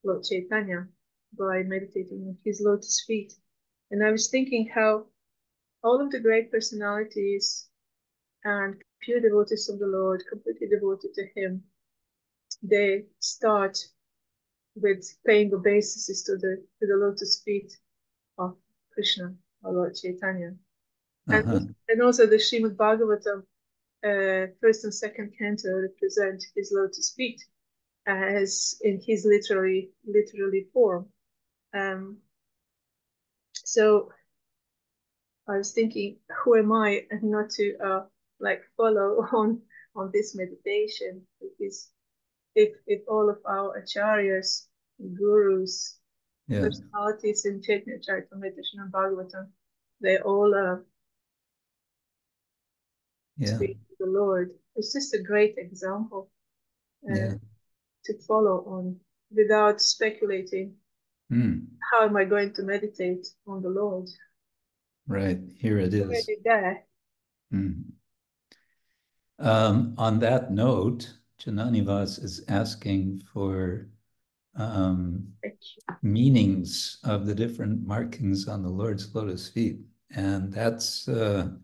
[0.04, 0.88] Lord Chaitanya
[1.38, 3.32] by meditating on his lotus feet.
[3.90, 5.06] And I was thinking how
[5.82, 7.68] all of the great personalities
[8.44, 11.62] and pure devotees of the Lord, completely devoted to him,
[12.62, 13.78] they start
[14.76, 17.76] with paying obeisances to the to the lotus feet
[18.38, 18.56] of
[18.92, 20.54] Krishna or Lord Chaitanya.
[21.28, 21.60] And, Uh-huh.
[21.88, 23.46] and also the Srimad Bhagavatam,
[24.04, 27.40] uh, first and second canto represent his lotus feet
[28.06, 31.08] as in his literary literary form.
[31.72, 32.18] Um,
[33.64, 34.10] so
[35.48, 38.04] I was thinking, who am I not to uh,
[38.40, 39.62] like follow on
[39.96, 41.26] on this meditation?
[41.40, 41.90] Because
[42.54, 44.66] if if all of our acharyas,
[45.14, 45.98] gurus,
[46.48, 46.60] Yeah.
[46.60, 49.48] personalities in Chaitanya Charitamrita and Bhagavatam,
[50.00, 50.76] they all uh,
[53.36, 53.56] Yeah.
[53.56, 54.50] speak to the Lord.
[54.76, 56.30] It's just a great example
[57.10, 57.34] uh, Yeah.
[58.04, 58.96] To follow on
[59.34, 60.74] without speculating.
[61.32, 61.66] Mm.
[61.90, 64.08] How am I going to meditate on the Lord?
[65.06, 65.40] Right.
[65.56, 66.02] Here it is.
[66.02, 66.84] Already there.
[67.52, 67.84] Mm.
[69.38, 73.88] Um, on that note, Jananivas is asking for
[74.56, 75.26] um,
[76.02, 79.80] meanings of the different markings on the Lord's lotus feet.
[80.14, 81.56] And that's a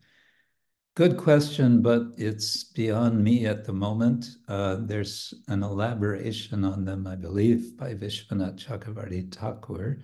[0.94, 4.26] good question, but it's beyond me at the moment.
[4.48, 10.02] Uh, there's an elaboration on them, I believe, by Vishwanath Chakravarti Thakur.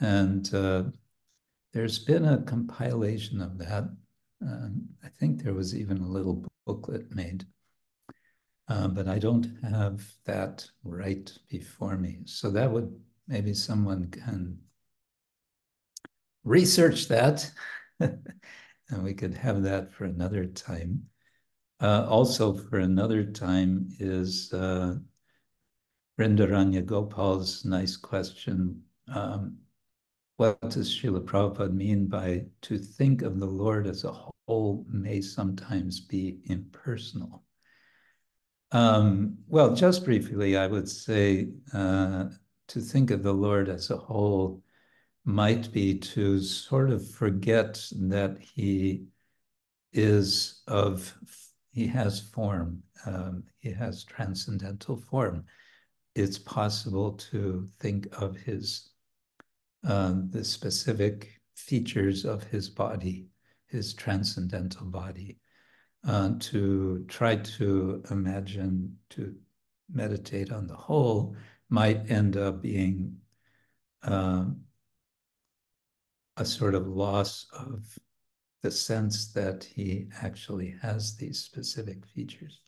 [0.00, 0.84] And uh,
[1.72, 3.84] there's been a compilation of that.
[4.42, 7.46] Um, I think there was even a little booklet made.
[8.68, 12.18] Uh, but I don't have that right before me.
[12.24, 12.94] So that would
[13.28, 14.58] maybe someone can
[16.44, 17.50] research that
[18.90, 21.04] and we could have that for another time.
[21.80, 24.94] Uh, also, for another time is uh,
[26.18, 28.82] Vrindaranya Gopal's nice question.
[29.12, 29.58] Um,
[30.36, 35.20] what does Srila Prabhupada mean by to think of the Lord as a whole may
[35.20, 37.44] sometimes be impersonal?
[38.72, 42.24] Um, well, just briefly, I would say uh,
[42.68, 44.63] to think of the Lord as a whole
[45.24, 49.06] might be to sort of forget that he
[49.92, 51.16] is of,
[51.72, 55.44] he has form, um, he has transcendental form.
[56.14, 58.90] It's possible to think of his,
[59.86, 63.26] uh, the specific features of his body,
[63.68, 65.38] his transcendental body
[66.06, 69.34] uh, to try to imagine, to
[69.92, 71.34] meditate on the whole,
[71.70, 73.16] might end up being
[74.02, 74.44] uh,
[76.36, 77.98] a sort of loss of
[78.62, 82.60] the sense that he actually has these specific features.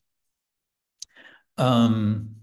[1.59, 2.37] Um,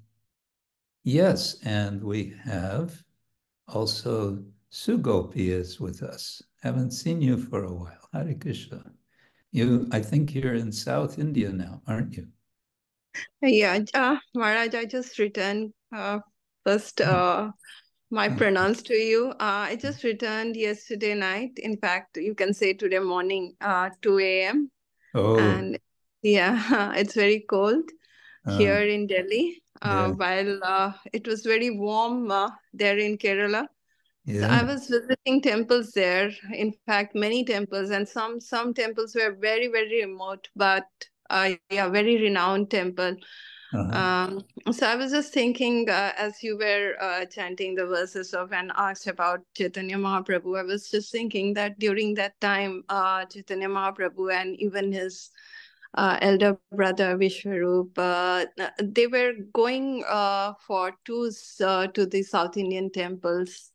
[1.04, 3.04] yes, and we have
[3.68, 6.42] also Sugopi is with us.
[6.64, 8.10] Haven't seen you for a while.
[8.12, 8.84] Hare Krishna.
[9.52, 12.28] You, I think you're in South India now, aren't you?
[13.42, 16.20] Yeah, uh, Maharaj, I just returned uh,
[16.66, 17.52] first uh,
[18.14, 19.32] my pranams to you.
[19.40, 21.58] Uh, I just returned yesterday night.
[21.58, 24.72] In fact, you can say today morning, uh, 2 a.m.
[25.14, 25.80] Oh, And
[26.22, 27.90] yeah, it's very cold
[28.46, 33.18] uh, here in Delhi, uh, yeah, while uh, it was very warm uh, there in
[33.18, 33.68] Kerala.
[34.32, 36.32] So I was visiting temples there.
[36.54, 40.50] In fact, many temples, and some some temples were very very remote.
[40.56, 40.88] But
[41.30, 43.18] uh, yeah, very renowned temple.
[43.74, 43.92] Uh-huh.
[43.98, 48.54] Um, so I was just thinking uh, as you were uh, chanting the verses of
[48.54, 53.68] and asked about Chaitanya Mahaprabhu, I was just thinking that during that time, uh, Chaitanya
[53.70, 55.32] Mahaprabhu and even his
[55.96, 58.46] uh, elder brother Vishwarup, uh,
[58.82, 63.72] they were going uh, for tours uh, to the South Indian temples.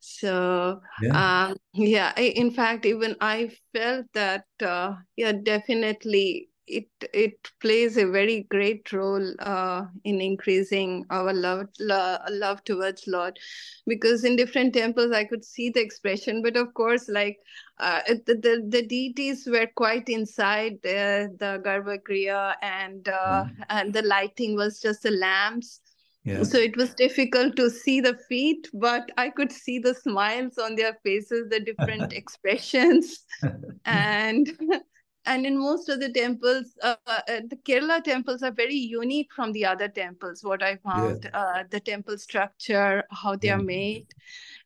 [0.00, 1.48] So Yeah.
[1.48, 7.96] um, yeah, I, in fact, even I felt that uh, yeah, definitely it it plays
[7.96, 13.38] a very great role uh, in increasing our love lo- love towards Lord,
[13.86, 17.38] because in different temples I could see the expression, but of course, like
[17.78, 24.02] uh, the, the the deities were quite inside uh, the Garbhagriha, and uh, and the
[24.02, 25.80] lighting was just the lamps.
[26.24, 26.42] Yeah.
[26.42, 30.74] So it was difficult to see the feet, but I could see the smiles on
[30.74, 33.24] their faces, the different expressions,
[33.86, 34.46] and
[35.28, 39.52] and in most of the temples, uh, uh, the Kerala temples are very unique from
[39.52, 40.42] the other temples.
[40.42, 44.06] What I found, uh, the temple structure, how they are made,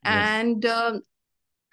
[0.03, 0.65] and.
[0.65, 1.01] Um,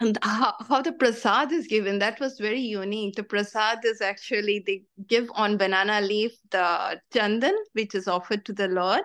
[0.02, 3.16] and how, how the prasad is given that was very unique.
[3.16, 8.54] The prasad is actually they give on banana leaf the chandan which is offered to
[8.54, 9.04] the lord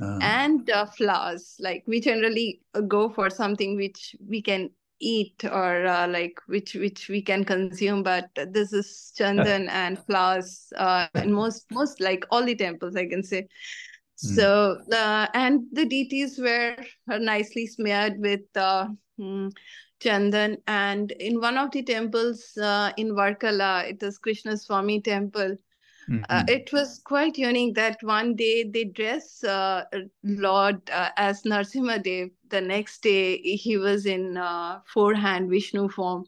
[0.00, 1.44] Uh, and uh, flowers.
[1.60, 4.70] Like we generally go for something which we can
[5.02, 10.72] eat or uh, like which which we can consume but this is chandan and flowers
[10.76, 13.46] uh, in most most like all the temples i can say
[14.14, 16.76] so uh, and the deities were
[17.10, 18.86] uh, nicely smeared with uh,
[19.18, 19.50] mm,
[20.00, 25.56] chandan and in one of the temples uh, in varkala it is krishna swami temple
[26.08, 26.50] uh, mhm.
[26.50, 29.84] it was quite unique that one day they dress uh,
[30.24, 32.30] Lord uh, as Narsimha Dev.
[32.52, 36.26] The next day he was in uh, four-hand Vishnu form.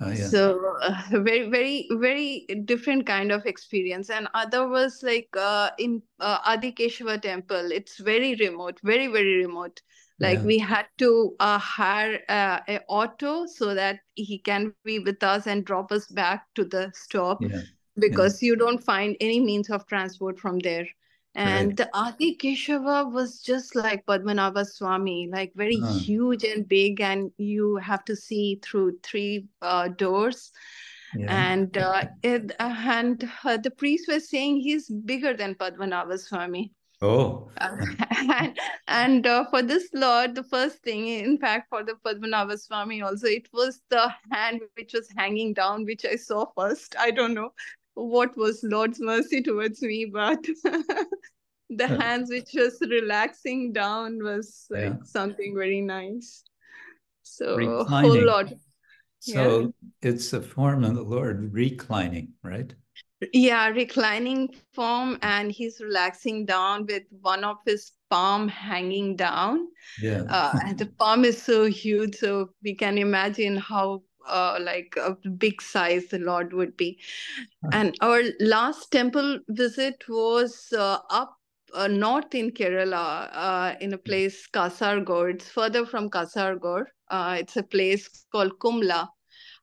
[0.00, 0.28] Oh, yeah.
[0.30, 4.10] So uh, very, very, very different kind of experience.
[4.10, 7.72] And other was like uh, in uh, Adikeshava temple.
[7.72, 9.82] It's very remote, very, very remote.
[10.20, 10.46] Like Yeah.
[10.46, 15.46] we had to uh, hire uh, a auto so that he can be with us
[15.46, 17.62] and drop us back to the stop Yeah.
[17.98, 20.86] because you don't find any means of transport from there.
[21.34, 21.76] And Right.
[21.76, 25.98] the Adi Keshava was just like Padmanabha Swami, like very Ah.
[25.98, 30.50] huge and big, and you have to see through three uh, doors.
[31.16, 31.50] Yeah.
[31.52, 36.72] And uh, it, and uh, the priest was saying he's bigger than Padmanabha Swami.
[37.02, 37.48] Oh.
[37.58, 37.76] Uh,
[38.28, 38.58] and
[38.88, 43.26] and uh, for this Lord, the first thing, in fact, for the Padmanabha Swami also,
[43.26, 46.96] it was the hand which was hanging down, which I saw first.
[46.98, 47.52] I don't know
[47.94, 50.44] what was Lord's mercy towards me, but
[51.70, 54.96] the hands which was relaxing down was like Yeah.
[55.04, 56.42] something very nice.
[57.22, 58.52] So, whole lot.
[59.20, 59.72] So
[60.02, 62.74] it's a form of the Lord reclining, right?
[63.34, 69.68] Yeah, reclining form, and he's relaxing down with one of his palm hanging down.
[70.00, 70.22] Yeah.
[70.22, 75.16] Uh, and the palm is so huge, so we can imagine how uh, like a
[75.38, 76.98] big size the Lord would be.
[77.72, 81.36] And our last temple visit was uh, up
[81.74, 85.34] uh, north in Kerala, uh, in a place Kasargod.
[85.34, 86.84] It's further from Kasargod.
[87.08, 89.08] Uh, it's a place called Kumla.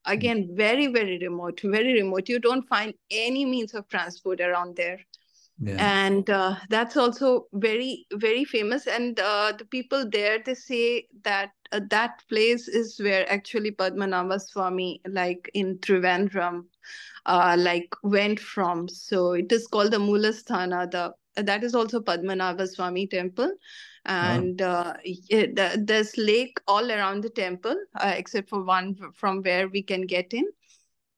[0.06, 2.30] Again, very, very remote, very remote.
[2.30, 5.00] You don't find any means of transport around there
[5.60, 5.78] Yeah.
[5.80, 8.88] and uh, that's also very very famous.
[8.88, 14.40] And uh, the people there they say that uh, that place is where actually padmanabha
[14.42, 16.66] swami like in trivandrum
[17.26, 18.88] uh, like went from.
[18.88, 23.52] So it is called the mulasthana the that is also padmanabha swami temple
[24.06, 29.42] and uh, it, the, there's lake all around the temple uh, except for one from
[29.44, 30.46] where we can get in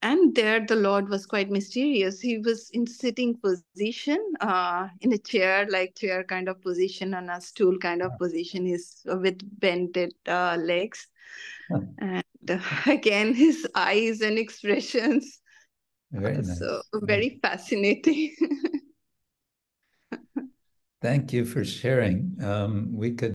[0.01, 2.19] and there the lord was quite mysterious.
[2.21, 7.29] He was in sitting position uh, in a chair like chair kind of position on
[7.29, 8.65] a stool kind of position.
[8.65, 11.07] He's with bended uh, legs.
[11.69, 15.39] And uh, again his eyes and expressions.
[16.11, 16.59] Very nice.
[16.59, 18.35] so very fascinating.
[21.01, 22.35] Thank you for sharing.
[22.43, 23.27] Um, we could